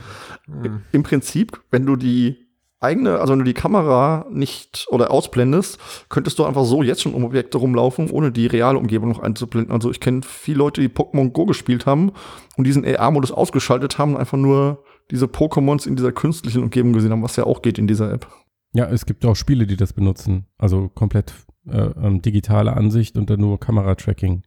Im 0.92 1.02
Prinzip, 1.02 1.62
wenn 1.70 1.84
du 1.84 1.96
die 1.96 2.43
eigene, 2.84 3.18
also 3.18 3.32
wenn 3.32 3.40
du 3.40 3.44
die 3.44 3.54
Kamera 3.54 4.26
nicht 4.30 4.86
oder 4.90 5.10
ausblendest, 5.10 5.78
könntest 6.08 6.38
du 6.38 6.44
einfach 6.44 6.64
so 6.64 6.82
jetzt 6.82 7.02
schon 7.02 7.14
um 7.14 7.24
Objekte 7.24 7.58
rumlaufen, 7.58 8.10
ohne 8.10 8.30
die 8.30 8.46
reale 8.46 8.78
Umgebung 8.78 9.08
noch 9.08 9.18
einzublenden. 9.18 9.72
Also 9.72 9.90
ich 9.90 10.00
kenne 10.00 10.20
viele 10.22 10.58
Leute, 10.58 10.80
die 10.80 10.88
Pokémon 10.88 11.30
Go 11.30 11.46
gespielt 11.46 11.86
haben 11.86 12.12
und 12.56 12.66
diesen 12.66 12.84
AR-Modus 12.84 13.32
ausgeschaltet 13.32 13.98
haben 13.98 14.14
und 14.14 14.20
einfach 14.20 14.38
nur 14.38 14.84
diese 15.10 15.26
Pokémons 15.26 15.86
in 15.86 15.96
dieser 15.96 16.12
künstlichen 16.12 16.62
Umgebung 16.62 16.92
gesehen 16.92 17.10
haben, 17.10 17.22
was 17.22 17.36
ja 17.36 17.44
auch 17.44 17.62
geht 17.62 17.78
in 17.78 17.86
dieser 17.86 18.12
App. 18.12 18.26
Ja, 18.72 18.86
es 18.86 19.06
gibt 19.06 19.24
auch 19.24 19.36
Spiele, 19.36 19.66
die 19.66 19.76
das 19.76 19.92
benutzen. 19.92 20.46
Also 20.58 20.88
komplett 20.88 21.32
äh, 21.66 21.78
ähm, 21.78 22.22
digitale 22.22 22.76
Ansicht 22.76 23.16
und 23.16 23.30
dann 23.30 23.40
nur 23.40 23.58
Kameratracking. 23.60 24.42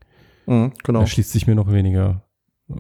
Mhm, 0.46 0.74
genau. 0.84 1.00
Da 1.02 1.08
schließt 1.08 1.32
sich 1.32 1.48
mir 1.48 1.56
noch 1.56 1.72
weniger, 1.72 2.24
äh, 2.70 2.74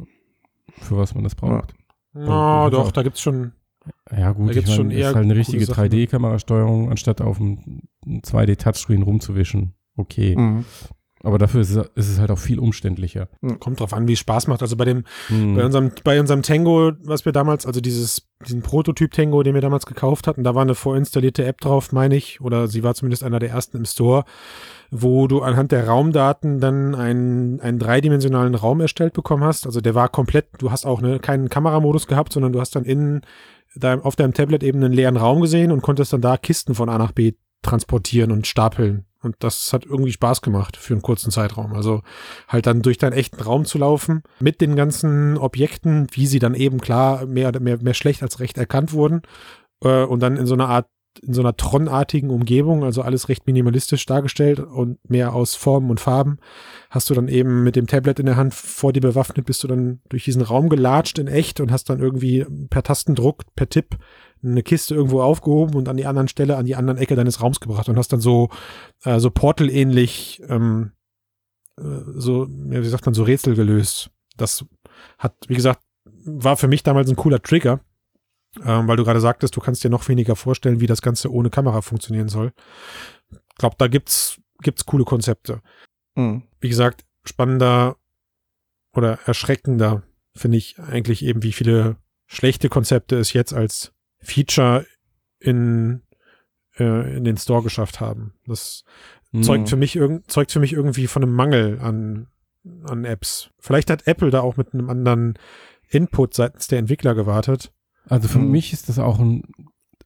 für 0.82 0.98
was 0.98 1.16
man 1.16 1.24
das 1.24 1.36
braucht. 1.36 1.74
Ja, 2.14 2.66
oh, 2.66 2.70
doch, 2.70 2.92
da 2.92 3.04
gibt 3.04 3.16
es 3.18 3.22
schon 3.22 3.54
ja, 4.16 4.32
gut, 4.32 4.56
da 4.56 4.60
ich 4.60 4.78
meine, 4.78 4.94
ist 4.94 5.06
halt 5.06 5.18
eine 5.18 5.36
richtige 5.36 5.66
3D-Kamerasteuerung, 5.66 6.90
anstatt 6.90 7.22
auf 7.22 7.40
einem 7.40 7.82
2D-Touchscreen 8.06 9.04
rumzuwischen. 9.04 9.74
Okay. 9.96 10.36
Mhm. 10.36 10.66
Aber 11.24 11.40
dafür 11.40 11.62
ist 11.62 11.72
es, 11.72 11.78
ist 11.96 12.10
es, 12.10 12.20
halt 12.20 12.30
auch 12.30 12.38
viel 12.38 12.60
umständlicher. 12.60 13.28
Kommt 13.60 13.80
drauf 13.80 13.94
an, 13.94 14.08
wie 14.08 14.14
es 14.14 14.20
Spaß 14.20 14.48
macht. 14.48 14.62
Also 14.62 14.78
bei 14.78 14.86
dem, 14.86 15.04
mhm. 15.30 15.56
bei 15.56 15.66
unserem, 15.66 15.92
bei 16.04 16.20
unserem 16.20 16.44
Tango, 16.44 16.92
was 17.04 17.26
wir 17.26 17.32
damals, 17.32 17.66
also 17.66 17.82
dieses 17.82 18.28
diesen 18.46 18.62
Prototyp 18.62 19.12
Tango, 19.12 19.42
den 19.42 19.56
wir 19.56 19.62
damals 19.62 19.86
gekauft 19.86 20.28
hatten. 20.28 20.44
Da 20.44 20.54
war 20.54 20.62
eine 20.62 20.76
vorinstallierte 20.76 21.46
App 21.46 21.60
drauf, 21.60 21.92
meine 21.92 22.16
ich, 22.16 22.40
oder 22.42 22.68
sie 22.68 22.84
war 22.84 22.94
zumindest 22.94 23.24
einer 23.24 23.40
der 23.40 23.50
ersten 23.50 23.78
im 23.78 23.86
Store, 23.86 24.26
wo 24.92 25.28
du 25.28 25.42
anhand 25.42 25.72
der 25.72 25.88
Raumdaten 25.88 26.60
dann 26.60 26.96
einen, 26.96 27.60
einen 27.60 27.80
dreidimensionalen 27.80 28.56
Raum 28.56 28.82
erstellt 28.82 29.14
bekommen 29.14 29.44
hast. 29.44 29.66
Also 29.66 29.82
der 29.82 29.96
war 29.96 30.10
komplett, 30.10 30.48
du 30.60 30.72
hast 30.72 30.86
auch 30.86 31.02
ne, 31.02 31.20
keinen 31.20 31.50
Kameramodus 31.50 32.08
gehabt, 32.08 32.34
sondern 32.34 32.54
du 32.54 32.60
hast 32.60 32.76
dann 32.76 32.86
in 32.86 33.22
deinem, 33.76 34.02
auf 34.02 34.16
deinem 34.16 34.34
Tablet 34.34 34.64
eben 34.64 34.84
einen 34.84 34.94
leeren 34.94 35.18
Raum 35.18 35.42
gesehen 35.42 35.72
und 35.72 35.82
konntest 35.82 36.14
dann 36.14 36.22
da 36.22 36.38
Kisten 36.38 36.76
von 36.76 36.90
A 36.90 36.98
nach 36.98 37.12
B 37.12 37.34
transportieren 37.62 38.32
und 38.32 38.48
stapeln. 38.48 39.06
Und 39.22 39.36
das 39.40 39.74
hat 39.74 39.86
irgendwie 39.86 40.12
Spaß 40.12 40.42
gemacht 40.42 40.78
für 40.78 40.94
einen 40.94 41.02
kurzen 41.02 41.32
Zeitraum. 41.32 41.74
Also 41.74 42.02
halt 42.48 42.68
dann 42.68 42.82
durch 42.82 42.98
deinen 42.98 43.14
echten 43.14 43.42
Raum 43.42 43.66
zu 43.66 43.78
laufen 43.78 44.24
mit 44.40 44.62
den 44.62 44.76
ganzen 44.76 45.38
Objekten, 45.38 46.08
wie 46.12 46.28
sie 46.28 46.40
dann 46.40 46.54
eben 46.54 46.80
klar 46.80 47.26
mehr, 47.26 47.52
mehr, 47.60 47.82
mehr 47.82 47.94
schlecht 47.94 48.22
als 48.22 48.40
recht 48.40 48.58
erkannt 48.58 48.94
wurden. 48.94 49.24
Äh, 49.84 50.04
und 50.04 50.22
dann 50.22 50.38
in 50.38 50.46
so 50.46 50.54
einer 50.54 50.70
Art, 50.70 50.88
in 51.20 51.34
so 51.34 51.42
einer 51.42 51.56
Tron-artigen 51.56 52.30
Umgebung, 52.30 52.84
also 52.84 53.02
alles 53.02 53.30
recht 53.30 53.48
minimalistisch 53.48 54.06
dargestellt 54.06 54.60
und 54.60 54.98
mehr 55.10 55.34
aus 55.34 55.56
Formen 55.56 55.90
und 55.90 56.00
Farben, 56.00 56.38
hast 56.90 57.10
du 57.10 57.14
dann 57.14 57.28
eben 57.28 57.64
mit 57.64 57.76
dem 57.76 57.88
Tablet 57.88 58.20
in 58.20 58.26
der 58.26 58.36
Hand 58.36 58.54
vor 58.54 58.94
dir 58.94 59.02
bewaffnet, 59.02 59.46
bist 59.46 59.64
du 59.64 59.68
dann 59.68 60.02
durch 60.10 60.24
diesen 60.24 60.42
Raum 60.42 60.70
gelatscht 60.70 61.20
in 61.20 61.28
echt 61.28 61.60
und 61.60 61.72
hast 61.72 61.90
dann 61.90 62.00
irgendwie 62.00 62.46
per 62.70 62.84
Tastendruck, 62.84 63.44
per 63.56 63.70
Tipp 63.70 63.98
eine 64.44 64.64
Kiste 64.64 64.96
irgendwo 64.96 65.22
aufgehoben 65.22 65.76
und 65.76 65.90
an 65.90 65.98
die 65.98 66.06
anderen 66.06 66.28
Stelle, 66.28 66.58
an 66.58 66.66
die 66.66 66.76
anderen 66.76 67.00
Ecke 67.00 67.16
deines 67.16 67.42
Raums 67.42 67.60
gebracht 67.60 67.90
und 67.90 67.98
hast 67.98 68.14
dann 68.14 68.22
so, 68.22 68.50
äh, 69.04 69.20
so 69.20 69.32
Portal-ähnlich, 69.32 70.42
ähm, 70.48 70.92
äh, 71.78 71.84
so, 72.16 72.46
ja, 72.46 72.82
wie 72.82 72.88
sagt 72.88 73.06
man, 73.06 73.16
so 73.16 73.24
Rätsel 73.24 73.56
gelöst. 73.56 74.12
Das 74.38 74.66
hat, 75.18 75.36
wie 75.48 75.56
gesagt, 75.56 75.82
war 76.26 76.58
für 76.58 76.68
mich 76.68 76.84
damals 76.84 77.10
ein 77.10 77.16
cooler 77.16 77.42
Trigger, 77.42 77.80
ähm, 78.66 78.88
weil 78.88 78.98
du 78.98 79.04
gerade 79.04 79.22
sagtest, 79.22 79.56
du 79.56 79.60
kannst 79.60 79.84
dir 79.84 79.90
noch 79.90 80.08
weniger 80.08 80.36
vorstellen, 80.36 80.80
wie 80.80 80.88
das 80.88 81.02
Ganze 81.02 81.32
ohne 81.32 81.50
Kamera 81.50 81.82
funktionieren 81.82 82.30
soll. 82.30 82.54
Ich 83.30 83.58
glaube, 83.58 83.76
da 83.78 83.88
gibt's, 83.88 84.40
gibt's 84.62 84.86
coole 84.86 85.06
Konzepte. 85.06 85.62
Mhm. 86.16 86.44
Wie 86.60 86.70
gesagt, 86.70 87.06
spannender 87.26 87.98
oder 88.94 89.20
erschreckender 89.26 90.04
finde 90.36 90.58
ich 90.58 90.80
eigentlich 90.80 91.24
eben, 91.24 91.44
wie 91.44 91.54
viele 91.54 91.98
schlechte 92.26 92.70
Konzepte 92.70 93.18
es 93.18 93.34
jetzt 93.34 93.54
als 93.54 93.94
Feature 94.20 94.86
in, 95.40 96.02
äh, 96.78 97.18
in 97.18 97.24
den 97.24 97.38
Store 97.38 97.64
geschafft 97.64 98.00
haben. 98.00 98.34
Das 98.46 98.84
mhm. 99.32 99.44
zeugt, 99.44 99.70
für 99.70 99.76
mich 99.76 100.00
zeugt 100.28 100.52
für 100.52 100.60
mich 100.60 100.74
irgendwie 100.74 101.08
von 101.08 101.24
einem 101.24 101.34
Mangel 101.34 101.80
an, 101.80 102.28
an 102.84 103.06
Apps. 103.06 103.50
Vielleicht 103.60 103.90
hat 103.90 104.08
Apple 104.08 104.30
da 104.30 104.42
auch 104.42 104.58
mit 104.58 104.74
einem 104.74 104.90
anderen 104.90 105.38
Input 105.90 106.34
seitens 106.34 106.68
der 106.68 106.80
Entwickler 106.80 107.16
gewartet. 107.16 107.72
Also 108.10 108.28
für 108.28 108.40
mhm. 108.40 108.52
mich 108.52 108.74
ist 108.74 108.90
das 108.90 109.00
auch 109.00 109.20
ein, 109.20 109.44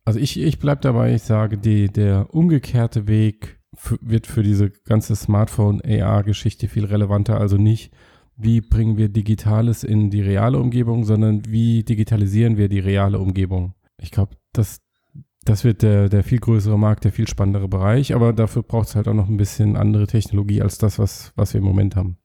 also 0.05 0.19
ich, 0.19 0.39
ich 0.39 0.59
bleib 0.59 0.81
dabei, 0.81 1.13
ich 1.13 1.23
sage, 1.23 1.57
die, 1.57 1.87
der 1.87 2.33
umgekehrte 2.33 3.07
Weg 3.07 3.59
wird 4.01 4.27
für 4.27 4.43
diese 4.43 4.69
ganze 4.69 5.15
Smartphone-AR-Geschichte 5.15 6.67
viel 6.67 6.85
relevanter. 6.85 7.39
Also 7.39 7.57
nicht, 7.57 7.91
wie 8.35 8.61
bringen 8.61 8.97
wir 8.97 9.09
Digitales 9.09 9.83
in 9.83 10.09
die 10.09 10.21
reale 10.21 10.59
Umgebung, 10.59 11.05
sondern 11.05 11.43
wie 11.47 11.83
digitalisieren 11.83 12.57
wir 12.57 12.69
die 12.69 12.79
reale 12.79 13.19
Umgebung. 13.19 13.75
Ich 13.97 14.11
glaube, 14.11 14.35
das, 14.53 14.81
das 15.45 15.63
wird 15.63 15.83
der, 15.83 16.09
der 16.09 16.23
viel 16.23 16.39
größere 16.39 16.77
Markt, 16.77 17.03
der 17.03 17.11
viel 17.11 17.27
spannendere 17.27 17.67
Bereich, 17.67 18.13
aber 18.13 18.33
dafür 18.33 18.63
braucht 18.63 18.89
es 18.89 18.95
halt 18.95 19.07
auch 19.07 19.13
noch 19.13 19.29
ein 19.29 19.37
bisschen 19.37 19.77
andere 19.77 20.07
Technologie 20.07 20.61
als 20.61 20.77
das, 20.77 20.99
was, 20.99 21.31
was 21.35 21.53
wir 21.53 21.59
im 21.59 21.65
Moment 21.65 21.95
haben. 21.95 22.17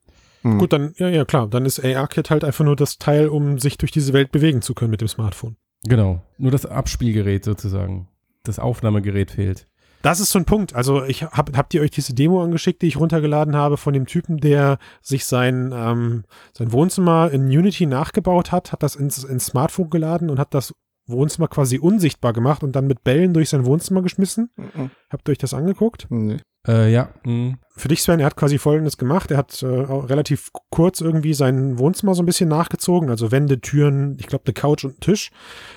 Mhm. 0.43 0.59
Gut, 0.59 0.73
dann, 0.73 0.93
ja, 0.97 1.09
ja, 1.09 1.25
klar, 1.25 1.49
dann 1.49 1.67
ist 1.67 1.85
AR-Kit 1.85 2.31
halt 2.31 2.45
einfach 2.45 2.65
nur 2.65 2.77
das 2.77 2.99
Teil, 2.99 3.29
um 3.29 3.59
sich 3.59 3.79
durch 3.79 3.93
diese 3.93 4.13
Welt 4.13 4.33
bewegen 4.33 4.63
zu 4.63 4.75
können 4.75 4.91
mit 4.91 5.01
dem 5.01 5.09
Smartphone. 5.09 5.57
Genau, 5.85 6.23
nur 6.39 6.51
das 6.51 6.67
Abspielgerät 6.67 7.45
sozusagen. 7.45 8.09
Das 8.43 8.59
Aufnahmegerät 8.59 9.33
fehlt. 9.33 9.67
Das 10.03 10.21
ist 10.21 10.31
so 10.31 10.39
ein 10.39 10.45
Punkt. 10.45 10.75
Also 10.75 11.05
ich 11.05 11.25
hab, 11.25 11.57
habt 11.57 11.75
ihr 11.75 11.81
euch 11.81 11.91
diese 11.91 12.15
Demo 12.15 12.43
angeschickt, 12.43 12.83
die 12.83 12.87
ich 12.87 12.97
runtergeladen 12.97 13.57
habe 13.57 13.77
von 13.77 13.93
dem 13.93 14.07
Typen, 14.07 14.39
der 14.39 14.79
sich 15.03 15.25
sein, 15.25 15.73
ähm, 15.75 16.25
sein 16.53 16.71
Wohnzimmer 16.71 17.31
in 17.33 17.47
Unity 17.47 17.87
nachgebaut 17.87 18.53
hat, 18.53 18.73
hat 18.73 18.83
das 18.83 18.95
ins, 18.95 19.25
ins 19.25 19.47
Smartphone 19.47 19.91
geladen 19.91 20.31
und 20.31 20.39
hat 20.39 20.55
das 20.55 20.73
Wohnzimmer 21.09 21.49
quasi 21.49 21.79
unsichtbar 21.79 22.33
gemacht 22.33 22.63
und 22.63 22.77
dann 22.77 22.87
mit 22.87 23.05
Bällen 23.05 23.33
durch 23.33 23.49
sein 23.49 23.65
Wohnzimmer 23.65 24.03
geschmissen. 24.03 24.51
Mhm. 24.57 24.91
Habt 25.11 25.29
ihr 25.29 25.33
euch 25.33 25.39
das 25.39 25.55
angeguckt? 25.55 26.07
Nee. 26.11 26.39
Äh, 26.67 26.93
ja. 26.93 27.11
Mhm. 27.25 27.59
Für 27.79 27.89
dich, 27.89 28.03
Sven, 28.03 28.21
er 28.21 28.27
hat 28.27 28.37
quasi 28.37 28.57
Folgendes 28.57 28.97
gemacht. 28.97 29.31
Er 29.31 29.37
hat 29.37 29.63
äh, 29.63 29.67
relativ 29.67 30.51
kurz 30.71 31.03
irgendwie 31.03 31.35
sein 31.35 31.79
Wohnzimmer 31.79 32.15
so 32.15 32.23
ein 32.23 32.27
bisschen 32.27 32.49
nachgezogen, 32.49 33.11
also 33.11 33.31
Wände, 33.33 33.61
Türen, 33.61 34.17
ich 34.19 34.27
glaube 34.27 34.45
eine 34.47 34.55
Couch 34.55 34.85
und 34.85 34.93
einen 34.93 35.01
Tisch 35.01 35.31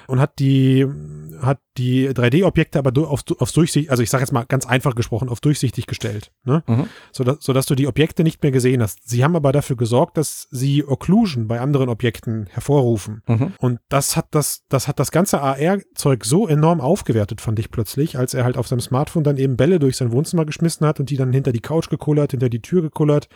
und 0.07 0.21
hat 0.21 0.39
die 0.39 0.87
hat 1.41 1.59
die 1.77 2.09
3D-Objekte 2.09 2.79
aber 2.79 2.91
auf, 3.09 3.21
auf 3.37 3.51
Durchsicht, 3.51 3.89
also 3.89 4.03
ich 4.03 4.09
sage 4.09 4.23
jetzt 4.23 4.31
mal 4.31 4.43
ganz 4.43 4.65
einfach 4.65 4.95
gesprochen, 4.95 5.29
auf 5.29 5.39
durchsichtig 5.39 5.87
gestellt, 5.87 6.31
ne? 6.43 6.63
Mhm. 6.67 6.87
Sodass, 7.11 7.37
sodass 7.39 7.65
du 7.65 7.75
die 7.75 7.87
Objekte 7.87 8.23
nicht 8.23 8.41
mehr 8.43 8.51
gesehen 8.51 8.81
hast. 8.81 9.07
Sie 9.07 9.23
haben 9.23 9.35
aber 9.35 9.51
dafür 9.51 9.77
gesorgt, 9.77 10.17
dass 10.17 10.47
sie 10.51 10.85
Occlusion 10.85 11.47
bei 11.47 11.59
anderen 11.59 11.89
Objekten 11.89 12.47
hervorrufen. 12.47 13.21
Mhm. 13.27 13.53
Und 13.59 13.79
das 13.89 14.17
hat 14.17 14.27
das, 14.31 14.63
das 14.69 14.87
hat 14.87 14.99
das 14.99 15.11
ganze 15.11 15.41
AR-Zeug 15.41 16.25
so 16.25 16.47
enorm 16.47 16.81
aufgewertet, 16.81 17.41
fand 17.41 17.59
ich 17.59 17.71
plötzlich, 17.71 18.17
als 18.17 18.33
er 18.33 18.43
halt 18.43 18.57
auf 18.57 18.67
seinem 18.67 18.81
Smartphone 18.81 19.23
dann 19.23 19.37
eben 19.37 19.55
Bälle 19.55 19.79
durch 19.79 19.95
sein 19.97 20.11
Wohnzimmer 20.11 20.45
geschmissen 20.45 20.78
hat 20.85 20.99
und 20.99 21.09
die 21.09 21.17
dann 21.17 21.33
hinter 21.33 21.51
die 21.51 21.59
Couch 21.59 21.89
gekullert, 21.89 22.31
hinter 22.31 22.49
die 22.49 22.61
Tür 22.61 22.81
gekullert 22.81 23.29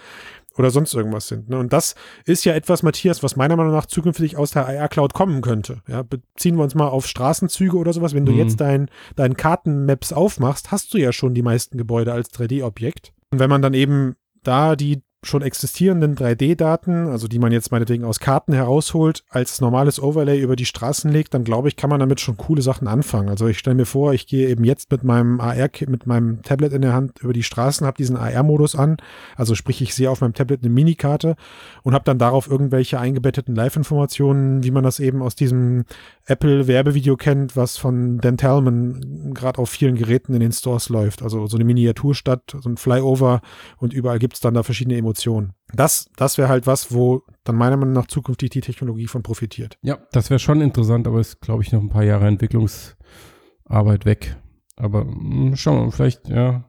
oder 0.58 0.70
sonst 0.70 0.94
irgendwas 0.94 1.28
sind. 1.28 1.50
Ne? 1.50 1.58
Und 1.58 1.74
das 1.74 1.96
ist 2.26 2.46
ja 2.46 2.54
etwas, 2.54 2.84
Matthias, 2.84 3.24
was 3.24 3.36
meiner 3.36 3.56
Meinung 3.56 3.74
nach 3.74 3.86
zukünftig 3.86 4.38
aus 4.38 4.52
der 4.52 4.68
AR 4.68 4.88
Cloud 4.88 5.14
kommen 5.14 5.42
könnte. 5.42 5.82
Ja, 5.88 6.04
beziehen 6.04 6.58
wir 6.58 6.64
uns 6.64 6.76
mal 6.76 6.88
auf 6.88 7.08
Straßenzüge 7.08 7.78
oder 7.78 7.94
sowas. 7.94 8.14
Wenn 8.14 8.26
du 8.26 8.34
mhm. 8.34 8.40
jetzt 8.40 8.62
dein, 8.62 8.90
dein 9.16 9.36
Kartenmaps 9.36 10.14
aufmachst, 10.14 10.72
hast 10.72 10.94
du 10.94 10.98
ja 10.98 11.12
schon 11.12 11.34
die 11.34 11.42
meisten 11.42 11.78
Gebäude 11.78 12.14
als 12.14 12.32
3D-Objekt. 12.32 13.14
Und 13.32 13.40
wenn 13.40 13.50
man 13.50 13.62
dann 13.62 13.74
eben 13.74 14.16
da 14.44 14.76
die 14.76 15.02
schon 15.24 15.42
existierenden 15.42 16.16
3D-Daten, 16.16 17.08
also 17.08 17.28
die 17.28 17.40
man 17.40 17.52
jetzt 17.52 17.72
meinetwegen 17.72 18.04
aus 18.04 18.20
Karten 18.20 18.54
herausholt, 18.54 19.24
als 19.30 19.62
normales 19.62 20.02
Overlay 20.02 20.40
über 20.40 20.56
die 20.56 20.66
Straßen 20.66 21.12
legt, 21.12 21.34
dann 21.34 21.44
glaube 21.44 21.68
ich, 21.68 21.76
kann 21.76 21.90
man 21.90 22.00
damit 22.00 22.20
schon 22.20 22.38
coole 22.38 22.62
Sachen 22.62 22.88
anfangen. 22.88 23.30
Also 23.30 23.48
ich 23.48 23.60
stelle 23.60 23.76
mir 23.76 23.86
vor, 23.86 24.14
ich 24.14 24.28
gehe 24.28 24.50
eben 24.50 24.64
jetzt 24.64 24.92
mit 24.92 25.04
meinem 25.04 25.40
AR, 25.40 25.70
mit 25.88 26.06
meinem 26.08 26.42
Tablet 26.42 26.74
in 26.74 26.82
der 26.82 26.94
Hand 26.94 27.20
über 27.22 27.34
die 27.34 27.44
Straßen, 27.44 27.86
habe 27.86 27.98
diesen 27.98 28.18
AR-Modus 28.18 28.76
an, 28.76 28.98
also 29.36 29.56
sprich, 29.56 29.82
ich 29.82 29.96
sehe 29.96 30.10
auf 30.10 30.22
meinem 30.22 30.34
Tablet 30.34 30.64
eine 30.64 30.74
Minikarte 30.74 31.36
und 31.84 31.94
habe 31.94 32.06
dann 32.06 32.20
darauf 32.20 32.50
irgendwelche 32.50 33.00
eingebetteten 33.00 33.56
Live-Informationen, 33.56 34.64
wie 34.64 34.72
man 34.72 34.84
das 34.84 35.00
eben 35.00 35.22
aus 35.22 35.36
diesem 35.36 35.86
Apple-Werbevideo 36.26 37.18
kennt, 37.18 37.56
was 37.56 37.78
von 37.78 38.20
Dan 38.20 38.38
Tellman 38.38 39.34
gerade 39.34 39.60
auf 39.60 39.70
vielen 39.70 39.96
Geräten 39.96 40.34
in 40.34 40.40
den 40.40 40.52
Stores 40.52 40.90
läuft. 40.90 41.22
Also 41.22 41.48
so 41.48 41.58
eine 41.58 41.66
Miniaturstadt, 41.66 42.56
so 42.62 42.70
ein 42.70 42.78
Flyover 42.78 43.42
und 43.78 43.94
überall 43.94 44.20
gibt 44.20 44.36
es 44.36 44.40
dann 44.40 44.54
da 44.54 44.64
verschiedene 44.64 44.98
Emotionen. 45.14 45.54
Das, 45.74 46.10
das 46.18 46.38
wäre 46.38 46.50
halt 46.50 46.66
was, 46.66 46.92
wo 46.92 47.22
dann 47.44 47.56
meiner 47.56 47.78
Meinung 47.78 47.94
nach 47.94 48.08
zukünftig 48.08 48.50
die 48.50 48.62
Technologie 48.62 49.08
von 49.08 49.22
profitiert. 49.22 49.78
Ja, 49.84 50.00
das 50.12 50.30
wäre 50.30 50.40
schon 50.40 50.62
interessant, 50.62 51.08
aber 51.08 51.20
ist, 51.20 51.40
glaube 51.42 51.62
ich, 51.62 51.72
noch 51.72 51.82
ein 51.82 51.90
paar 51.90 52.04
Jahre 52.04 52.28
Entwicklungsarbeit 52.28 54.06
weg. 54.06 54.36
Aber 54.76 55.06
mh, 55.06 55.12
hm, 55.12 55.56
schauen 55.56 55.78
wir 55.78 55.86
mal, 55.86 55.92
vielleicht, 55.92 56.30
ja, 56.30 56.66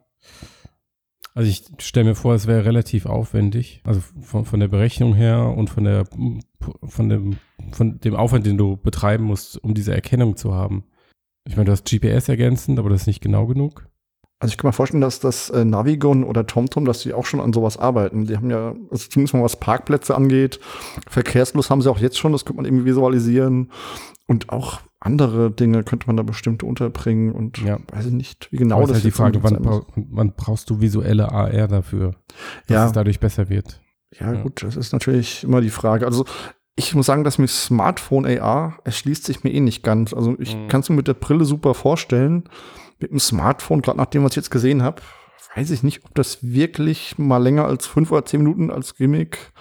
also 1.35 1.49
ich 1.49 1.65
stelle 1.79 2.11
mir 2.11 2.15
vor, 2.15 2.35
es 2.35 2.47
wäre 2.47 2.65
relativ 2.65 3.07
aufwendig, 3.07 3.81
also 3.85 4.01
von, 4.21 4.45
von 4.45 4.61
der 4.61 4.69
Berechnung 4.69 5.15
her 5.15 5.53
und 5.57 5.69
von 5.69 5.85
der 5.85 6.05
von 6.85 7.09
dem 7.09 7.39
von 7.73 7.99
dem 7.99 8.15
Aufwand, 8.15 8.47
den 8.47 8.57
du 8.57 8.77
betreiben 8.77 9.25
musst, 9.25 9.63
um 9.63 9.75
diese 9.75 9.93
Erkennung 9.93 10.37
zu 10.37 10.55
haben. 10.55 10.85
Ich 11.47 11.57
meine, 11.57 11.67
du 11.67 11.73
hast 11.73 11.91
GPS 11.91 12.29
ergänzend, 12.29 12.79
aber 12.79 12.89
das 12.89 13.03
ist 13.03 13.07
nicht 13.07 13.21
genau 13.21 13.47
genug. 13.47 13.89
Also 14.45 14.53
ich 14.53 14.59
kann 14.59 14.69
mir 14.69 14.75
vorstellen, 14.75 15.01
dass 15.01 15.21
das 15.21 15.49
äh, 15.49 15.65
Navigon 15.65 16.23
oder 16.23 16.47
TomTom, 16.47 16.85
dass 16.85 17.01
die 17.01 17.15
auch 17.15 17.25
schon 17.25 17.41
an 17.41 17.55
sowas 17.55 17.79
arbeiten. 17.79 18.27
Die 18.27 18.37
haben 18.37 18.51
ja, 18.51 18.75
also 18.91 19.09
zumindest 19.09 19.33
mal 19.33 19.43
was 19.43 19.57
Parkplätze 19.57 20.15
angeht, 20.15 20.61
Verkehrsfluss 21.09 21.71
haben 21.71 21.81
sie 21.81 21.91
auch 21.91 21.97
jetzt 21.97 22.19
schon, 22.19 22.33
das 22.33 22.45
könnte 22.45 22.59
man 22.59 22.67
irgendwie 22.67 22.85
visualisieren. 22.85 23.71
Und 24.27 24.51
auch 24.51 24.83
andere 25.01 25.51
Dinge 25.51 25.83
könnte 25.83 26.09
man 26.09 26.19
da 26.19 26.23
bestimmt 26.23 26.63
unterbringen 26.63 27.33
und 27.33 27.57
ja. 27.63 27.79
weiß 27.91 28.05
ich 28.05 28.13
nicht, 28.13 28.53
wie 28.53 28.59
genau 28.59 28.83
das 28.83 28.91
ist. 28.91 28.95
Halt 28.97 29.05
die 29.05 29.11
Frage, 29.13 29.43
wann, 29.43 29.85
wann, 30.11 30.35
brauchst 30.37 30.69
du 30.69 30.83
visuelle 30.83 31.33
AR 31.33 31.67
dafür, 31.67 32.11
dass 32.67 32.75
ja. 32.75 32.87
es 32.87 32.93
dadurch 32.93 33.21
besser 33.21 33.49
wird? 33.49 33.81
Ja, 34.21 34.31
ja, 34.31 34.43
gut, 34.43 34.63
das 34.63 34.77
ist 34.77 34.93
natürlich 34.93 35.45
immer 35.45 35.63
die 35.63 35.71
Frage. 35.71 36.05
Also 36.05 36.27
ich 36.77 36.95
muss 36.95 37.07
sagen, 37.07 37.25
dass 37.25 37.39
mir 37.39 37.49
Smartphone 37.49 38.27
AR 38.27 38.77
erschließt 38.85 39.25
sich 39.25 39.43
mir 39.43 39.55
eh 39.55 39.61
nicht 39.61 39.83
ganz. 39.83 40.13
Also 40.13 40.37
ich 40.39 40.55
mhm. 40.55 40.69
kann 40.69 40.83
es 40.83 40.91
mir 40.91 40.97
mit 40.97 41.09
der 41.09 41.15
Brille 41.15 41.47
super 41.47 41.73
vorstellen. 41.73 42.45
Mit 42.99 43.11
dem 43.11 43.19
Smartphone, 43.19 43.83
gerade 43.83 43.99
nachdem 43.99 44.25
was 44.25 44.33
ich 44.33 44.37
jetzt 44.37 44.51
gesehen 44.51 44.83
habe, 44.83 45.03
weiß 45.57 45.71
ich 45.71 45.83
nicht, 45.83 46.05
ob 46.05 46.15
das 46.15 46.39
wirklich 46.43 47.19
mal 47.19 47.43
länger 47.43 47.65
als 47.67 47.87
fünf 47.87 48.11
oder 48.11 48.25
zehn 48.25 48.43
Minuten 48.43 48.71
als 48.71 48.95
Gimmick 48.97 49.53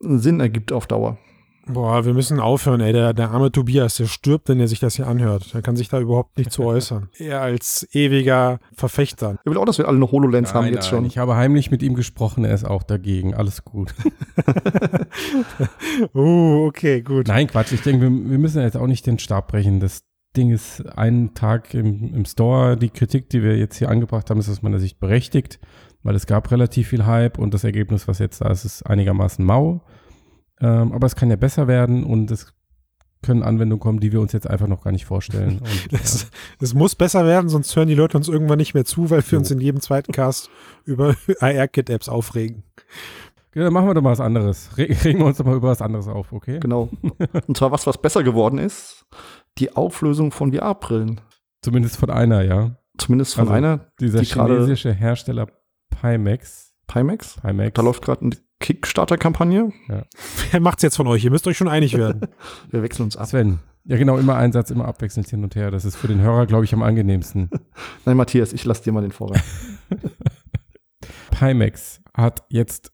Sinn 0.00 0.40
ergibt 0.40 0.72
auf 0.72 0.86
Dauer. 0.86 1.18
Boah, 1.66 2.04
wir 2.04 2.12
müssen 2.12 2.40
aufhören, 2.40 2.80
ey. 2.82 2.92
Der, 2.92 3.14
der 3.14 3.30
arme 3.30 3.50
Tobias, 3.50 3.96
der 3.96 4.04
stirbt, 4.04 4.50
wenn 4.50 4.60
er 4.60 4.68
sich 4.68 4.80
das 4.80 4.96
hier 4.96 5.06
anhört. 5.06 5.54
Er 5.54 5.62
kann 5.62 5.76
sich 5.76 5.88
da 5.88 5.98
überhaupt 5.98 6.36
nicht 6.36 6.52
zu 6.52 6.62
äußern. 6.62 7.08
Er 7.18 7.40
als 7.40 7.88
ewiger 7.92 8.60
Verfechter. 8.76 9.38
Er 9.42 9.50
will 9.50 9.56
auch, 9.56 9.64
dass 9.64 9.78
wir 9.78 9.88
alle 9.88 9.96
eine 9.96 10.10
HoloLens 10.10 10.52
nein, 10.52 10.54
haben 10.54 10.66
jetzt 10.66 10.84
nein, 10.84 10.90
schon. 10.90 11.04
Ich 11.06 11.16
habe 11.16 11.36
heimlich 11.36 11.70
mit 11.70 11.82
ihm 11.82 11.94
gesprochen, 11.94 12.44
er 12.44 12.54
ist 12.54 12.64
auch 12.64 12.82
dagegen. 12.82 13.34
Alles 13.34 13.64
gut. 13.64 13.94
uh, 16.14 16.66
okay, 16.66 17.00
gut. 17.00 17.28
Nein, 17.28 17.46
Quatsch. 17.46 17.72
Ich 17.72 17.80
denke, 17.80 18.02
wir, 18.02 18.30
wir 18.30 18.38
müssen 18.38 18.60
jetzt 18.60 18.76
auch 18.76 18.86
nicht 18.86 19.06
den 19.06 19.18
Stab 19.18 19.48
brechen. 19.48 19.80
Das 19.80 20.02
Ding 20.36 20.50
ist 20.50 20.80
einen 20.96 21.34
Tag 21.34 21.74
im, 21.74 22.14
im 22.14 22.24
Store. 22.24 22.76
Die 22.76 22.90
Kritik, 22.90 23.30
die 23.30 23.42
wir 23.42 23.56
jetzt 23.56 23.76
hier 23.76 23.88
angebracht 23.88 24.30
haben, 24.30 24.40
ist 24.40 24.50
aus 24.50 24.62
meiner 24.62 24.78
Sicht 24.78 24.98
berechtigt, 25.00 25.60
weil 26.02 26.14
es 26.14 26.26
gab 26.26 26.50
relativ 26.50 26.88
viel 26.88 27.06
Hype 27.06 27.38
und 27.38 27.54
das 27.54 27.64
Ergebnis, 27.64 28.08
was 28.08 28.18
jetzt 28.18 28.40
da 28.40 28.50
ist, 28.50 28.64
ist 28.64 28.82
einigermaßen 28.82 29.44
mau. 29.44 29.82
Ähm, 30.60 30.92
aber 30.92 31.06
es 31.06 31.16
kann 31.16 31.30
ja 31.30 31.36
besser 31.36 31.68
werden 31.68 32.04
und 32.04 32.30
es 32.30 32.54
können 33.22 33.42
Anwendungen 33.42 33.80
kommen, 33.80 34.00
die 34.00 34.12
wir 34.12 34.20
uns 34.20 34.32
jetzt 34.32 34.48
einfach 34.48 34.66
noch 34.66 34.84
gar 34.84 34.92
nicht 34.92 35.06
vorstellen. 35.06 35.60
Es 35.90 36.28
ja. 36.60 36.78
muss 36.78 36.94
besser 36.94 37.24
werden, 37.24 37.48
sonst 37.48 37.74
hören 37.74 37.88
die 37.88 37.94
Leute 37.94 38.16
uns 38.16 38.28
irgendwann 38.28 38.58
nicht 38.58 38.74
mehr 38.74 38.84
zu, 38.84 39.10
weil 39.10 39.22
wir 39.22 39.30
so. 39.30 39.36
uns 39.38 39.50
in 39.50 39.60
jedem 39.60 39.80
zweiten 39.80 40.12
Cast 40.12 40.50
über 40.84 41.14
AR-Kit-Apps 41.40 42.08
aufregen. 42.08 42.64
Ja, 43.54 43.70
machen 43.70 43.86
wir 43.86 43.94
doch 43.94 44.02
mal 44.02 44.10
was 44.10 44.20
anderes. 44.20 44.76
Regen 44.76 45.20
wir 45.20 45.26
uns 45.26 45.38
doch 45.38 45.44
mal 45.44 45.56
über 45.56 45.68
was 45.68 45.80
anderes 45.80 46.08
auf, 46.08 46.32
okay? 46.32 46.58
Genau. 46.58 46.90
Und 47.46 47.56
zwar 47.56 47.70
was, 47.70 47.86
was 47.86 47.98
besser 47.98 48.24
geworden 48.24 48.58
ist, 48.58 49.06
die 49.58 49.74
Auflösung 49.74 50.32
von 50.32 50.52
VR-Brillen. 50.52 51.20
Zumindest 51.62 51.96
von 51.96 52.10
einer, 52.10 52.42
ja. 52.42 52.76
Zumindest 52.98 53.34
von 53.34 53.42
also 53.42 53.52
einer. 53.54 53.92
Dieser 54.00 54.20
die 54.20 54.26
chinesische 54.26 54.92
Hersteller 54.92 55.48
Pimax. 55.90 56.74
Pimax? 56.86 57.36
Pimax. 57.40 57.74
Da 57.74 57.82
läuft 57.82 58.02
gerade 58.02 58.26
ein 58.26 58.34
Kickstarter-Kampagne. 58.60 59.72
Ja. 59.88 60.04
Wer 60.50 60.60
macht's 60.60 60.82
jetzt 60.82 60.96
von 60.96 61.06
euch? 61.06 61.24
Ihr 61.24 61.30
müsst 61.30 61.46
euch 61.46 61.56
schon 61.56 61.68
einig 61.68 61.96
werden. 61.96 62.28
Wir 62.70 62.82
wechseln 62.82 63.04
uns 63.04 63.16
ab. 63.16 63.26
Sven. 63.26 63.60
Ja, 63.84 63.98
genau, 63.98 64.16
immer 64.16 64.36
Einsatz, 64.36 64.70
immer 64.70 64.86
abwechselnd 64.86 65.28
hin 65.28 65.44
und 65.44 65.54
her. 65.56 65.70
Das 65.70 65.84
ist 65.84 65.96
für 65.96 66.08
den 66.08 66.20
Hörer, 66.20 66.46
glaube 66.46 66.64
ich, 66.64 66.72
am 66.72 66.82
angenehmsten. 66.82 67.50
Nein, 68.06 68.16
Matthias, 68.16 68.54
ich 68.54 68.64
lasse 68.64 68.82
dir 68.82 68.92
mal 68.92 69.02
den 69.02 69.12
Vorrang. 69.12 69.42
Pimax 71.30 72.00
hat 72.14 72.44
jetzt 72.48 72.93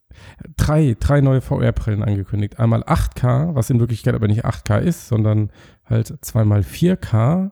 drei, 0.57 0.95
drei 0.99 1.21
neue 1.21 1.41
VR-Brillen 1.41 2.03
angekündigt. 2.03 2.59
Einmal 2.59 2.83
8K, 2.83 3.55
was 3.55 3.69
in 3.69 3.79
Wirklichkeit 3.79 4.15
aber 4.15 4.27
nicht 4.27 4.45
8K 4.45 4.79
ist, 4.79 5.07
sondern 5.07 5.51
halt 5.85 6.13
zweimal 6.21 6.61
4K 6.61 7.51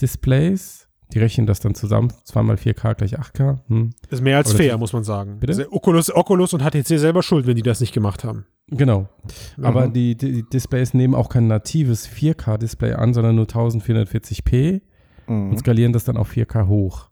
Displays 0.00 0.88
die 1.14 1.18
rechnen 1.18 1.46
das 1.46 1.60
dann 1.60 1.74
zusammen, 1.74 2.12
2x4K 2.26 2.94
gleich 2.94 3.18
8K. 3.18 3.58
Hm. 3.68 3.90
Ist 4.10 4.22
mehr 4.22 4.36
als 4.36 4.50
Oder 4.50 4.58
fair, 4.58 4.78
muss 4.78 4.92
man 4.92 5.04
sagen. 5.04 5.38
Bitte? 5.40 5.52
Also 5.52 5.72
Oculus, 5.72 6.14
Oculus 6.14 6.52
und 6.52 6.62
HTC 6.62 6.98
selber 6.98 7.22
schuld, 7.22 7.46
wenn 7.46 7.56
die 7.56 7.62
das 7.62 7.80
nicht 7.80 7.94
gemacht 7.94 8.24
haben. 8.24 8.44
Genau. 8.70 9.08
Mhm. 9.56 9.64
Aber 9.64 9.88
die, 9.88 10.16
die, 10.16 10.42
Displays 10.42 10.92
nehmen 10.92 11.14
auch 11.14 11.30
kein 11.30 11.46
natives 11.46 12.06
4K-Display 12.06 12.92
an, 12.92 13.14
sondern 13.14 13.36
nur 13.36 13.46
1440p 13.46 14.82
mhm. 15.26 15.50
und 15.50 15.58
skalieren 15.58 15.94
das 15.94 16.04
dann 16.04 16.18
auf 16.18 16.30
4K 16.30 16.66
hoch. 16.66 17.08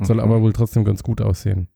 Soll 0.00 0.16
mhm. 0.16 0.22
aber 0.22 0.42
wohl 0.42 0.52
trotzdem 0.52 0.84
ganz 0.84 1.04
gut 1.04 1.20
aussehen. 1.20 1.68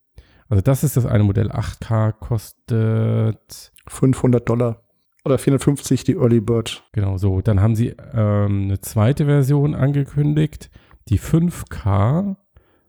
Also 0.51 0.63
das 0.63 0.83
ist 0.83 0.97
das 0.97 1.07
eine 1.07 1.23
Modell. 1.25 1.51
8K 1.51 2.13
kostet 2.13 3.73
500 3.87 4.47
Dollar. 4.47 4.83
Oder 5.25 5.39
450 5.39 6.05
die 6.05 6.17
Early 6.17 6.41
Bird. 6.41 6.83
Genau 6.93 7.17
so. 7.19 7.41
Dann 7.41 7.61
haben 7.61 7.77
sie 7.77 7.95
ähm, 8.13 8.65
eine 8.65 8.81
zweite 8.81 9.27
Version 9.27 9.75
angekündigt. 9.75 10.71
Die 11.09 11.21
5K, 11.21 12.37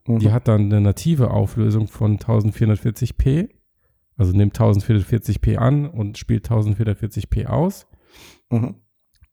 mhm. 0.07 0.19
die 0.19 0.31
hat 0.31 0.47
dann 0.47 0.65
eine 0.65 0.81
native 0.81 1.29
Auflösung 1.29 1.87
von 1.87 2.17
1440p. 2.17 3.49
Also 4.17 4.33
nimmt 4.33 4.57
1440p 4.59 5.57
an 5.57 5.87
und 5.87 6.17
spielt 6.17 6.49
1440p 6.49 7.45
aus. 7.45 7.85
Mhm. 8.49 8.75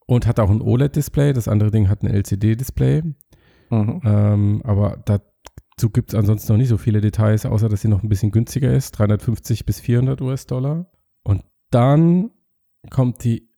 Und 0.06 0.26
hat 0.26 0.38
auch 0.38 0.50
ein 0.50 0.60
OLED-Display. 0.60 1.32
Das 1.32 1.48
andere 1.48 1.70
Ding 1.70 1.88
hat 1.88 2.02
ein 2.02 2.08
LCD-Display. 2.08 3.02
Mhm. 3.70 4.00
Ähm, 4.04 4.62
aber 4.64 4.96
dazu 5.78 5.90
gibt 5.90 6.12
es 6.12 6.18
ansonsten 6.18 6.52
noch 6.52 6.58
nicht 6.58 6.70
so 6.70 6.76
viele 6.76 7.00
Details, 7.00 7.46
außer 7.46 7.68
dass 7.68 7.82
sie 7.82 7.88
noch 7.88 8.02
ein 8.02 8.08
bisschen 8.08 8.32
günstiger 8.32 8.74
ist. 8.74 8.98
350 8.98 9.64
bis 9.64 9.78
400 9.78 10.20
US-Dollar. 10.20 10.90
Und 11.22 11.44
dann 11.70 12.32
kommt 12.90 13.22
die 13.22 13.48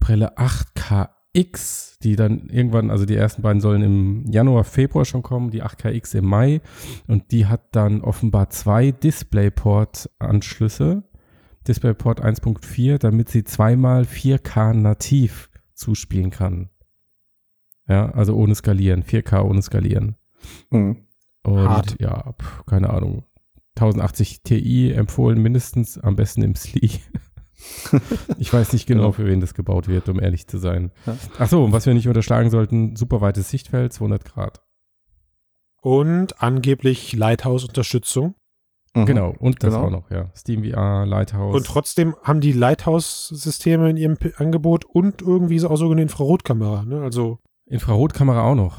Brille 0.00 0.36
8K 0.36 1.10
X, 1.32 2.00
die 2.02 2.16
dann 2.16 2.48
irgendwann, 2.48 2.90
also 2.90 3.06
die 3.06 3.14
ersten 3.14 3.42
beiden 3.42 3.60
sollen 3.60 3.82
im 3.82 4.26
Januar, 4.26 4.64
Februar 4.64 5.04
schon 5.04 5.22
kommen, 5.22 5.50
die 5.50 5.62
8KX 5.62 6.18
im 6.18 6.24
Mai. 6.24 6.60
Und 7.06 7.30
die 7.30 7.46
hat 7.46 7.76
dann 7.76 8.00
offenbar 8.00 8.50
zwei 8.50 8.90
DisplayPort-Anschlüsse. 8.90 11.04
DisplayPort 11.68 12.24
1.4, 12.24 12.98
damit 12.98 13.28
sie 13.28 13.44
zweimal 13.44 14.02
4K 14.02 14.74
nativ 14.74 15.48
zuspielen 15.74 16.30
kann. 16.30 16.70
Ja, 17.86 18.10
also 18.10 18.34
ohne 18.34 18.56
skalieren, 18.56 19.04
4K 19.04 19.44
ohne 19.44 19.62
skalieren. 19.62 20.16
Mhm. 20.70 21.07
Und 21.52 21.68
Hart. 21.68 21.96
ja, 22.00 22.32
pf, 22.32 22.66
keine 22.66 22.90
Ahnung. 22.90 23.24
1080 23.76 24.42
Ti 24.42 24.92
empfohlen 24.92 25.40
mindestens, 25.40 25.98
am 25.98 26.16
besten 26.16 26.42
im 26.42 26.54
SLI. 26.54 26.90
ich 28.38 28.52
weiß 28.52 28.72
nicht 28.72 28.86
genau, 28.86 29.12
für 29.12 29.26
wen 29.26 29.40
das 29.40 29.54
gebaut 29.54 29.88
wird, 29.88 30.08
um 30.08 30.20
ehrlich 30.20 30.46
zu 30.46 30.58
sein. 30.58 30.90
Ja. 31.06 31.16
Ach 31.38 31.48
so, 31.48 31.72
was 31.72 31.86
wir 31.86 31.94
nicht 31.94 32.08
unterschlagen 32.08 32.50
sollten, 32.50 32.96
super 32.96 33.20
weites 33.20 33.50
Sichtfeld, 33.50 33.92
200 33.92 34.24
Grad. 34.24 34.62
Und 35.80 36.42
angeblich 36.42 37.12
Lighthouse-Unterstützung. 37.14 38.34
Mhm. 38.94 39.06
Genau, 39.06 39.34
und 39.38 39.62
das 39.62 39.74
genau. 39.74 39.86
auch 39.86 39.90
noch, 39.90 40.10
ja. 40.10 40.30
SteamVR, 40.34 41.06
Lighthouse. 41.06 41.54
Und 41.54 41.66
trotzdem 41.66 42.16
haben 42.22 42.40
die 42.40 42.52
Lighthouse-Systeme 42.52 43.90
in 43.90 43.96
ihrem 43.96 44.16
Angebot 44.36 44.84
und 44.84 45.22
irgendwie 45.22 45.64
auch 45.64 45.76
so 45.76 45.90
eine 45.90 46.02
Infrarotkamera, 46.02 46.84
ne? 46.84 47.02
Also. 47.02 47.38
Infrarotkamera 47.66 48.42
auch 48.42 48.54
noch. 48.54 48.78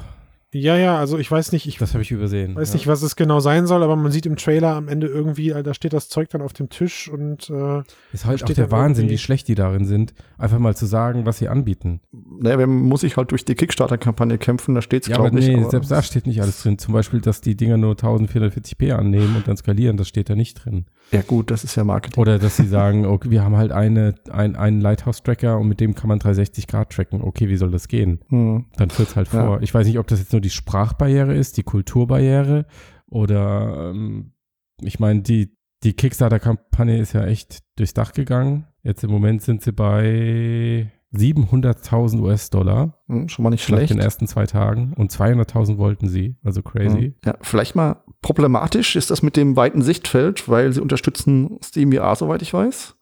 Ja, 0.52 0.78
ja, 0.78 0.98
also 0.98 1.20
ich 1.20 1.30
weiß 1.30 1.52
nicht, 1.52 1.68
ich 1.68 1.78
das 1.78 1.94
habe 1.94 2.02
ich 2.02 2.10
übersehen. 2.10 2.56
Weiß 2.56 2.70
ja. 2.70 2.74
nicht, 2.76 2.88
was 2.88 3.04
es 3.04 3.16
genau 3.16 3.40
sein 3.40 3.68
soll, 3.68 3.84
aber 3.84 3.96
man 3.96 4.12
sieht 4.12 4.26
im 4.26 4.36
Trailer 4.36 4.74
am 4.74 4.88
Ende 4.88 5.06
irgendwie, 5.06 5.50
da 5.50 5.74
steht 5.76 5.94
das 5.94 6.10
Zeug 6.10 6.30
dann 6.30 6.42
auf 6.42 6.54
dem 6.54 6.70
Tisch 6.70 7.08
und 7.08 7.52
äh, 7.52 7.84
ist 8.14 8.26
halt 8.26 8.44
auch 8.44 8.50
der 8.50 8.72
Wahnsinn, 8.72 9.10
wie 9.10 9.20
schlecht 9.20 9.48
die 9.48 9.54
darin 9.54 9.86
sind, 9.86 10.16
einfach 10.40 10.58
mal 10.58 10.76
zu 10.76 10.88
sagen, 10.88 11.28
was 11.28 11.38
sie 11.38 11.50
anbieten. 11.50 12.02
Naja, 12.12 12.58
man 12.58 12.70
muss 12.70 13.02
sich 13.02 13.16
halt 13.16 13.30
durch 13.30 13.46
die 13.46 13.54
Kickstarter-Kampagne 13.54 14.40
kämpfen, 14.40 14.74
da 14.74 14.82
steht 14.82 15.04
es, 15.04 15.10
ja, 15.10 15.18
glaube 15.18 15.40
ich. 15.40 15.48
Nee, 15.48 15.70
selbst 15.70 15.92
da 15.92 16.02
steht 16.02 16.26
nicht 16.26 16.42
alles 16.42 16.64
drin. 16.64 16.80
Zum 16.80 16.96
Beispiel, 16.96 17.22
dass 17.22 17.42
die 17.42 17.56
Dinger 17.56 17.78
nur 17.78 17.94
1440p 17.94 18.92
annehmen 18.94 19.36
und 19.36 19.48
dann 19.48 19.56
skalieren, 19.56 19.98
das 19.98 20.08
steht 20.08 20.32
da 20.32 20.36
nicht 20.36 20.66
drin. 20.66 20.86
Ja 21.12 21.22
gut, 21.22 21.50
das 21.50 21.64
ist 21.64 21.76
ja 21.76 21.84
Marketing. 21.84 22.22
Oder 22.22 22.38
dass 22.38 22.58
sie 22.58 22.68
sagen, 22.68 23.06
okay, 23.06 23.32
wir 23.32 23.44
haben 23.44 23.56
halt 23.58 23.72
eine, 23.72 24.16
ein, 24.32 24.56
einen 24.56 24.80
Lighthouse-Tracker 24.80 25.58
und 25.58 25.68
mit 25.68 25.80
dem 25.80 25.96
kann 25.96 26.08
man 26.08 26.20
360 26.20 26.68
Grad 26.68 26.92
tracken. 26.92 27.22
Okay, 27.22 27.50
wie 27.50 27.58
soll 27.58 27.72
das 27.72 27.88
gehen? 27.88 28.20
Hm. 28.30 28.66
Dann 28.78 28.90
führt 28.90 29.10
es 29.10 29.16
halt 29.16 29.28
vor. 29.28 29.58
Ja. 29.58 29.62
Ich 29.62 29.74
weiß 29.74 29.88
nicht, 29.88 29.98
ob 29.98 30.08
das 30.08 30.20
jetzt 30.20 30.32
nur 30.32 30.42
die 30.42 30.50
Sprachbarriere 30.50 31.34
ist, 31.34 31.58
die 31.58 31.64
Kulturbarriere 31.64 32.66
oder 33.08 33.92
ähm, 33.92 34.34
ich 34.82 35.00
meine, 35.00 35.22
die, 35.22 35.58
die 35.84 35.94
Kickstarter-Kampagne 35.94 36.98
ist 36.98 37.14
ja 37.14 37.26
echt 37.26 37.60
durchs 37.78 37.94
Dach 37.94 38.14
gegangen. 38.14 38.68
Jetzt 38.84 39.04
im 39.04 39.12
Moment 39.12 39.42
sind 39.42 39.62
sie 39.62 39.72
bei 39.72 40.92
700.000 41.14 42.22
US-Dollar. 42.22 43.02
Hm, 43.08 43.30
schon 43.30 43.44
mal 43.44 43.50
nicht 43.50 43.64
schlecht. 43.64 43.92
In 43.92 43.98
den 43.98 44.04
ersten 44.04 44.28
zwei 44.28 44.46
Tagen. 44.46 44.94
Und 44.94 45.12
200.000 45.12 45.78
wollten 45.78 46.08
sie. 46.08 46.38
Also 46.44 46.62
crazy. 46.62 46.98
Hm. 46.98 47.16
Ja, 47.26 47.36
vielleicht 47.42 47.76
mal 47.76 48.04
problematisch 48.22 48.96
ist 48.96 49.12
das 49.12 49.22
mit 49.22 49.36
dem 49.36 49.56
weiten 49.56 49.82
Sichtfeld, 49.82 50.50
weil 50.50 50.74
sie 50.74 50.82
unterstützen 50.82 51.58
SteamVR, 51.64 52.16
soweit 52.16 52.42
ich 52.42 52.54
weiß. 52.54 52.96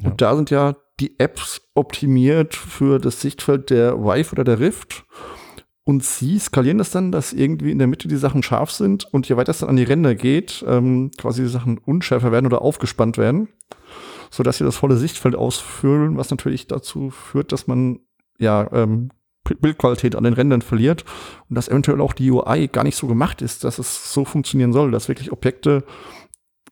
Ja. 0.00 0.10
Und 0.10 0.20
da 0.20 0.36
sind 0.36 0.50
ja 0.50 0.76
die 1.00 1.18
Apps 1.18 1.62
optimiert 1.74 2.54
für 2.54 2.98
das 2.98 3.20
Sichtfeld 3.20 3.70
der 3.70 3.98
Vive 3.98 4.32
oder 4.32 4.44
der 4.44 4.60
Rift. 4.60 5.04
Und 5.86 6.02
sie 6.02 6.38
skalieren 6.38 6.78
das 6.78 6.90
dann, 6.90 7.12
dass 7.12 7.32
irgendwie 7.32 7.70
in 7.70 7.78
der 7.78 7.88
Mitte 7.88 8.08
die 8.08 8.16
Sachen 8.16 8.42
scharf 8.42 8.70
sind 8.70 9.04
und 9.12 9.28
je 9.28 9.36
weiter 9.36 9.50
es 9.50 9.58
dann 9.58 9.68
an 9.68 9.76
die 9.76 9.82
Ränder 9.82 10.14
geht, 10.14 10.64
ähm, 10.66 11.10
quasi 11.18 11.42
die 11.42 11.48
Sachen 11.48 11.78
unschärfer 11.78 12.32
werden 12.32 12.46
oder 12.46 12.62
aufgespannt 12.62 13.18
werden 13.18 13.48
sodass 14.34 14.58
sie 14.58 14.64
das 14.64 14.76
volle 14.76 14.96
Sichtfeld 14.96 15.36
ausfüllen, 15.36 16.16
was 16.16 16.30
natürlich 16.30 16.66
dazu 16.66 17.10
führt, 17.10 17.52
dass 17.52 17.66
man 17.66 18.00
ja 18.38 18.68
ähm, 18.72 19.10
Bildqualität 19.44 20.16
an 20.16 20.24
den 20.24 20.34
Rändern 20.34 20.62
verliert 20.62 21.04
und 21.48 21.56
dass 21.56 21.68
eventuell 21.68 22.00
auch 22.00 22.12
die 22.12 22.30
UI 22.30 22.68
gar 22.68 22.84
nicht 22.84 22.96
so 22.96 23.06
gemacht 23.06 23.42
ist, 23.42 23.64
dass 23.64 23.78
es 23.78 24.12
so 24.12 24.24
funktionieren 24.24 24.72
soll, 24.72 24.90
dass 24.90 25.08
wirklich 25.08 25.32
Objekte 25.32 25.84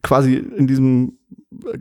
quasi 0.02 0.34
in 0.34 0.66
diesem 0.66 1.18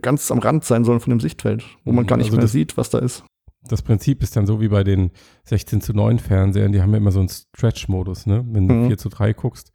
ganz 0.00 0.30
am 0.30 0.38
Rand 0.38 0.64
sein 0.64 0.84
sollen 0.84 1.00
von 1.00 1.10
dem 1.10 1.20
Sichtfeld, 1.20 1.64
wo 1.84 1.92
man 1.92 2.04
mhm, 2.04 2.08
gar 2.08 2.16
nicht 2.16 2.26
also 2.26 2.36
mehr 2.36 2.46
sieht, 2.46 2.76
was 2.76 2.90
da 2.90 2.98
ist. 2.98 3.24
Das 3.64 3.82
Prinzip 3.82 4.22
ist 4.22 4.36
dann 4.36 4.46
so 4.46 4.60
wie 4.60 4.68
bei 4.68 4.84
den 4.84 5.12
16 5.44 5.80
zu 5.80 5.92
9 5.92 6.18
Fernsehern, 6.18 6.72
die 6.72 6.82
haben 6.82 6.90
ja 6.90 6.98
immer 6.98 7.12
so 7.12 7.20
einen 7.20 7.28
Stretch-Modus, 7.28 8.26
ne? 8.26 8.44
Wenn 8.48 8.66
du 8.66 8.74
mhm. 8.74 8.86
4 8.88 8.98
zu 8.98 9.08
3 9.08 9.32
guckst, 9.34 9.72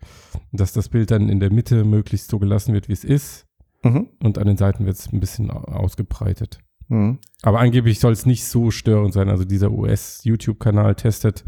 dass 0.51 0.73
das 0.73 0.89
Bild 0.89 1.09
dann 1.09 1.29
in 1.29 1.39
der 1.39 1.53
Mitte 1.53 1.85
möglichst 1.85 2.29
so 2.29 2.37
gelassen 2.37 2.73
wird, 2.73 2.89
wie 2.89 2.93
es 2.93 3.05
ist 3.05 3.47
Mhm. 3.83 4.09
Und 4.21 4.37
an 4.37 4.47
den 4.47 4.57
Seiten 4.57 4.85
wird 4.85 4.97
es 4.97 5.11
ein 5.11 5.19
bisschen 5.19 5.49
ausgebreitet. 5.51 6.59
Mhm. 6.87 7.19
Aber 7.41 7.59
angeblich 7.59 7.99
soll 7.99 8.13
es 8.13 8.25
nicht 8.25 8.45
so 8.45 8.71
störend 8.71 9.13
sein. 9.13 9.29
Also 9.29 9.45
dieser 9.45 9.71
US-YouTube-Kanal 9.71 10.95
testet, 10.95 11.43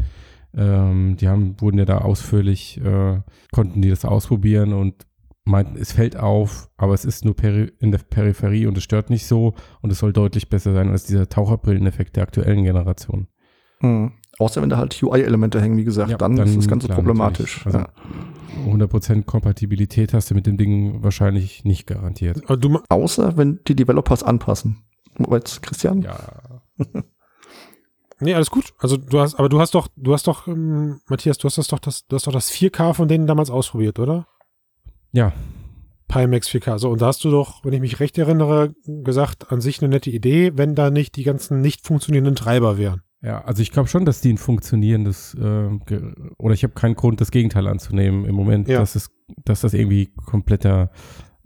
ähm, 0.54 1.16
die 1.18 1.28
haben, 1.28 1.60
wurden 1.60 1.78
ja 1.78 1.84
da 1.84 1.98
ausführlich, 1.98 2.80
äh, 2.82 3.20
konnten 3.52 3.82
die 3.82 3.90
das 3.90 4.04
ausprobieren 4.04 4.72
und 4.72 5.06
meint, 5.44 5.76
es 5.78 5.92
fällt 5.92 6.16
auf, 6.16 6.68
aber 6.76 6.94
es 6.94 7.04
ist 7.04 7.24
nur 7.24 7.34
in 7.42 7.90
der 7.90 7.98
Peripherie 7.98 8.66
und 8.66 8.76
es 8.76 8.84
stört 8.84 9.10
nicht 9.10 9.26
so 9.26 9.54
und 9.80 9.90
es 9.90 9.98
soll 9.98 10.12
deutlich 10.12 10.48
besser 10.48 10.72
sein 10.72 10.90
als 10.90 11.04
dieser 11.04 11.28
Taucherbrilleneffekt 11.28 12.16
der 12.16 12.24
aktuellen 12.24 12.64
Generation. 12.64 13.26
Mhm. 13.80 14.12
Außer 14.38 14.62
wenn 14.62 14.70
da 14.70 14.78
halt 14.78 15.02
UI-Elemente 15.02 15.60
hängen, 15.60 15.76
wie 15.76 15.84
gesagt, 15.84 16.10
ja, 16.10 16.16
dann, 16.16 16.34
dann, 16.34 16.48
ist 16.48 16.56
das 16.56 16.68
Ganze 16.68 16.86
klar, 16.86 16.96
problematisch. 16.96 17.66
Also, 17.66 17.78
ja. 17.78 17.88
100% 18.66 19.24
Kompatibilität 19.24 20.14
hast 20.14 20.30
du 20.30 20.34
mit 20.34 20.46
dem 20.46 20.56
Ding 20.56 21.02
wahrscheinlich 21.02 21.64
nicht 21.64 21.86
garantiert. 21.86 22.42
Außer 22.88 23.36
wenn 23.36 23.60
die 23.66 23.76
Developers 23.76 24.22
anpassen. 24.22 24.78
Jetzt, 25.30 25.62
Christian? 25.62 26.02
Ja. 26.02 26.62
nee, 28.20 28.34
alles 28.34 28.50
gut. 28.50 28.72
Also 28.78 28.96
du 28.96 29.20
hast, 29.20 29.34
aber 29.36 29.48
du 29.48 29.60
hast 29.60 29.74
doch, 29.74 29.88
du 29.96 30.12
hast 30.12 30.26
doch, 30.26 30.46
ähm, 30.46 31.00
Matthias, 31.08 31.38
du 31.38 31.44
hast 31.46 31.58
das 31.58 31.68
doch 31.68 31.78
das, 31.78 32.06
du 32.06 32.16
hast 32.16 32.26
doch 32.26 32.32
das 32.32 32.50
4K 32.50 32.94
von 32.94 33.08
denen 33.08 33.26
damals 33.26 33.50
ausprobiert, 33.50 33.98
oder? 33.98 34.26
Ja. 35.12 35.32
Pimax 36.08 36.48
4K. 36.48 36.78
So, 36.78 36.90
und 36.90 37.00
da 37.00 37.06
hast 37.06 37.24
du 37.24 37.30
doch, 37.30 37.64
wenn 37.64 37.72
ich 37.72 37.80
mich 37.80 38.00
recht 38.00 38.18
erinnere, 38.18 38.74
gesagt, 38.84 39.52
an 39.52 39.60
sich 39.60 39.80
eine 39.80 39.88
nette 39.88 40.10
Idee, 40.10 40.52
wenn 40.56 40.74
da 40.74 40.90
nicht 40.90 41.16
die 41.16 41.22
ganzen 41.22 41.60
nicht 41.60 41.86
funktionierenden 41.86 42.34
Treiber 42.34 42.78
wären. 42.78 43.02
Ja, 43.22 43.42
also 43.44 43.62
ich 43.62 43.70
glaube 43.70 43.88
schon, 43.88 44.06
dass 44.06 44.22
die 44.22 44.32
ein 44.32 44.38
funktionierendes 44.38 45.34
äh, 45.34 45.68
oder 46.38 46.54
ich 46.54 46.64
habe 46.64 46.72
keinen 46.72 46.94
Grund, 46.94 47.20
das 47.20 47.30
Gegenteil 47.30 47.66
anzunehmen 47.66 48.24
im 48.24 48.34
Moment, 48.34 48.66
ja. 48.66 48.78
dass 48.78 48.94
es, 48.94 49.10
dass 49.44 49.60
das 49.60 49.74
irgendwie 49.74 50.06
kompletter 50.26 50.90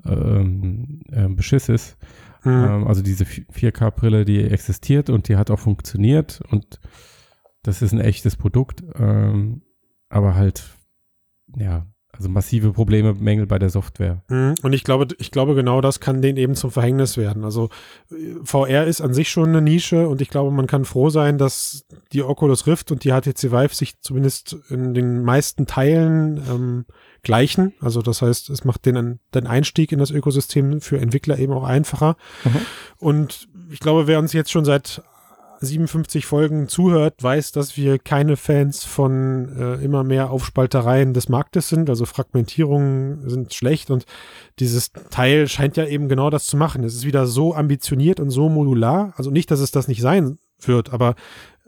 ähm, 0.07 1.03
äh, 1.11 1.29
Beschiss 1.29 1.69
ist. 1.69 1.97
Mhm. 2.45 2.65
Ähm, 2.65 2.87
also 2.87 3.03
diese 3.03 3.25
4K-Brille, 3.25 4.25
die 4.25 4.43
existiert 4.43 5.11
und 5.11 5.29
die 5.29 5.37
hat 5.37 5.51
auch 5.51 5.61
funktioniert 5.61 6.41
und 6.51 6.81
das 7.63 7.83
ist 7.83 7.93
ein 7.93 8.01
echtes 8.01 8.37
Produkt, 8.37 8.85
ähm, 8.97 9.63
aber 10.09 10.35
halt 10.35 10.65
ja 11.57 11.87
also 12.17 12.29
massive 12.29 12.73
Probleme, 12.73 13.15
Mängel 13.15 13.47
bei 13.47 13.59
der 13.59 13.71
Software. 13.71 14.23
Mhm. 14.29 14.55
Und 14.63 14.73
ich 14.73 14.85
glaube, 14.85 15.09
ich 15.19 15.31
glaube, 15.31 15.55
genau 15.55 15.81
das 15.81 16.01
kann 16.01 16.23
denen 16.23 16.39
eben 16.39 16.55
zum 16.55 16.71
Verhängnis 16.71 17.17
werden. 17.17 17.45
Also 17.45 17.71
äh, 18.11 18.35
VR 18.45 18.85
ist 18.85 19.01
an 19.01 19.15
sich 19.15 19.29
schon 19.31 19.49
eine 19.49 19.63
Nische 19.63 20.09
und 20.09 20.21
ich 20.21 20.31
glaube, 20.31 20.51
man 20.51 20.67
kann 20.67 20.85
froh 20.85 21.11
sein, 21.11 21.39
dass 21.39 21.85
die 22.13 22.23
Oculus 22.23 22.67
Rift 22.67 22.93
und 22.93 23.05
die 23.05 23.11
HTC 23.11 23.51
Vive 23.51 23.75
sich 23.75 24.01
zumindest 24.01 24.57
in 24.69 24.95
den 24.95 25.23
meisten 25.25 25.67
Teilen 25.67 26.41
ähm, 26.49 26.85
gleichen. 27.25 27.73
Also 27.81 28.03
das 28.03 28.23
heißt, 28.23 28.51
es 28.51 28.65
macht 28.65 28.87
den, 28.87 29.21
den 29.35 29.47
Einstieg 29.47 29.93
in 29.93 29.99
das 29.99 30.11
Ökosystem 30.11 30.81
für 30.81 30.99
Entwickler 30.99 31.39
eben 31.39 31.53
auch 31.53 31.65
einfacher. 31.65 32.17
Mhm. 32.45 32.61
Und 32.99 33.49
ich 33.71 33.81
glaube, 33.81 34.07
wer 34.07 34.19
uns 34.19 34.33
jetzt 34.33 34.51
schon 34.51 34.65
seit 34.65 35.03
57 35.61 36.27
Folgen 36.27 36.69
zuhört, 36.69 37.23
weiß, 37.23 37.53
dass 37.53 37.77
wir 37.77 37.99
keine 37.99 38.37
Fans 38.37 38.85
von 38.85 39.57
äh, 39.57 39.85
immer 39.85 40.05
mehr 40.05 40.31
Aufspaltereien 40.31 41.15
des 41.15 41.29
Marktes 41.29 41.69
sind. 41.69 41.89
Also 41.91 42.05
Fragmentierungen 42.05 43.29
sind 43.29 43.55
schlecht 43.55 43.91
und 43.91 44.05
dieses 44.59 44.93
Teil 45.11 45.49
scheint 45.49 45.77
ja 45.77 45.87
eben 45.87 46.09
genau 46.09 46.31
das 46.31 46.47
zu 46.47 46.57
machen. 46.57 46.85
Es 46.85 46.95
ist 46.95 47.07
wieder 47.07 47.27
so 47.27 47.55
ambitioniert 47.55 48.21
und 48.21 48.31
so 48.31 48.49
modular. 48.49 49.15
Also 49.17 49.31
nicht, 49.31 49.51
dass 49.51 49.61
es 49.61 49.71
das 49.71 49.89
nicht 49.89 50.03
sein 50.03 50.39
wird, 50.61 50.93
aber 50.93 51.15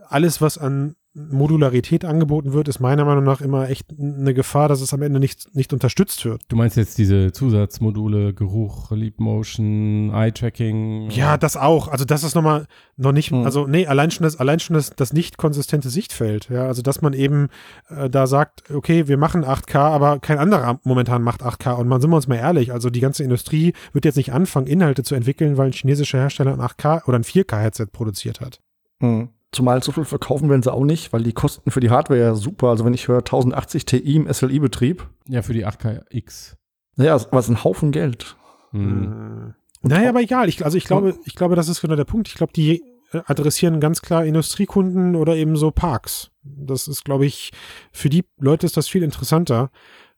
alles, 0.08 0.40
was 0.40 0.58
an 0.58 0.96
Modularität 1.16 2.04
angeboten 2.04 2.52
wird, 2.52 2.68
ist 2.68 2.78
meiner 2.78 3.06
Meinung 3.06 3.24
nach 3.24 3.40
immer 3.40 3.70
echt 3.70 3.86
eine 3.98 4.34
Gefahr, 4.34 4.68
dass 4.68 4.82
es 4.82 4.92
am 4.92 5.00
Ende 5.00 5.18
nicht, 5.18 5.54
nicht 5.54 5.72
unterstützt 5.72 6.24
wird. 6.26 6.42
Du 6.48 6.56
meinst 6.56 6.76
jetzt 6.76 6.98
diese 6.98 7.32
Zusatzmodule, 7.32 8.34
Geruch, 8.34 8.90
Leap 8.90 9.18
Motion, 9.18 10.10
Eye-Tracking? 10.12 11.10
Ja, 11.10 11.38
das 11.38 11.56
auch. 11.56 11.88
Also 11.88 12.04
das 12.04 12.22
ist 12.22 12.34
nochmal 12.34 12.66
noch 12.98 13.12
nicht, 13.12 13.30
hm. 13.30 13.44
also 13.44 13.66
nee, 13.66 13.86
allein 13.86 14.10
schon 14.10 14.24
das, 14.24 14.38
allein 14.38 14.60
schon 14.60 14.74
das, 14.74 14.90
das 14.90 15.14
nicht 15.14 15.38
konsistente 15.38 15.88
Sichtfeld. 15.88 16.50
Ja, 16.50 16.66
also 16.66 16.82
dass 16.82 17.00
man 17.00 17.14
eben 17.14 17.48
äh, 17.88 18.10
da 18.10 18.26
sagt, 18.26 18.70
okay, 18.70 19.08
wir 19.08 19.16
machen 19.16 19.42
8K, 19.42 19.78
aber 19.78 20.18
kein 20.18 20.38
anderer 20.38 20.80
momentan 20.84 21.22
macht 21.22 21.42
8K. 21.42 21.72
Und 21.72 21.88
man 21.88 22.02
sind 22.02 22.10
wir 22.10 22.16
uns 22.16 22.28
mal 22.28 22.36
ehrlich, 22.36 22.72
also 22.72 22.90
die 22.90 23.00
ganze 23.00 23.24
Industrie 23.24 23.72
wird 23.94 24.04
jetzt 24.04 24.16
nicht 24.16 24.34
anfangen, 24.34 24.66
Inhalte 24.66 25.02
zu 25.02 25.14
entwickeln, 25.14 25.56
weil 25.56 25.68
ein 25.68 25.72
chinesischer 25.72 26.18
Hersteller 26.18 26.52
ein 26.52 26.60
8K 26.60 27.08
oder 27.08 27.18
ein 27.18 27.24
4K-Headset 27.24 27.86
produziert 27.90 28.42
hat. 28.42 28.60
Hm. 29.00 29.30
Zumal 29.56 29.82
so 29.82 29.90
viel 29.90 30.04
verkaufen 30.04 30.50
werden 30.50 30.62
sie 30.62 30.70
auch 30.70 30.84
nicht, 30.84 31.14
weil 31.14 31.22
die 31.22 31.32
Kosten 31.32 31.70
für 31.70 31.80
die 31.80 31.88
Hardware 31.88 32.20
ja 32.20 32.34
super. 32.34 32.68
Also 32.68 32.84
wenn 32.84 32.92
ich 32.92 33.08
höre 33.08 33.20
1080 33.20 33.86
Ti 33.86 33.96
im 33.96 34.30
SLI-Betrieb. 34.30 35.08
Ja, 35.26 35.40
für 35.40 35.54
die 35.54 35.66
8KX. 35.66 36.56
Naja, 36.96 37.14
aber 37.14 37.38
es 37.38 37.46
ist 37.46 37.50
ein 37.50 37.64
Haufen 37.64 37.90
Geld. 37.90 38.36
Hm. 38.72 39.54
Naja, 39.80 40.10
aber 40.10 40.20
egal. 40.20 40.50
Ich, 40.50 40.62
also 40.62 40.76
ich 40.76 40.84
glaube, 40.84 41.18
ich 41.24 41.34
glaube, 41.34 41.56
das 41.56 41.68
ist 41.68 41.80
genau 41.80 41.96
der 41.96 42.04
Punkt. 42.04 42.28
Ich 42.28 42.34
glaube, 42.34 42.52
die 42.52 42.82
äh, 43.12 43.22
adressieren 43.24 43.80
ganz 43.80 44.02
klar 44.02 44.26
Industriekunden 44.26 45.16
oder 45.16 45.36
eben 45.36 45.56
so 45.56 45.70
Parks. 45.70 46.32
Das 46.42 46.86
ist, 46.86 47.04
glaube 47.04 47.24
ich, 47.24 47.52
für 47.92 48.10
die 48.10 48.26
Leute 48.38 48.66
ist 48.66 48.76
das 48.76 48.88
viel 48.88 49.02
interessanter, 49.02 49.70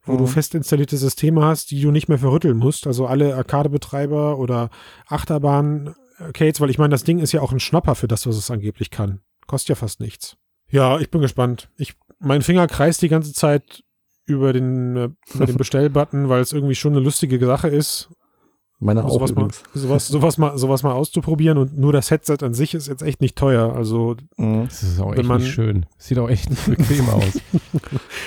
wo 0.03 0.15
mhm. 0.15 0.19
du 0.19 0.27
fest 0.27 0.57
installierte 0.57 0.97
Systeme 0.97 1.45
hast, 1.45 1.71
die 1.71 1.81
du 1.81 1.93
nicht 1.93 2.09
mehr 2.09 2.19
verrütteln 2.19 2.57
musst. 2.57 2.89
Also 2.89 3.07
alle 3.07 3.37
Arcade-Betreiber 3.37 4.37
oder 4.39 4.71
Achterbahn-Arcades, 5.07 6.61
weil 6.61 6.71
ich 6.71 6.79
meine, 6.79 6.91
das 6.91 7.05
Ding 7.05 7.21
ist 7.21 7.31
ja 7.31 7.41
auch 7.41 7.53
ein 7.53 7.61
Schnapper 7.61 7.95
für 7.95 8.09
das, 8.09 8.27
was 8.27 8.37
es 8.37 8.51
angeblich 8.51 8.91
kann. 8.91 9.21
Kostet 9.49 9.71
ja 9.71 9.75
fast 9.75 9.99
nichts. 9.99 10.37
Ja, 10.71 11.01
ich 11.01 11.11
bin 11.11 11.21
gespannt. 11.21 11.71
Ich, 11.79 11.95
mein 12.21 12.43
Finger 12.43 12.69
kreist 12.69 13.03
die 13.03 13.09
ganze 13.09 13.33
Zeit 13.33 13.83
über 14.27 14.53
den, 14.53 14.97
äh, 14.97 15.09
über 15.35 15.47
den 15.47 15.57
Bestellbutton, 15.59 16.29
weil 16.29 16.41
es 16.41 16.53
irgendwie 16.53 16.77
schon 16.77 16.93
eine 16.93 17.01
lustige 17.01 17.45
Sache 17.45 17.69
ist. 17.69 18.11
Meine 18.81 19.05
auch 19.05 19.11
sowas 19.11 19.35
mal, 19.35 19.49
sowas, 19.75 20.07
sowas, 20.07 20.39
mal, 20.39 20.57
sowas 20.57 20.83
mal 20.85 20.93
auszuprobieren 20.93 21.59
und 21.59 21.77
nur 21.77 21.93
das 21.93 22.13
Headset 22.13 22.37
an 22.43 22.55
sich 22.55 22.75
ist 22.75 22.87
jetzt 22.87 23.03
echt 23.03 23.21
nicht 23.21 23.35
teuer. 23.35 23.75
Also 23.75 24.17
mhm. 24.37 24.67
das 24.67 24.85
ist 24.85 25.01
auch 25.01 25.15
echt 25.15 25.25
man, 25.25 25.41
nicht 25.41 25.51
schön. 25.51 25.87
Sieht 25.97 26.19
auch 26.19 26.29
echt 26.29 26.49
nicht 26.49 26.65
bequem 26.65 27.09
aus. 27.11 27.41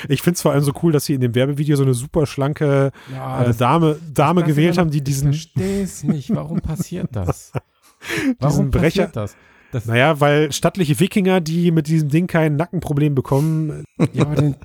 ich 0.10 0.22
finde 0.22 0.36
es 0.36 0.42
vor 0.42 0.52
allem 0.52 0.64
so 0.64 0.74
cool, 0.84 0.92
dass 0.92 1.06
sie 1.06 1.14
in 1.14 1.22
dem 1.22 1.36
Werbevideo 1.36 1.78
so 1.78 1.84
eine 1.84 1.94
super 1.94 2.26
schlanke 2.26 2.92
ja, 3.14 3.46
äh, 3.46 3.54
Dame, 3.54 3.98
Dame 4.14 4.44
gewählt 4.44 4.78
haben, 4.78 4.90
die 4.90 5.02
diesen. 5.02 5.32
Ich 5.32 5.52
verstehe 5.54 5.84
es 5.84 6.04
nicht. 6.04 6.36
Warum 6.36 6.60
passiert 6.60 7.16
das? 7.16 7.54
Warum 8.40 8.72
Brecher, 8.72 9.04
passiert 9.04 9.16
das? 9.16 9.38
Das 9.72 9.86
naja, 9.86 10.20
weil 10.20 10.52
stattliche 10.52 11.00
Wikinger, 11.00 11.42
die 11.42 11.72
mit 11.72 11.88
diesem 11.88 12.10
Ding 12.10 12.28
kein 12.28 12.56
Nackenproblem 12.56 13.16
bekommen. 13.16 13.84
Ja, 14.14 14.24
aber 14.24 14.36
den, 14.36 14.56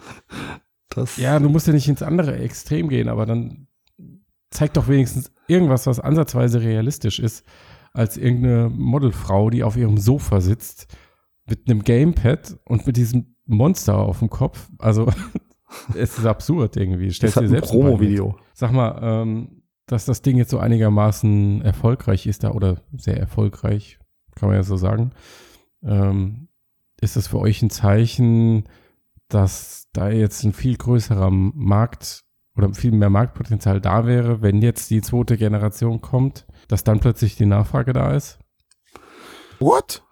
das 0.89 1.19
ja, 1.19 1.39
du 1.39 1.51
musst 1.51 1.67
ja 1.67 1.75
nicht 1.75 1.89
ins 1.89 2.03
andere 2.03 2.39
Extrem 2.39 2.89
gehen, 2.89 3.09
aber 3.09 3.27
dann 3.27 3.67
zeig 4.51 4.73
doch 4.73 4.89
wenigstens 4.89 5.31
irgendwas, 5.47 5.87
was 5.87 6.01
ansatzweise 6.01 6.63
realistisch 6.63 7.19
ist, 7.19 7.45
als 7.93 8.17
irgendeine 8.17 8.71
Modelfrau, 8.71 9.51
die 9.51 9.63
auf 9.63 9.77
ihrem 9.77 9.99
Sofa 9.99 10.41
sitzt 10.41 10.89
mit 11.47 11.69
einem 11.69 11.83
Gamepad 11.83 12.59
und 12.65 12.87
mit 12.87 12.97
diesem 12.97 13.37
Monster 13.45 13.99
auf 13.99 14.21
dem 14.21 14.31
Kopf. 14.31 14.69
Also 14.79 15.07
es 15.95 16.19
ist 16.19 16.27
absurd 16.27 16.77
irgendwie. 16.77 17.11
Stellst 17.11 17.39
dir 17.39 17.49
selbst 17.49 17.71
ein 17.71 17.81
Promo-Video. 17.81 18.37
Sag 18.55 18.73
mal, 18.73 18.99
ähm, 19.03 19.63
dass 19.87 20.05
das 20.05 20.23
Ding 20.23 20.37
jetzt 20.37 20.51
so 20.51 20.59
einigermaßen 20.59 21.63
erfolgreich 21.63 22.27
ist 22.27 22.43
da 22.43 22.51
oder 22.51 22.83
sehr 22.97 23.19
erfolgreich, 23.19 23.99
kann 24.37 24.49
man 24.49 24.57
ja 24.57 24.63
so 24.63 24.77
sagen. 24.77 25.13
Ähm, 25.83 26.49
ist 27.01 27.17
das 27.17 27.27
für 27.27 27.39
euch 27.39 27.63
ein 27.63 27.71
Zeichen, 27.71 28.65
dass 29.29 29.89
da 29.93 30.09
jetzt 30.09 30.45
ein 30.45 30.53
viel 30.53 30.77
größerer 30.77 31.31
Markt 31.31 32.23
oder 32.57 32.73
viel 32.73 32.93
mehr 32.93 33.11
Marktpotenzial 33.11 33.81
da 33.81 34.07
wäre, 34.07 34.41
wenn 34.41 34.63
jetzt 34.63 34.91
die 34.91 35.03
zweite 35.03 35.37
Generation 35.37 36.01
kommt, 36.01 36.47
dass 36.69 36.85
dann 36.85 37.01
plötzlich 37.01 37.37
die 37.37 37.47
Nachfrage 37.47 37.93
da 37.93 38.15
ist? 38.15 38.39
What? 39.59 40.03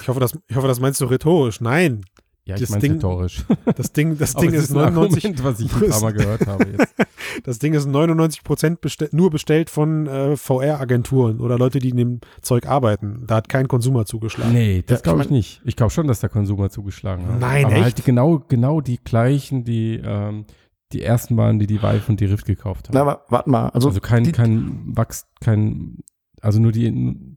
Ich 0.00 0.08
hoffe, 0.08 0.20
das, 0.20 0.38
ich 0.48 0.56
hoffe, 0.56 0.68
das 0.68 0.80
meinst 0.80 1.00
du 1.00 1.06
rhetorisch. 1.06 1.60
Nein. 1.60 2.04
Ja, 2.48 2.56
ich 2.56 2.70
meine 2.70 2.82
rhetorisch. 2.82 3.44
Das 3.76 3.92
Ding, 3.92 4.16
das 4.16 4.34
Ding 4.34 4.52
ist, 4.52 4.64
ist 4.64 4.70
99, 4.70 5.24
Argument, 5.24 5.44
was 5.44 5.60
ich 5.60 5.74
ein 5.74 5.90
paar 5.90 6.00
Mal 6.00 6.12
gehört 6.14 6.46
habe 6.46 6.64
jetzt. 6.64 6.94
das 7.44 7.58
Ding 7.58 7.74
ist 7.74 7.86
99 7.86 8.42
Prozent 8.42 8.80
bestell, 8.80 9.10
nur 9.12 9.30
bestellt 9.30 9.68
von 9.68 10.06
äh, 10.06 10.34
VR-Agenturen 10.34 11.40
oder 11.40 11.58
Leute, 11.58 11.78
die 11.78 11.90
in 11.90 11.98
dem 11.98 12.20
Zeug 12.40 12.66
arbeiten. 12.66 13.24
Da 13.26 13.36
hat 13.36 13.50
kein 13.50 13.68
Konsumer 13.68 14.06
zugeschlagen. 14.06 14.54
Nee, 14.54 14.82
das 14.86 15.02
glaube 15.02 15.22
ich 15.22 15.30
nicht. 15.30 15.60
Ich 15.66 15.76
glaube 15.76 15.90
schon, 15.90 16.08
dass 16.08 16.20
der 16.20 16.30
Konsumer 16.30 16.70
zugeschlagen 16.70 17.26
hat. 17.28 17.38
Nein, 17.38 17.66
Aber 17.66 17.74
echt? 17.74 17.84
halt 17.84 18.04
genau, 18.06 18.42
genau 18.48 18.80
die 18.80 18.98
gleichen, 18.98 19.64
die 19.64 20.00
ähm, 20.02 20.46
die 20.92 21.02
ersten 21.02 21.36
waren, 21.36 21.58
die 21.58 21.66
die 21.66 21.82
Vive 21.82 22.04
und 22.08 22.18
die 22.18 22.24
Rift 22.24 22.46
gekauft 22.46 22.88
haben. 22.88 22.94
Na, 22.94 23.20
warte 23.28 23.50
mal. 23.50 23.68
Also, 23.68 23.88
also 23.88 24.00
kein, 24.00 24.32
kein 24.32 24.96
Wachs, 24.96 25.26
kein 25.42 25.98
also 26.40 26.60
nur 26.60 26.72
die, 26.72 26.90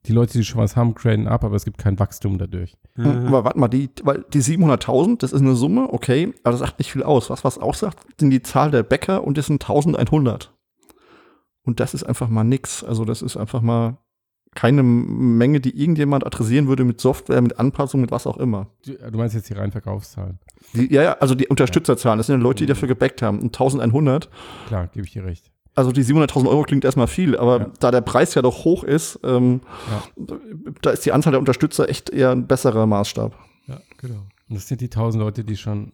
die 0.05 0.11
Leute, 0.11 0.37
die 0.37 0.43
schon 0.43 0.61
was 0.61 0.75
haben, 0.75 0.93
graden 0.93 1.27
ab, 1.27 1.43
aber 1.43 1.55
es 1.55 1.65
gibt 1.65 1.77
kein 1.77 1.99
Wachstum 1.99 2.37
dadurch. 2.37 2.77
Mhm. 2.95 3.27
Aber 3.27 3.43
warte 3.43 3.59
mal, 3.59 3.67
die, 3.67 3.89
weil 4.03 4.25
die 4.33 4.41
700.000, 4.41 5.19
das 5.19 5.33
ist 5.33 5.41
eine 5.41 5.55
Summe, 5.55 5.91
okay, 5.91 6.33
aber 6.43 6.51
das 6.51 6.59
sagt 6.59 6.79
nicht 6.79 6.91
viel 6.91 7.03
aus. 7.03 7.29
Was 7.29 7.43
was 7.43 7.57
auch 7.57 7.75
sagt, 7.75 7.99
sind 8.19 8.29
die 8.29 8.41
Zahl 8.41 8.71
der 8.71 8.83
Bäcker 8.83 9.23
und 9.23 9.37
das 9.37 9.47
sind 9.47 9.63
1100. 9.63 10.53
Und 11.63 11.79
das 11.79 11.93
ist 11.93 12.03
einfach 12.03 12.27
mal 12.27 12.43
nix. 12.43 12.83
Also 12.83 13.05
das 13.05 13.21
ist 13.21 13.37
einfach 13.37 13.61
mal 13.61 13.97
keine 14.53 14.83
Menge, 14.83 15.61
die 15.61 15.79
irgendjemand 15.79 16.25
adressieren 16.25 16.67
würde 16.67 16.83
mit 16.83 16.99
Software, 16.99 17.41
mit 17.41 17.57
Anpassung, 17.57 18.01
mit 18.01 18.11
was 18.11 18.27
auch 18.27 18.37
immer. 18.37 18.67
Du 18.85 19.17
meinst 19.17 19.35
jetzt 19.35 19.49
die 19.49 19.53
reinen 19.53 19.71
Verkaufszahlen? 19.71 20.39
Die, 20.73 20.91
ja, 20.93 21.03
ja, 21.03 21.13
also 21.13 21.35
die 21.35 21.47
Unterstützerzahlen, 21.47 22.17
das 22.17 22.27
sind 22.27 22.39
ja 22.39 22.43
Leute, 22.43 22.63
die 22.63 22.67
dafür 22.67 22.87
gebackt 22.87 23.21
haben. 23.21 23.39
Und 23.39 23.55
1100. 23.55 24.29
Klar, 24.67 24.87
gebe 24.87 25.05
ich 25.05 25.13
dir 25.13 25.23
recht. 25.23 25.50
Also 25.73 25.91
die 25.91 26.03
700.000 26.03 26.49
Euro 26.49 26.63
klingt 26.63 26.83
erstmal 26.83 27.07
viel, 27.07 27.37
aber 27.37 27.59
ja. 27.59 27.71
da 27.79 27.91
der 27.91 28.01
Preis 28.01 28.33
ja 28.35 28.41
doch 28.41 28.65
hoch 28.65 28.83
ist, 28.83 29.19
ähm, 29.23 29.61
ja. 29.89 30.37
da 30.81 30.89
ist 30.89 31.05
die 31.05 31.13
Anzahl 31.13 31.31
der 31.31 31.39
Unterstützer 31.39 31.87
echt 31.87 32.09
eher 32.09 32.31
ein 32.31 32.45
besserer 32.45 32.85
Maßstab. 32.85 33.33
Ja, 33.67 33.79
genau. 33.97 34.27
Und 34.49 34.55
das 34.55 34.67
sind 34.67 34.81
die 34.81 34.85
1000 34.85 35.23
Leute, 35.23 35.43
die 35.45 35.55
schon, 35.55 35.93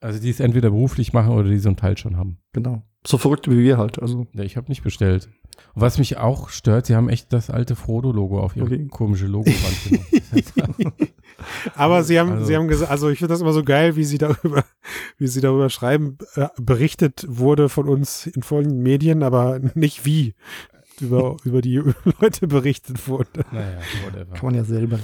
also 0.00 0.18
die 0.18 0.30
es 0.30 0.40
entweder 0.40 0.70
beruflich 0.70 1.12
machen 1.12 1.32
oder 1.32 1.48
die 1.48 1.58
so 1.58 1.68
einen 1.68 1.76
Teil 1.76 1.96
schon 1.96 2.16
haben. 2.16 2.38
Genau. 2.52 2.82
So 3.06 3.18
verrückt 3.18 3.50
wie 3.50 3.58
wir 3.58 3.78
halt. 3.78 4.00
Also. 4.00 4.26
Ja, 4.32 4.44
ich 4.44 4.56
habe 4.56 4.68
nicht 4.68 4.82
bestellt. 4.82 5.28
Und 5.74 5.82
was 5.82 5.98
mich 5.98 6.16
auch 6.16 6.48
stört, 6.48 6.86
sie 6.86 6.96
haben 6.96 7.08
echt 7.08 7.32
das 7.32 7.50
alte 7.50 7.76
Frodo-Logo 7.76 8.40
auf 8.40 8.56
ihre 8.56 8.66
okay. 8.66 8.88
komische 8.90 9.26
Logo-Wand 9.26 10.02
genommen. 10.54 10.92
Aber 11.74 12.02
sie 12.02 12.18
haben, 12.18 12.32
also, 12.32 12.44
sie 12.46 12.56
haben 12.56 12.68
gesagt, 12.68 12.90
also 12.90 13.10
ich 13.10 13.18
finde 13.18 13.34
das 13.34 13.40
immer 13.40 13.52
so 13.52 13.62
geil, 13.62 13.96
wie 13.96 14.04
sie 14.04 14.18
darüber, 14.18 14.64
wie 15.18 15.26
sie 15.26 15.40
darüber 15.40 15.68
schreiben, 15.68 16.18
äh, 16.36 16.48
berichtet 16.60 17.26
wurde 17.28 17.68
von 17.68 17.88
uns 17.88 18.26
in 18.26 18.42
vollen 18.42 18.82
Medien, 18.82 19.22
aber 19.22 19.60
nicht 19.74 20.04
wie 20.04 20.34
über, 21.00 21.36
über 21.44 21.60
die 21.60 21.82
Leute 22.20 22.46
berichtet 22.46 23.08
wurde. 23.08 23.44
Naja, 23.50 23.78
whatever. 24.04 24.32
Kann 24.32 24.46
man 24.46 24.54
ja 24.54 24.64
selber. 24.64 24.98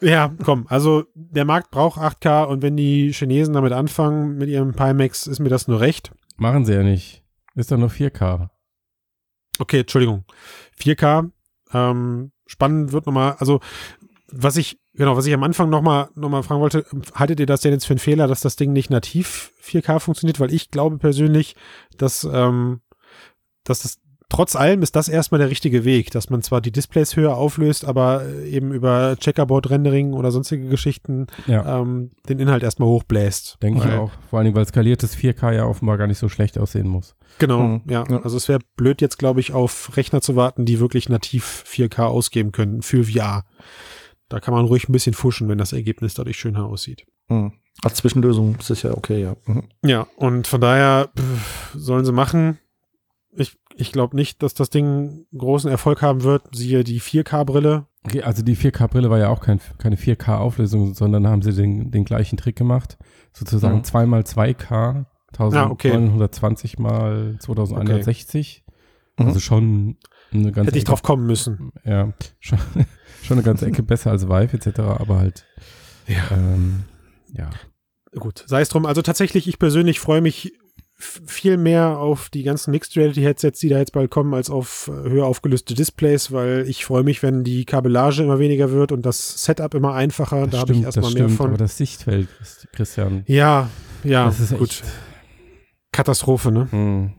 Ja, 0.00 0.34
komm, 0.44 0.66
also 0.68 1.04
der 1.14 1.44
Markt 1.44 1.70
braucht 1.70 2.00
8K 2.00 2.44
und 2.44 2.62
wenn 2.62 2.76
die 2.76 3.12
Chinesen 3.12 3.54
damit 3.54 3.72
anfangen, 3.72 4.36
mit 4.36 4.48
ihrem 4.48 4.74
Pimax, 4.74 5.26
ist 5.26 5.38
mir 5.38 5.48
das 5.48 5.68
nur 5.68 5.80
recht. 5.80 6.12
Machen 6.36 6.64
sie 6.64 6.74
ja 6.74 6.82
nicht. 6.82 7.22
Ist 7.58 7.72
doch 7.72 7.76
nur 7.76 7.90
4K. 7.90 8.50
Okay, 9.58 9.80
Entschuldigung. 9.80 10.24
4K. 10.80 11.30
Ähm, 11.72 12.30
spannend 12.46 12.92
wird 12.92 13.06
nochmal, 13.06 13.34
also 13.38 13.60
was 14.30 14.56
ich, 14.56 14.78
genau, 14.94 15.16
was 15.16 15.26
ich 15.26 15.34
am 15.34 15.42
Anfang 15.42 15.68
nochmal 15.68 16.08
noch 16.14 16.28
mal 16.28 16.44
fragen 16.44 16.60
wollte, 16.60 16.86
haltet 17.14 17.40
ihr 17.40 17.46
das 17.46 17.62
denn 17.62 17.72
jetzt 17.72 17.86
für 17.86 17.94
einen 17.94 17.98
Fehler, 17.98 18.28
dass 18.28 18.42
das 18.42 18.54
Ding 18.54 18.72
nicht 18.72 18.90
nativ 18.90 19.52
4K 19.60 19.98
funktioniert? 19.98 20.38
Weil 20.38 20.52
ich 20.54 20.70
glaube 20.70 20.98
persönlich, 20.98 21.56
dass, 21.96 22.22
ähm, 22.24 22.80
dass 23.64 23.80
das 23.80 23.98
trotz 24.28 24.56
allem 24.56 24.82
ist 24.82 24.94
das 24.96 25.08
erstmal 25.08 25.38
der 25.38 25.50
richtige 25.50 25.84
Weg, 25.84 26.10
dass 26.10 26.30
man 26.30 26.42
zwar 26.42 26.60
die 26.60 26.70
Displays 26.70 27.16
höher 27.16 27.36
auflöst, 27.36 27.84
aber 27.84 28.26
eben 28.44 28.72
über 28.72 29.16
Checkerboard-Rendering 29.18 30.12
oder 30.12 30.30
sonstige 30.30 30.68
Geschichten 30.68 31.26
ja. 31.46 31.80
ähm, 31.80 32.10
den 32.28 32.38
Inhalt 32.38 32.62
erstmal 32.62 32.88
hochbläst. 32.88 33.58
Denke 33.62 33.86
ich 33.86 33.94
auch. 33.94 34.10
Vor 34.30 34.38
allem, 34.38 34.54
weil 34.54 34.66
skaliertes 34.66 35.16
4K 35.16 35.52
ja 35.52 35.64
offenbar 35.64 35.98
gar 35.98 36.06
nicht 36.06 36.18
so 36.18 36.28
schlecht 36.28 36.58
aussehen 36.58 36.88
muss. 36.88 37.16
Genau, 37.38 37.62
mhm. 37.62 37.82
ja. 37.88 38.04
Also 38.04 38.36
es 38.36 38.48
wäre 38.48 38.60
blöd 38.76 39.00
jetzt, 39.00 39.18
glaube 39.18 39.40
ich, 39.40 39.52
auf 39.52 39.96
Rechner 39.96 40.20
zu 40.20 40.36
warten, 40.36 40.64
die 40.64 40.80
wirklich 40.80 41.08
nativ 41.08 41.64
4K 41.66 42.04
ausgeben 42.04 42.52
können 42.52 42.82
für 42.82 43.04
VR. 43.04 43.44
Da 44.28 44.40
kann 44.40 44.52
man 44.52 44.66
ruhig 44.66 44.88
ein 44.88 44.92
bisschen 44.92 45.14
fuschen, 45.14 45.48
wenn 45.48 45.58
das 45.58 45.72
Ergebnis 45.72 46.14
dadurch 46.14 46.38
schöner 46.38 46.66
aussieht. 46.66 47.06
Mhm. 47.28 47.52
Als 47.82 47.94
Zwischenlösung 47.94 48.56
ist 48.58 48.70
es 48.70 48.82
ja 48.82 48.92
okay, 48.92 49.22
ja. 49.22 49.36
Mhm. 49.46 49.68
Ja, 49.84 50.06
und 50.16 50.46
von 50.46 50.60
daher 50.60 51.10
pff, 51.16 51.74
sollen 51.74 52.04
sie 52.04 52.12
machen. 52.12 52.58
Ich, 53.36 53.56
ich 53.78 53.92
glaube 53.92 54.16
nicht, 54.16 54.42
dass 54.42 54.54
das 54.54 54.70
Ding 54.70 55.26
großen 55.36 55.70
Erfolg 55.70 56.02
haben 56.02 56.24
wird. 56.24 56.42
Siehe 56.52 56.82
die 56.82 57.00
4K-Brille. 57.00 57.86
Okay, 58.04 58.22
also 58.22 58.42
die 58.42 58.56
4K-Brille 58.56 59.08
war 59.08 59.18
ja 59.18 59.28
auch 59.28 59.40
kein, 59.40 59.60
keine 59.78 59.96
4K-Auflösung, 59.96 60.94
sondern 60.94 61.26
haben 61.26 61.42
sie 61.42 61.52
den, 61.52 61.90
den 61.90 62.04
gleichen 62.04 62.36
Trick 62.36 62.56
gemacht. 62.56 62.98
Sozusagen 63.32 63.76
mhm. 63.76 63.82
2x2K, 63.82 65.06
1920 65.32 65.54
ah, 65.56 65.70
okay. 65.70 66.82
mal 66.82 67.36
2160. 67.38 68.64
Okay. 69.16 69.28
Also 69.28 69.40
schon 69.40 69.96
eine 70.32 70.52
ganze 70.52 70.68
Hätte 70.68 70.78
ich 70.78 70.84
drauf 70.84 71.02
kommen 71.02 71.26
müssen. 71.26 71.72
Ja, 71.84 72.12
schon, 72.40 72.58
schon 73.22 73.36
eine 73.36 73.44
ganze 73.44 73.66
Ecke 73.66 73.82
besser 73.82 74.10
als 74.10 74.28
Vive 74.28 74.56
etc., 74.56 74.80
aber 74.80 75.18
halt. 75.18 75.46
Ja. 76.06 76.36
Ähm, 76.36 76.84
ja. 77.32 77.50
Gut, 78.18 78.44
sei 78.46 78.60
es 78.60 78.70
drum. 78.70 78.86
Also 78.86 79.02
tatsächlich, 79.02 79.46
ich 79.46 79.58
persönlich 79.58 80.00
freue 80.00 80.20
mich 80.20 80.52
viel 81.00 81.56
mehr 81.56 81.98
auf 81.98 82.28
die 82.28 82.42
ganzen 82.42 82.72
Mixed 82.72 82.96
Reality 82.96 83.22
Headsets, 83.22 83.60
die 83.60 83.68
da 83.68 83.78
jetzt 83.78 83.92
bald 83.92 84.10
kommen, 84.10 84.34
als 84.34 84.50
auf 84.50 84.88
äh, 84.88 85.08
höher 85.08 85.26
aufgelöste 85.26 85.74
Displays, 85.74 86.32
weil 86.32 86.64
ich 86.68 86.84
freue 86.84 87.04
mich, 87.04 87.22
wenn 87.22 87.44
die 87.44 87.64
Kabellage 87.64 88.24
immer 88.24 88.40
weniger 88.40 88.72
wird 88.72 88.90
und 88.90 89.06
das 89.06 89.44
Setup 89.44 89.74
immer 89.74 89.94
einfacher. 89.94 90.42
Das 90.42 90.50
da 90.50 90.58
habe 90.58 90.72
ich 90.72 90.82
erstmal 90.82 91.12
mehr 91.12 91.28
von. 91.28 91.48
Aber 91.48 91.56
das 91.56 91.76
Sichtfeld, 91.76 92.28
Christian. 92.72 93.22
Ja, 93.26 93.70
ja, 94.02 94.26
das 94.26 94.40
ist 94.40 94.58
gut. 94.58 94.82
Katastrophe, 95.92 96.50
ne? 96.50 96.68
Hm. 96.70 97.12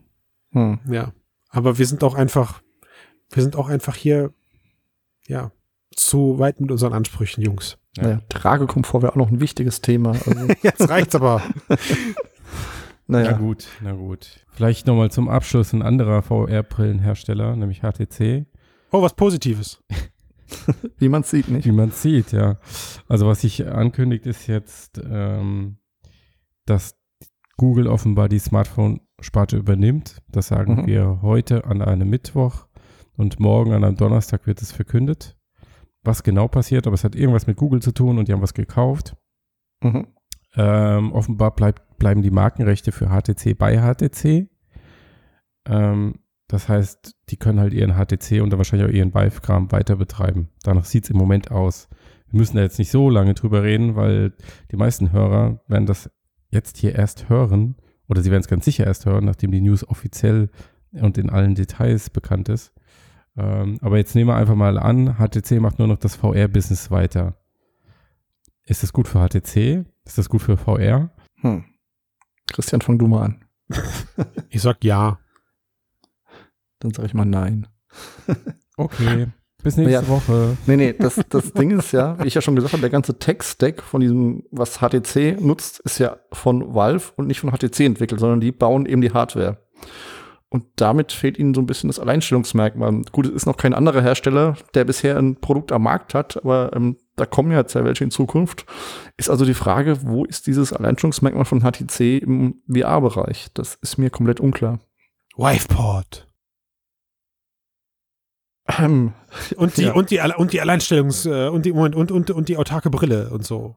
Hm. 0.51 0.79
Ja. 0.91 1.13
Aber 1.49 1.77
wir 1.77 1.85
sind 1.85 2.03
auch 2.03 2.15
einfach, 2.15 2.61
wir 3.31 3.43
sind 3.43 3.55
auch 3.55 3.69
einfach 3.69 3.95
hier, 3.95 4.33
ja, 5.25 5.51
zu 5.95 6.37
weit 6.37 6.59
mit 6.59 6.71
unseren 6.71 6.93
Ansprüchen, 6.93 7.41
Jungs. 7.41 7.77
Ja. 7.95 8.03
Naja, 8.03 8.21
Tragekomfort 8.29 9.01
wäre 9.01 9.13
auch 9.13 9.17
noch 9.17 9.31
ein 9.31 9.39
wichtiges 9.39 9.81
Thema. 9.81 10.11
Also. 10.11 10.47
Jetzt 10.61 10.89
reicht's 10.89 11.15
aber. 11.15 11.41
Naja. 13.09 13.31
Na 13.31 13.37
gut, 13.37 13.67
na 13.81 13.93
gut. 13.93 14.45
Vielleicht 14.49 14.85
nochmal 14.85 15.09
zum 15.09 15.29
Abschluss 15.29 15.73
ein 15.73 15.81
anderer 15.81 16.21
VR-Brillenhersteller, 16.21 17.55
nämlich 17.55 17.79
HTC. 17.79 18.45
Oh, 18.91 19.01
was 19.01 19.15
Positives. 19.15 19.83
Wie 20.99 21.09
man 21.09 21.23
sieht, 21.23 21.47
nicht? 21.47 21.65
Wie 21.65 21.71
man 21.71 21.89
sieht, 21.89 22.31
ja. 22.33 22.59
Also 23.07 23.25
was 23.25 23.41
sich 23.41 23.67
ankündigt, 23.67 24.27
ist 24.27 24.45
jetzt, 24.45 25.01
ähm, 25.03 25.77
dass 26.67 26.99
Google 27.57 27.87
offenbar 27.87 28.29
die 28.29 28.37
Smartphone-Sparte 28.37 29.57
übernimmt. 29.57 30.21
Das 30.27 30.49
sagen 30.49 30.83
mhm. 30.83 30.85
wir 30.85 31.19
heute 31.23 31.65
an 31.65 31.81
einem 31.81 32.11
Mittwoch 32.11 32.67
und 33.17 33.39
morgen 33.39 33.73
an 33.73 33.83
einem 33.83 33.97
Donnerstag 33.97 34.45
wird 34.45 34.61
es 34.61 34.71
verkündet. 34.71 35.35
Was 36.03 36.21
genau 36.21 36.47
passiert, 36.47 36.85
aber 36.85 36.93
es 36.93 37.03
hat 37.03 37.15
irgendwas 37.15 37.47
mit 37.47 37.57
Google 37.57 37.81
zu 37.81 37.91
tun 37.91 38.19
und 38.19 38.27
die 38.27 38.33
haben 38.33 38.43
was 38.43 38.53
gekauft. 38.53 39.15
Mhm. 39.81 40.05
Ähm, 40.55 41.11
offenbar 41.13 41.55
bleibt, 41.55 41.97
bleiben 41.99 42.21
die 42.21 42.31
Markenrechte 42.31 42.91
für 42.91 43.09
HTC 43.09 43.57
bei 43.57 43.77
HTC. 43.77 44.49
Ähm, 45.67 46.15
das 46.47 46.67
heißt, 46.67 47.15
die 47.29 47.37
können 47.37 47.59
halt 47.59 47.73
ihren 47.73 47.93
HTC 47.93 48.41
und 48.41 48.49
dann 48.49 48.57
wahrscheinlich 48.57 48.89
auch 48.89 48.93
ihren 48.93 49.13
Vive-Kram 49.13 49.71
weiter 49.71 49.95
betreiben. 49.95 50.49
Danach 50.63 50.85
sieht 50.85 51.03
es 51.03 51.11
im 51.11 51.17
Moment 51.17 51.51
aus. 51.51 51.87
Wir 52.31 52.39
müssen 52.39 52.57
da 52.57 52.63
jetzt 52.63 52.79
nicht 52.79 52.91
so 52.91 53.09
lange 53.09 53.35
drüber 53.35 53.63
reden, 53.63 53.95
weil 53.95 54.33
die 54.71 54.75
meisten 54.75 55.11
Hörer 55.11 55.61
werden 55.67 55.85
das 55.85 56.09
jetzt 56.49 56.77
hier 56.77 56.95
erst 56.95 57.29
hören, 57.29 57.75
oder 58.07 58.23
sie 58.23 58.31
werden 58.31 58.41
es 58.41 58.47
ganz 58.47 58.65
sicher 58.65 58.87
erst 58.87 59.05
hören, 59.05 59.25
nachdem 59.25 59.51
die 59.51 59.61
News 59.61 59.87
offiziell 59.87 60.49
und 60.91 61.19
in 61.19 61.29
allen 61.29 61.53
Details 61.53 62.09
bekannt 62.09 62.49
ist. 62.49 62.73
Ähm, 63.37 63.77
aber 63.81 63.97
jetzt 63.97 64.15
nehmen 64.15 64.29
wir 64.29 64.35
einfach 64.35 64.55
mal 64.55 64.79
an, 64.79 65.17
HTC 65.17 65.59
macht 65.59 65.77
nur 65.77 65.87
noch 65.87 65.97
das 65.97 66.15
VR-Business 66.15 66.89
weiter. 66.89 67.37
Ist 68.69 68.83
das 68.83 68.93
gut 68.93 69.07
für 69.07 69.27
HTC? 69.27 69.83
Ist 70.05 70.19
das 70.19 70.29
gut 70.29 70.43
für 70.43 70.55
VR? 70.55 71.09
Hm. 71.41 71.65
Christian, 72.51 72.81
fang 72.81 72.99
du 72.99 73.07
mal 73.07 73.23
an. 73.23 73.45
ich 74.49 74.61
sag 74.61 74.83
ja. 74.83 75.17
Dann 76.77 76.93
sag 76.93 77.05
ich 77.05 77.15
mal 77.15 77.25
nein. 77.25 77.67
okay. 78.77 79.27
Bis 79.63 79.75
nächste 79.75 79.93
ja, 79.93 80.07
Woche. 80.07 80.55
Nee, 80.67 80.75
nee, 80.75 80.93
das, 80.93 81.19
das 81.29 81.51
Ding 81.53 81.71
ist 81.71 81.93
ja, 81.93 82.19
wie 82.19 82.27
ich 82.27 82.35
ja 82.35 82.41
schon 82.41 82.55
gesagt 82.55 82.73
habe, 82.73 82.81
der 82.81 82.91
ganze 82.91 83.17
Tech-Stack 83.17 83.81
von 83.81 84.01
diesem, 84.01 84.43
was 84.51 84.77
HTC 84.77 85.41
nutzt, 85.41 85.79
ist 85.79 85.97
ja 85.97 86.17
von 86.31 86.75
Valve 86.75 87.11
und 87.15 87.25
nicht 87.25 87.39
von 87.39 87.51
HTC 87.51 87.79
entwickelt, 87.79 88.21
sondern 88.21 88.39
die 88.39 88.51
bauen 88.51 88.85
eben 88.85 89.01
die 89.01 89.11
Hardware. 89.11 89.57
Und 90.49 90.65
damit 90.75 91.11
fehlt 91.11 91.39
ihnen 91.39 91.55
so 91.55 91.61
ein 91.61 91.67
bisschen 91.67 91.89
das 91.89 91.99
Alleinstellungsmerkmal. 91.99 93.01
Gut, 93.11 93.25
es 93.25 93.33
ist 93.33 93.45
noch 93.47 93.57
kein 93.57 93.73
anderer 93.73 94.01
Hersteller, 94.01 94.57
der 94.75 94.85
bisher 94.85 95.17
ein 95.17 95.37
Produkt 95.41 95.71
am 95.71 95.83
Markt 95.83 96.13
hat, 96.13 96.37
aber 96.37 96.71
ähm, 96.75 96.97
da 97.19 97.25
kommen 97.25 97.51
ja 97.51 97.65
zwei 97.65 97.83
welche 97.83 98.03
in 98.03 98.11
Zukunft. 98.11 98.65
Ist 99.17 99.29
also 99.29 99.45
die 99.45 99.53
Frage, 99.53 100.03
wo 100.03 100.25
ist 100.25 100.47
dieses 100.47 100.73
Alleinstellungsmerkmal 100.73 101.45
von 101.45 101.61
HTC 101.61 102.21
im 102.21 102.61
VR-Bereich? 102.71 103.47
Das 103.53 103.75
ist 103.81 103.97
mir 103.97 104.09
komplett 104.09 104.39
unklar. 104.39 104.79
Wiveport. 105.35 106.27
Ähm, 108.77 109.13
und 109.55 109.77
die, 109.77 109.83
ja. 109.83 109.93
und 109.93 110.11
die, 110.11 110.19
und 110.19 110.53
die 110.53 110.61
Alleinstellungs, 110.61 111.25
äh, 111.25 111.47
und 111.47 111.65
die, 111.65 111.73
Moment, 111.73 111.95
und, 111.95 112.11
und, 112.11 112.29
und 112.31 112.49
die 112.49 112.57
autarke 112.57 112.89
Brille 112.89 113.29
und 113.31 113.45
so. 113.45 113.75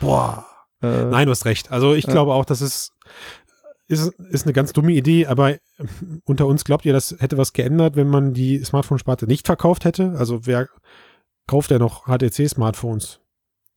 Boah. 0.00 0.46
Äh, 0.82 1.04
Nein, 1.04 1.26
du 1.26 1.30
hast 1.30 1.44
recht. 1.44 1.70
Also 1.70 1.94
ich 1.94 2.08
äh, 2.08 2.10
glaube 2.10 2.32
auch, 2.32 2.44
das 2.44 2.62
ist, 2.62 2.92
ist, 3.86 4.08
ist 4.30 4.46
eine 4.46 4.52
ganz 4.52 4.72
dumme 4.72 4.92
Idee, 4.92 5.26
aber 5.26 5.56
unter 6.24 6.46
uns 6.46 6.64
glaubt 6.64 6.86
ihr, 6.86 6.92
das 6.92 7.16
hätte 7.18 7.36
was 7.36 7.52
geändert, 7.52 7.96
wenn 7.96 8.08
man 8.08 8.32
die 8.32 8.64
Smartphone-Sparte 8.64 9.26
nicht 9.26 9.46
verkauft 9.46 9.84
hätte? 9.84 10.14
Also 10.16 10.46
wer 10.46 10.68
kauft 11.50 11.72
denn 11.72 11.80
noch 11.80 12.06
HTC-Smartphones 12.06 13.18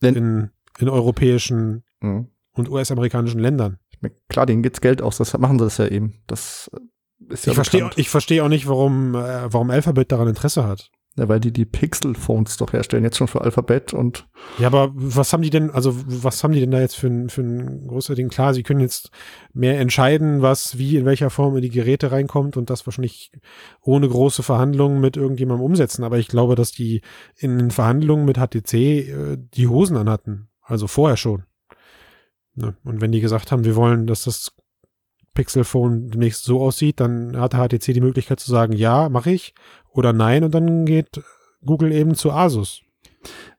in, 0.04 0.52
in 0.78 0.90
europäischen 0.90 1.84
mhm. 2.02 2.28
und 2.54 2.70
US-amerikanischen 2.70 3.40
Ländern? 3.40 3.80
Klar, 4.30 4.46
denen 4.46 4.62
geht's 4.62 4.80
Geld 4.80 5.02
aus, 5.02 5.18
das 5.18 5.36
machen 5.40 5.58
sie 5.58 5.66
das 5.66 5.80
ja 5.80 5.88
eben. 5.88 6.22
Das 6.28 6.70
ist 7.30 7.48
ja 7.48 7.52
ich 7.52 7.56
verstehe 7.56 7.90
ich 7.96 8.10
verstehe 8.10 8.44
auch 8.44 8.50
nicht, 8.50 8.68
warum, 8.68 9.16
äh, 9.16 9.52
warum 9.52 9.72
Alphabet 9.72 10.12
daran 10.12 10.28
Interesse 10.28 10.68
hat. 10.68 10.92
Ja, 11.16 11.30
weil 11.30 11.40
die 11.40 11.54
die 11.54 11.66
Pixel-Phones 11.66 12.58
doch 12.58 12.74
herstellen, 12.74 13.04
jetzt 13.04 13.18
schon 13.18 13.28
für 13.28 13.42
Alphabet 13.42 13.94
und. 13.94 14.28
Ja, 14.58 14.66
aber 14.66 14.92
was 14.96 15.32
haben 15.32 15.44
die 15.44 15.52
denn, 15.52 15.70
also 15.70 15.94
was 16.08 16.44
haben 16.44 16.54
die 16.54 16.60
denn 16.60 16.72
da 16.72 16.80
jetzt 16.80 16.96
für 16.96 17.06
ein, 17.06 17.30
für 17.30 18.16
Ding? 18.16 18.30
Klar, 18.30 18.56
sie 18.56 18.64
können 18.64 18.80
jetzt 18.80 19.12
mehr 19.54 19.80
entscheiden, 19.80 20.42
was, 20.42 20.80
wie, 20.80 20.98
in 20.98 21.06
welcher 21.06 21.30
Form 21.30 21.56
in 21.56 21.62
die 21.62 21.70
Geräte 21.70 22.12
reinkommt 22.12 22.58
und 22.58 22.72
das 22.72 22.88
wahrscheinlich 22.88 23.32
ohne 23.80 24.10
große 24.10 24.42
Verhandlungen 24.42 25.02
mit 25.02 25.16
irgendjemandem 25.16 25.64
umsetzen. 25.64 26.04
Aber 26.04 26.18
ich 26.18 26.30
glaube, 26.30 26.56
dass 26.56 26.72
die 26.72 27.02
in 27.38 27.60
den 27.60 27.72
Verhandlungen 27.72 28.26
mit 28.26 28.38
HTC 28.38 28.74
äh, 28.74 29.38
die 29.38 29.68
Hosen 29.68 29.98
anhatten. 29.98 30.50
Also 30.64 30.88
vorher 30.88 31.18
schon. 31.18 31.44
Ne? 32.56 32.76
Und 32.84 33.02
wenn 33.02 33.12
die 33.12 33.22
gesagt 33.22 33.52
haben, 33.52 33.66
wir 33.66 33.76
wollen, 33.76 34.08
dass 34.08 34.24
das 34.24 34.56
Pixel 35.34 35.64
Phone 35.64 36.10
demnächst 36.10 36.44
so 36.44 36.62
aussieht, 36.62 37.00
dann 37.00 37.38
hat 37.38 37.54
HTC 37.54 37.94
die 37.94 38.02
Möglichkeit 38.02 38.40
zu 38.40 38.50
sagen, 38.52 38.74
ja, 38.74 39.10
mache 39.10 39.32
ich 39.32 39.54
oder 39.94 40.14
nein 40.14 40.44
und 40.44 40.54
dann 40.54 40.86
geht 40.86 41.22
Google 41.66 41.92
eben 41.92 42.16
zu 42.16 42.32
Asus. 42.32 42.82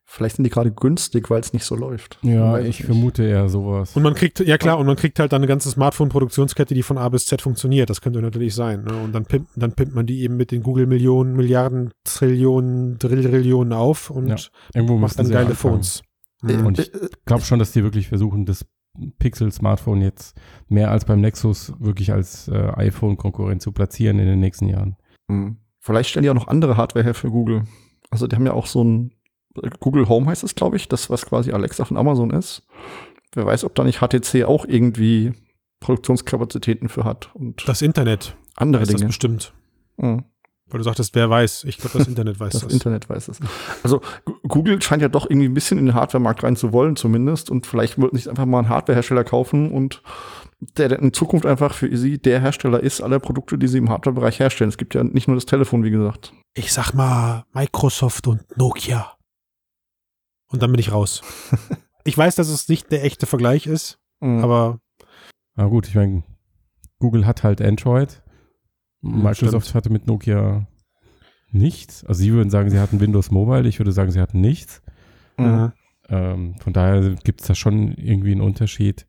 Vielleicht 0.07 0.37
sind 0.37 0.44
die 0.44 0.51
gerade 0.51 0.70
günstig, 0.70 1.29
weil 1.29 1.40
es 1.40 1.53
nicht 1.53 1.64
so 1.64 1.75
läuft. 1.75 2.18
Ja, 2.23 2.59
ich 2.61 2.79
nicht. 2.79 2.85
vermute 2.85 3.25
eher 3.25 3.49
sowas. 3.49 3.97
Und 3.97 4.05
man 4.05 4.14
kriegt, 4.14 4.38
ja 4.38 4.59
klar, 4.59 4.79
und 4.79 4.87
man 4.87 4.94
kriegt 4.94 5.18
halt 5.18 5.33
dann 5.33 5.40
eine 5.40 5.49
ganze 5.49 5.70
Smartphone-Produktionskette, 5.70 6.73
die 6.73 6.85
von 6.85 6.99
A 6.99 7.09
bis 7.09 7.27
Z 7.27 7.42
funktioniert. 7.42 7.90
Das 7.90 8.01
könnte 8.01 8.23
natürlich 8.23 8.55
sein. 8.55 8.85
Ne? 8.85 8.97
Und 9.03 9.12
dann 9.12 9.25
pimpt, 9.25 9.51
dann 9.57 9.73
pimpt 9.73 9.92
man 9.92 10.07
die 10.07 10.20
eben 10.20 10.37
mit 10.37 10.53
den 10.53 10.62
Google-Millionen, 10.62 11.35
Milliarden, 11.35 11.90
Trillionen, 12.05 12.97
Drillillionen 12.99 13.73
auf 13.73 14.11
und 14.11 14.29
ja, 14.29 14.83
macht 14.85 15.18
dann 15.18 15.31
geile 15.31 15.57
Phones. 15.57 16.03
Mhm. 16.42 16.64
Und 16.64 16.79
ich 16.79 16.92
glaube 17.25 17.42
schon, 17.42 17.59
dass 17.59 17.73
die 17.73 17.83
wirklich 17.83 18.07
versuchen, 18.07 18.47
das 18.47 18.64
Pixel-Smartphone 19.18 20.01
jetzt 20.01 20.37
mehr 20.68 20.93
als 20.93 21.05
beim 21.05 21.20
Nexus 21.20 21.72
wirklich 21.80 22.12
als 22.12 22.47
äh, 22.47 22.70
iPhone-Konkurrent 22.76 23.62
zu 23.62 23.72
platzieren 23.72 24.20
in 24.20 24.26
den 24.26 24.39
nächsten 24.39 24.68
Jahren. 24.68 24.97
Mhm. 25.26 25.57
Vielleicht 25.85 26.09
stellen 26.09 26.22
die 26.22 26.30
auch 26.30 26.35
noch 26.35 26.49
andere 26.49 26.78
Hardware 26.78 27.05
her 27.05 27.12
für 27.12 27.30
Google. 27.30 27.64
Also 28.09 28.26
die 28.26 28.35
haben 28.35 28.47
ja 28.47 28.55
auch 28.55 28.64
so 28.66 28.82
ein 28.82 29.12
Google 29.80 30.09
Home 30.09 30.26
heißt 30.26 30.43
es, 30.43 30.55
glaube 30.55 30.76
ich, 30.76 30.89
das, 30.89 31.11
was 31.11 31.26
quasi 31.26 31.53
Alexa 31.53 31.85
von 31.85 31.99
Amazon 31.99 32.30
ist. 32.30 32.66
Wer 33.35 33.45
weiß, 33.45 33.64
ob 33.64 33.74
da 33.74 33.85
nicht 33.85 34.01
HTC 34.01 34.45
auch 34.45 34.64
irgendwie 34.66 35.35
Produktionskapazitäten 35.80 36.89
für 36.89 37.05
hat. 37.05 37.30
Und 37.35 37.68
das 37.68 37.82
Internet. 37.82 38.35
Andere 38.57 38.82
weiß 38.82 38.89
Dinge. 38.89 39.01
Das 39.01 39.09
bestimmt. 39.09 39.53
Mhm. 39.99 40.24
Weil 40.68 40.78
du 40.78 40.85
sagtest, 40.85 41.14
wer 41.14 41.28
weiß. 41.28 41.64
Ich 41.64 41.76
glaube, 41.76 41.99
das 41.99 42.09
Internet 42.09 42.41
weiß 42.41 42.55
das. 42.55 42.62
Das 42.62 42.72
Internet 42.72 43.11
weiß 43.11 43.28
es. 43.28 43.41
Also 43.82 44.01
Google 44.49 44.80
scheint 44.80 45.03
ja 45.03 45.09
doch 45.09 45.28
irgendwie 45.28 45.49
ein 45.49 45.55
bisschen 45.55 45.78
in 45.78 45.85
den 45.85 45.95
Hardware-Markt 45.95 46.43
rein 46.45 46.57
zu 46.57 46.72
wollen 46.72 46.97
zumindest. 46.97 47.51
Und 47.51 47.66
vielleicht 47.66 48.01
wollten 48.01 48.16
sich 48.16 48.30
einfach 48.30 48.47
mal 48.47 48.61
einen 48.61 48.70
Hardware-Hersteller 48.70 49.24
kaufen 49.24 49.70
und 49.70 50.03
der 50.61 50.98
in 50.98 51.12
Zukunft 51.12 51.46
einfach 51.46 51.74
für 51.74 51.94
sie 51.96 52.18
der 52.18 52.40
Hersteller 52.40 52.80
ist 52.80 53.00
aller 53.00 53.18
Produkte, 53.18 53.59
die 53.59 53.68
sie 53.68 53.78
im 53.78 53.90
Hardware-Bereich 53.90 54.40
herstellen. 54.40 54.68
Es 54.68 54.78
gibt 54.78 54.94
ja 54.94 55.05
nicht 55.05 55.28
nur 55.28 55.36
das 55.36 55.46
Telefon, 55.46 55.84
wie 55.84 55.90
gesagt. 55.90 56.32
Ich 56.55 56.72
sag 56.72 56.92
mal 56.92 57.44
Microsoft 57.52 58.26
und 58.26 58.57
Nokia. 58.57 59.12
Und 60.48 60.62
dann 60.62 60.70
bin 60.70 60.80
ich 60.80 60.92
raus. 60.92 61.22
ich 62.05 62.16
weiß, 62.16 62.36
dass 62.36 62.48
es 62.48 62.68
nicht 62.68 62.90
der 62.92 63.05
echte 63.05 63.26
Vergleich 63.26 63.66
ist, 63.66 63.98
mhm. 64.20 64.42
aber. 64.42 64.80
Na 65.57 65.66
gut, 65.66 65.88
ich 65.88 65.94
meine, 65.94 66.22
Google 66.98 67.26
hat 67.26 67.42
halt 67.42 67.61
Android. 67.61 68.22
Microsoft 69.00 69.66
Stimmt. 69.66 69.74
hatte 69.74 69.90
mit 69.90 70.07
Nokia 70.07 70.66
nichts. 71.50 72.05
Also 72.05 72.20
sie 72.20 72.32
würden 72.32 72.50
sagen, 72.50 72.70
sie 72.70 72.78
hatten 72.78 73.00
Windows 73.00 73.30
Mobile, 73.30 73.68
ich 73.68 73.78
würde 73.78 73.92
sagen, 73.92 74.11
sie 74.11 74.20
hatten 74.20 74.40
nichts. 74.40 74.82
Mhm. 75.36 75.72
Ähm, 76.09 76.55
von 76.59 76.72
daher 76.72 77.14
gibt 77.24 77.40
es 77.40 77.46
da 77.46 77.55
schon 77.55 77.92
irgendwie 77.92 78.32
einen 78.32 78.40
Unterschied. 78.40 79.07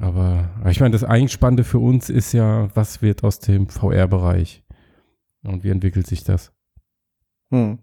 Aber, 0.00 0.50
aber 0.58 0.70
ich 0.70 0.80
meine, 0.80 0.92
das 0.92 1.04
eigentlich 1.04 1.32
Spannende 1.32 1.62
für 1.62 1.78
uns 1.78 2.08
ist 2.08 2.32
ja, 2.32 2.74
was 2.74 3.02
wird 3.02 3.22
aus 3.22 3.38
dem 3.38 3.68
VR-Bereich? 3.68 4.64
Und 5.42 5.62
wie 5.62 5.70
entwickelt 5.70 6.06
sich 6.06 6.24
das? 6.24 6.52
Hm. 7.50 7.78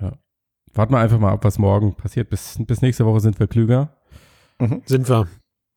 Ja. 0.00 0.12
Warten 0.72 0.94
wir 0.94 0.98
einfach 0.98 1.18
mal 1.18 1.32
ab, 1.32 1.44
was 1.44 1.58
morgen 1.58 1.94
passiert. 1.94 2.30
Bis, 2.30 2.58
bis 2.58 2.80
nächste 2.80 3.04
Woche 3.04 3.20
sind 3.20 3.38
wir 3.38 3.46
klüger. 3.46 3.94
Mhm. 4.58 4.82
Sind 4.86 5.08
wir. 5.08 5.28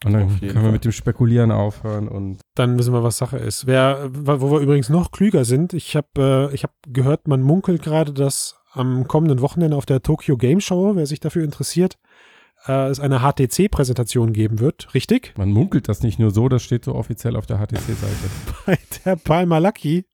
Und 0.05 0.13
dann 0.13 0.27
können 0.27 0.41
wir 0.41 0.53
Fall. 0.53 0.71
mit 0.71 0.85
dem 0.85 0.91
Spekulieren 0.91 1.51
aufhören 1.51 2.07
und 2.07 2.39
dann 2.53 2.77
wissen 2.77 2.93
wir, 2.93 3.03
was 3.03 3.17
Sache 3.17 3.37
ist. 3.37 3.65
Wer, 3.65 4.09
wo 4.13 4.51
wir 4.51 4.59
übrigens 4.59 4.89
noch 4.89 5.11
klüger 5.11 5.43
sind, 5.43 5.73
ich 5.73 5.95
habe 5.95 6.51
äh, 6.53 6.57
hab 6.57 6.71
gehört, 6.87 7.27
man 7.27 7.41
munkelt 7.41 7.81
gerade, 7.81 8.13
dass 8.13 8.61
am 8.73 9.07
kommenden 9.07 9.41
Wochenende 9.41 9.75
auf 9.75 9.87
der 9.87 10.03
Tokyo 10.03 10.37
Game 10.37 10.61
Show, 10.61 10.95
wer 10.95 11.07
sich 11.07 11.19
dafür 11.19 11.43
interessiert, 11.43 11.97
äh, 12.67 12.87
es 12.87 12.99
eine 12.99 13.19
HTC-Präsentation 13.19 14.33
geben 14.33 14.59
wird, 14.59 14.93
richtig? 14.93 15.33
Man 15.37 15.51
munkelt 15.51 15.87
das 15.87 16.03
nicht 16.03 16.19
nur 16.19 16.31
so, 16.31 16.49
das 16.49 16.63
steht 16.63 16.85
so 16.85 16.95
offiziell 16.95 17.35
auf 17.35 17.45
der 17.45 17.57
HTC-Seite. 17.57 18.29
Bei 18.65 18.77
der 19.05 19.15
Palma 19.15 19.57
Lucky 19.57 20.05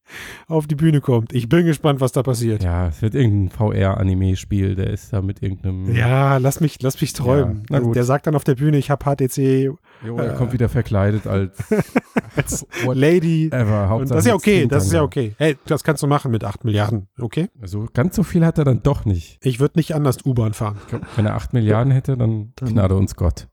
auf 0.48 0.68
die 0.68 0.76
Bühne 0.76 1.02
kommt. 1.02 1.34
Ich 1.34 1.50
bin 1.50 1.66
gespannt, 1.66 2.02
was 2.02 2.12
da 2.12 2.24
passiert. 2.24 2.64
Ja, 2.64 2.88
es 2.88 3.02
wird 3.02 3.16
irgendein 3.16 3.50
VR-Anime-Spiel, 3.50 4.76
der 4.76 4.90
ist 4.92 5.14
da 5.14 5.22
mit 5.22 5.42
irgendeinem. 5.42 5.94
Ja, 5.96 6.38
lass 6.38 6.60
mich, 6.60 6.82
lass 6.82 7.00
mich 7.02 7.14
träumen. 7.14 7.64
Ja, 7.70 7.80
der 7.80 8.04
sagt 8.04 8.28
dann 8.28 8.36
auf 8.36 8.44
der 8.44 8.56
Bühne, 8.56 8.78
ich 8.78 8.90
habe 8.90 9.04
HTC. 9.04 9.72
Jo, 10.06 10.18
er 10.18 10.34
äh, 10.34 10.36
kommt 10.36 10.54
wieder 10.54 10.70
verkleidet 10.70 11.28
als, 11.28 11.58
als 12.36 12.66
Lady. 12.94 13.48
Ever, 13.48 14.04
das 14.06 14.20
ist 14.20 14.28
ja 14.28 14.36
okay, 14.36 14.68
das 14.68 14.86
ist 14.86 14.94
ja 14.94 15.02
okay. 15.02 15.34
Hey, 15.38 15.58
das 15.66 15.84
kannst 15.84 16.04
du 16.04 16.08
machen 16.08 16.32
mit 16.32 16.44
8 16.44 16.64
Milliarden, 16.66 17.08
okay? 17.20 17.50
Also 17.62 17.88
ganz 17.94 18.16
so 18.16 18.24
viel 18.24 18.46
hat 18.46 18.58
er 18.58 18.66
dann 18.66 18.84
doch 18.84 19.06
nicht. 19.06 19.38
Ich 19.42 19.60
würde 19.60 19.80
nicht 19.80 19.96
anders 19.96 20.26
U-Bahn 20.26 20.54
fahren. 20.54 20.78
Glaub, 20.90 21.02
wenn 21.16 21.26
er 21.26 21.36
8 21.36 21.54
Milliarden 21.54 21.92
hätte, 21.92 22.18
dann, 22.18 22.54
dann 22.56 22.70
gnade 22.70 22.96
uns 22.96 23.16
Gott. 23.16 23.48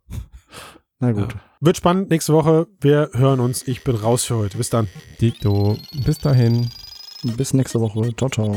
Na 0.99 1.13
gut. 1.13 1.33
Ja. 1.33 1.41
Wird 1.63 1.77
spannend 1.77 2.09
nächste 2.09 2.33
Woche. 2.33 2.69
Wir 2.81 3.11
hören 3.13 3.39
uns. 3.39 3.69
Ich 3.69 3.85
bin 3.85 3.95
raus 3.95 4.25
für 4.25 4.37
heute. 4.37 4.57
Bis 4.57 4.71
dann. 4.71 4.89
Dito. 5.21 5.77
Bis 6.07 6.17
dahin. 6.17 6.71
Bis 7.23 7.53
nächste 7.53 7.81
Woche. 7.81 8.17
Ciao, 8.17 8.31
ciao. 8.31 8.57